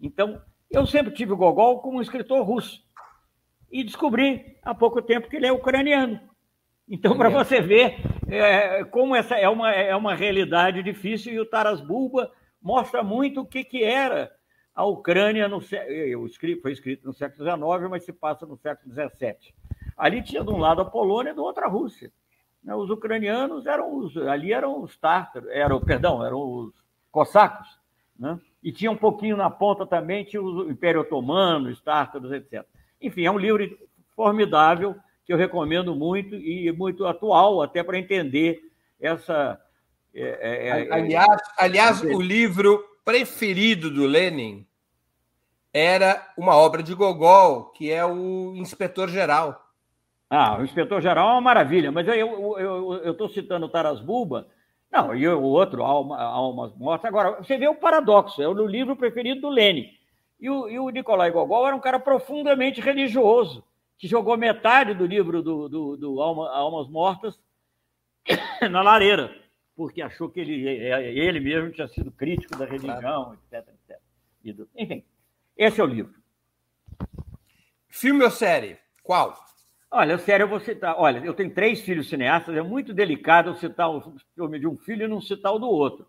Então, 0.00 0.40
eu 0.70 0.86
sempre 0.86 1.12
tive 1.12 1.32
o 1.32 1.36
Gogol 1.36 1.80
como 1.80 1.98
um 1.98 2.02
escritor 2.02 2.42
russo 2.44 2.82
e 3.70 3.84
descobri 3.84 4.56
há 4.62 4.74
pouco 4.74 5.00
tempo 5.02 5.28
que 5.28 5.36
ele 5.36 5.46
é 5.46 5.52
ucraniano. 5.52 6.20
Então, 6.88 7.16
para 7.16 7.28
você 7.28 7.60
ver 7.60 8.00
é, 8.28 8.84
como 8.84 9.14
essa 9.14 9.36
é 9.36 9.48
uma, 9.48 9.70
é 9.72 9.94
uma 9.94 10.14
realidade 10.14 10.82
difícil, 10.82 11.32
e 11.32 11.40
o 11.40 11.46
Taras 11.46 11.80
Bulba 11.80 12.32
mostra 12.60 13.02
muito 13.02 13.40
o 13.40 13.46
que, 13.46 13.62
que 13.62 13.84
era 13.84 14.32
a 14.74 14.84
Ucrânia, 14.84 15.48
no, 15.48 15.60
foi 15.60 16.72
escrito 16.72 17.06
no 17.06 17.12
século 17.12 17.44
XIX, 17.44 17.90
mas 17.90 18.04
se 18.04 18.12
passa 18.12 18.46
no 18.46 18.56
século 18.56 18.92
XVII. 18.92 19.54
Ali 19.96 20.22
tinha 20.22 20.42
de 20.42 20.50
um 20.50 20.58
lado 20.58 20.82
a 20.82 20.84
Polônia 20.84 21.30
e 21.30 21.34
do 21.34 21.44
outro 21.44 21.64
a 21.64 21.68
Rússia. 21.68 22.12
Né, 22.62 22.74
os 22.74 22.90
ucranianos 22.90 23.66
eram 23.66 23.96
os, 23.96 24.16
ali 24.16 24.52
eram 24.52 24.82
os 24.82 24.96
tártaros, 24.96 25.48
eram, 25.50 25.80
perdão, 25.80 26.24
eram 26.24 26.40
os 26.40 26.74
cossacos, 27.10 27.78
né? 28.18 28.38
E 28.62 28.70
tinha 28.70 28.90
um 28.90 28.96
pouquinho 28.96 29.36
na 29.36 29.48
ponta 29.48 29.86
também, 29.86 30.24
tinha 30.24 30.42
o 30.42 30.70
Império 30.70 31.00
Otomano, 31.00 31.70
os 31.70 31.80
tártaros, 31.80 32.30
etc. 32.32 32.64
Enfim, 33.00 33.24
é 33.24 33.30
um 33.30 33.38
livro 33.38 33.78
formidável 34.14 34.94
que 35.24 35.32
eu 35.32 35.38
recomendo 35.38 35.94
muito 35.94 36.34
e 36.34 36.70
muito 36.72 37.06
atual, 37.06 37.62
até 37.62 37.82
para 37.82 37.98
entender 37.98 38.60
essa. 39.00 39.60
É, 40.14 40.22
é, 40.40 40.68
é 40.68 40.92
aliás, 40.92 41.42
aliás 41.56 42.02
o 42.02 42.20
livro 42.20 42.84
preferido 43.04 43.90
do 43.90 44.06
Lenin 44.06 44.66
era 45.72 46.32
uma 46.36 46.56
obra 46.56 46.82
de 46.82 46.94
Gogol, 46.94 47.66
que 47.66 47.90
é 47.90 48.04
o 48.04 48.54
Inspetor 48.56 49.08
Geral. 49.08 49.70
Ah, 50.28 50.58
o 50.58 50.64
Inspetor 50.64 51.00
Geral 51.00 51.28
é 51.28 51.32
uma 51.32 51.40
maravilha, 51.40 51.90
mas 51.90 52.06
eu 52.06 53.10
estou 53.10 53.28
citando 53.28 53.66
o 53.66 53.68
Taras 53.68 54.00
Bulba, 54.00 54.48
não, 54.90 55.14
e 55.14 55.28
o 55.28 55.42
outro, 55.42 55.82
Alma, 55.84 56.20
Almas 56.20 56.74
Mortas. 56.74 57.06
Agora, 57.06 57.42
você 57.42 57.56
vê 57.56 57.68
o 57.68 57.76
paradoxo, 57.76 58.42
é 58.42 58.48
o 58.48 58.66
livro 58.66 58.96
preferido 58.96 59.42
do 59.42 59.48
Lenin. 59.48 59.88
E 60.40 60.50
o, 60.50 60.68
e 60.68 60.78
o 60.78 60.88
Nicolai 60.90 61.30
Gogol 61.30 61.66
era 61.66 61.76
um 61.76 61.80
cara 61.80 62.00
profundamente 62.00 62.80
religioso, 62.80 63.62
que 63.98 64.08
jogou 64.08 64.36
metade 64.36 64.94
do 64.94 65.06
livro 65.06 65.42
do, 65.42 65.68
do, 65.68 65.96
do 65.96 66.20
Alma, 66.20 66.50
Almas 66.50 66.88
Mortas 66.88 67.38
na 68.70 68.82
lareira, 68.82 69.32
porque 69.76 70.02
achou 70.02 70.28
que 70.28 70.40
ele, 70.40 70.66
é, 70.66 71.12
ele 71.12 71.38
mesmo 71.38 71.70
tinha 71.70 71.86
sido 71.86 72.10
crítico 72.10 72.58
da 72.58 72.64
religião, 72.64 73.34
etc, 73.34 73.68
etc. 74.42 74.66
Enfim, 74.76 75.04
esse 75.56 75.80
é 75.80 75.84
o 75.84 75.86
livro. 75.86 76.14
Filme 77.88 78.24
ou 78.24 78.30
série? 78.30 78.78
Qual? 79.02 79.36
Olha, 79.92 80.18
sério, 80.18 80.44
eu 80.44 80.48
vou 80.48 80.60
citar. 80.60 80.94
Olha, 80.96 81.18
eu 81.18 81.34
tenho 81.34 81.52
três 81.52 81.80
filhos 81.80 82.08
cineastas, 82.08 82.56
é 82.56 82.62
muito 82.62 82.94
delicado 82.94 83.56
citar 83.56 83.90
o 83.90 84.14
filme 84.36 84.58
de 84.60 84.66
um 84.66 84.76
filho 84.76 85.04
e 85.04 85.08
não 85.08 85.20
citar 85.20 85.52
o 85.52 85.58
do 85.58 85.68
outro. 85.68 86.06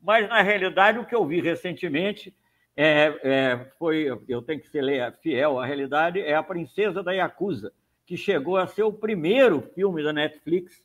Mas, 0.00 0.28
na 0.28 0.42
realidade, 0.42 0.98
o 0.98 1.06
que 1.06 1.14
eu 1.14 1.24
vi 1.26 1.40
recentemente 1.40 2.34
é, 2.76 3.18
é, 3.22 3.72
foi, 3.78 4.06
eu 4.28 4.42
tenho 4.42 4.60
que 4.60 4.68
ser 4.68 4.84
fiel 5.22 5.58
à 5.58 5.64
realidade, 5.64 6.20
é 6.20 6.34
A 6.34 6.42
Princesa 6.42 7.02
da 7.02 7.12
Yakuza, 7.12 7.72
que 8.04 8.18
chegou 8.18 8.58
a 8.58 8.66
ser 8.66 8.82
o 8.82 8.92
primeiro 8.92 9.62
filme 9.74 10.02
da 10.02 10.12
Netflix 10.12 10.84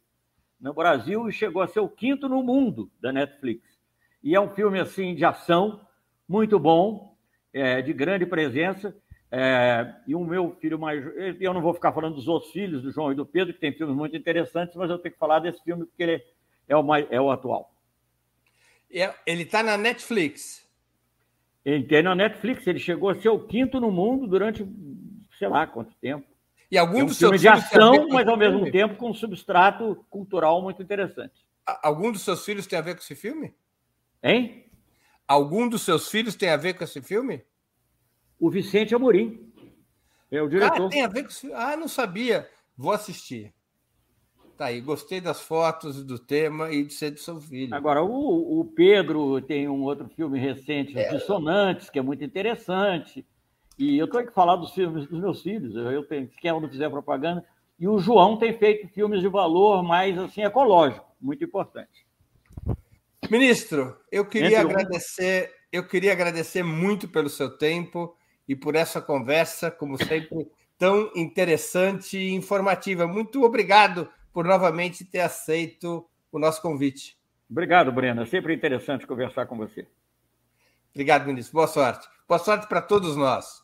no 0.60 0.74
Brasil 0.74 1.28
e 1.28 1.34
chegou 1.34 1.62
a 1.62 1.68
ser 1.68 1.82
o 1.82 1.90
quinto 1.90 2.30
no 2.30 2.42
mundo 2.42 2.90
da 3.02 3.12
Netflix. 3.12 3.78
E 4.24 4.36
é 4.36 4.40
um 4.40 4.50
filme 4.50 4.80
assim 4.80 5.16
de 5.16 5.26
ação 5.26 5.82
muito 6.28 6.58
bom, 6.58 7.18
é, 7.52 7.82
de 7.82 7.92
grande 7.92 8.26
presença. 8.26 8.96
É, 9.30 9.94
e 10.08 10.16
o 10.16 10.24
meu 10.24 10.56
filho 10.62 10.80
mais. 10.80 11.04
Eu 11.40 11.54
não 11.54 11.62
vou 11.62 11.74
ficar 11.74 11.92
falando 11.92 12.16
dos 12.16 12.28
outros 12.28 12.52
filhos, 12.52 12.82
do 12.82 12.92
João 12.92 13.12
e 13.12 13.16
do 13.16 13.26
Pedro, 13.26 13.54
que 13.54 13.60
tem 13.60 13.74
filmes 13.74 13.96
muito 13.96 14.16
interessantes, 14.16 14.76
mas 14.76 14.90
eu 14.90 14.98
tenho 14.98 15.14
que 15.14 15.20
falar 15.20 15.40
desse 15.40 15.62
filme 15.64 15.86
porque 15.86 16.04
ele 16.04 16.24
é 16.68 16.76
o, 16.76 16.84
mais, 16.84 17.06
é 17.10 17.20
o 17.20 17.30
atual. 17.30 17.74
É, 18.90 19.14
ele 19.26 19.44
está 19.44 19.62
na 19.62 19.78
Netflix. 19.78 20.66
Ele 21.66 21.84
tem 21.84 22.02
na 22.02 22.16
Netflix, 22.16 22.66
ele 22.66 22.80
chegou 22.80 23.10
a 23.10 23.16
ser 23.16 23.28
o 23.28 23.40
quinto 23.40 23.82
no 23.82 23.92
mundo 23.92 24.26
durante 24.26 24.66
sei 25.38 25.50
lá 25.50 25.68
quanto 25.68 25.94
tempo. 25.96 26.26
E 26.72 26.78
algum 26.78 27.00
é 27.00 27.04
um 27.04 27.08
dos 27.08 27.18
filme 27.18 27.38
de 27.38 27.48
ação, 27.48 28.08
mas 28.10 28.28
ao 28.28 28.38
mesmo 28.38 28.70
tempo 28.72 28.96
com 28.96 29.10
um 29.10 29.14
substrato 29.14 30.06
cultural 30.10 30.62
muito 30.62 30.82
interessante. 30.82 31.46
Algum 31.66 32.12
dos 32.12 32.22
seus 32.22 32.46
filhos 32.46 32.66
tem 32.66 32.80
a 32.80 32.82
ver 32.82 32.96
com 32.96 33.02
esse 33.02 33.16
filme? 33.16 33.54
Hein? 34.24 34.66
Algum 35.28 35.68
dos 35.68 35.82
seus 35.82 36.10
filhos 36.10 36.36
tem 36.36 36.50
a 36.50 36.58
ver 36.58 36.74
com 36.74 36.84
esse 36.84 37.02
filme? 37.02 37.44
O 38.40 38.50
Vicente 38.50 38.94
Amorim. 38.94 39.52
É 40.32 40.42
o 40.42 40.50
diretor. 40.50 40.88
Ah, 40.88 40.90
tem 40.90 41.04
a 41.04 41.08
ver 41.08 41.24
com? 41.24 41.56
Ah, 41.56 41.78
não 41.78 41.88
sabia. 41.88 42.50
Vou 42.78 42.92
assistir. 42.92 43.54
Tá 44.58 44.66
aí, 44.66 44.82
gostei 44.82 45.22
das 45.22 45.40
fotos, 45.40 46.04
do 46.04 46.18
tema 46.18 46.72
e 46.72 46.84
de 46.84 46.92
ser 46.92 47.12
do 47.12 47.20
seu 47.20 47.40
filho. 47.40 47.74
Agora, 47.76 48.04
o, 48.04 48.60
o 48.60 48.66
Pedro 48.66 49.40
tem 49.40 49.70
um 49.70 49.84
outro 49.84 50.10
filme 50.10 50.40
recente, 50.40 50.98
é. 50.98 51.10
Dissonantes, 51.10 51.92
que 51.92 52.00
é 52.00 52.02
muito 52.02 52.24
interessante. 52.24 53.24
E 53.78 54.00
eu 54.00 54.08
tenho 54.08 54.26
que 54.26 54.34
falar 54.34 54.56
dos 54.56 54.72
filmes 54.72 55.08
dos 55.08 55.20
meus 55.20 55.44
filhos, 55.44 55.76
eu 55.76 56.04
tenho, 56.04 56.28
se 56.32 56.38
quer 56.38 56.52
não 56.54 56.68
fizer 56.68 56.90
propaganda. 56.90 57.46
E 57.80 57.88
o 57.88 58.00
João 58.00 58.38
tem 58.38 58.58
feito 58.58 58.88
filmes 58.88 59.22
de 59.22 59.28
valor 59.28 59.84
mais 59.84 60.18
assim 60.18 60.42
ecológico, 60.42 61.06
muito 61.22 61.44
importante. 61.44 62.08
Ministro, 63.30 63.96
eu 64.12 64.26
queria 64.26 64.60
Entre 64.60 64.72
agradecer, 64.74 65.52
um... 65.52 65.68
eu 65.72 65.88
queria 65.88 66.14
agradecer 66.14 66.64
muito 66.64 67.08
pelo 67.08 67.30
seu 67.30 67.56
tempo 67.56 68.17
e 68.48 68.56
por 68.56 68.76
essa 68.76 69.02
conversa, 69.02 69.70
como 69.70 69.98
sempre, 69.98 70.50
tão 70.78 71.12
interessante 71.16 72.18
e 72.18 72.34
informativa. 72.34 73.06
Muito 73.06 73.44
obrigado 73.44 74.10
por 74.32 74.46
novamente 74.46 75.04
ter 75.04 75.20
aceito 75.20 76.08
o 76.32 76.40
nosso 76.40 76.62
convite. 76.62 77.18
Obrigado, 77.50 77.92
Breno. 77.92 78.22
É 78.22 78.26
sempre 78.26 78.54
interessante 78.54 79.08
conversar 79.08 79.46
com 79.46 79.58
você. 79.58 79.88
Obrigado, 80.94 81.26
ministro. 81.26 81.54
Boa 81.54 81.68
sorte. 81.68 82.08
Boa 82.28 82.40
sorte 82.40 82.68
para 82.68 82.82
todos 82.82 83.16
nós. 83.16 83.64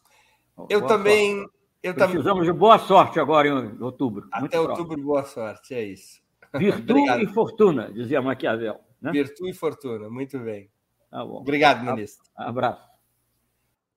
Eu 0.69 0.81
boa 0.81 0.87
também. 0.87 1.37
Sorte. 1.37 1.53
Eu 1.83 1.93
Precisamos 1.93 2.45
tam... 2.45 2.53
de 2.53 2.59
boa 2.59 2.79
sorte 2.79 3.19
agora 3.19 3.47
em 3.49 3.81
outubro. 3.81 4.27
Até 4.31 4.57
outubro, 4.57 4.97
boa 5.01 5.25
sorte, 5.25 5.73
é 5.73 5.83
isso. 5.83 6.21
Virtude 6.55 7.23
e 7.23 7.27
fortuna, 7.27 7.91
dizia 7.91 8.21
Maquiavel. 8.21 8.79
Né? 9.01 9.11
Virtude 9.11 9.49
e 9.49 9.53
fortuna, 9.53 10.09
muito 10.09 10.39
bem. 10.39 10.69
Tá. 11.11 11.23
Obrigado, 11.23 11.83
ministro. 11.83 12.23
Abraço. 12.37 12.92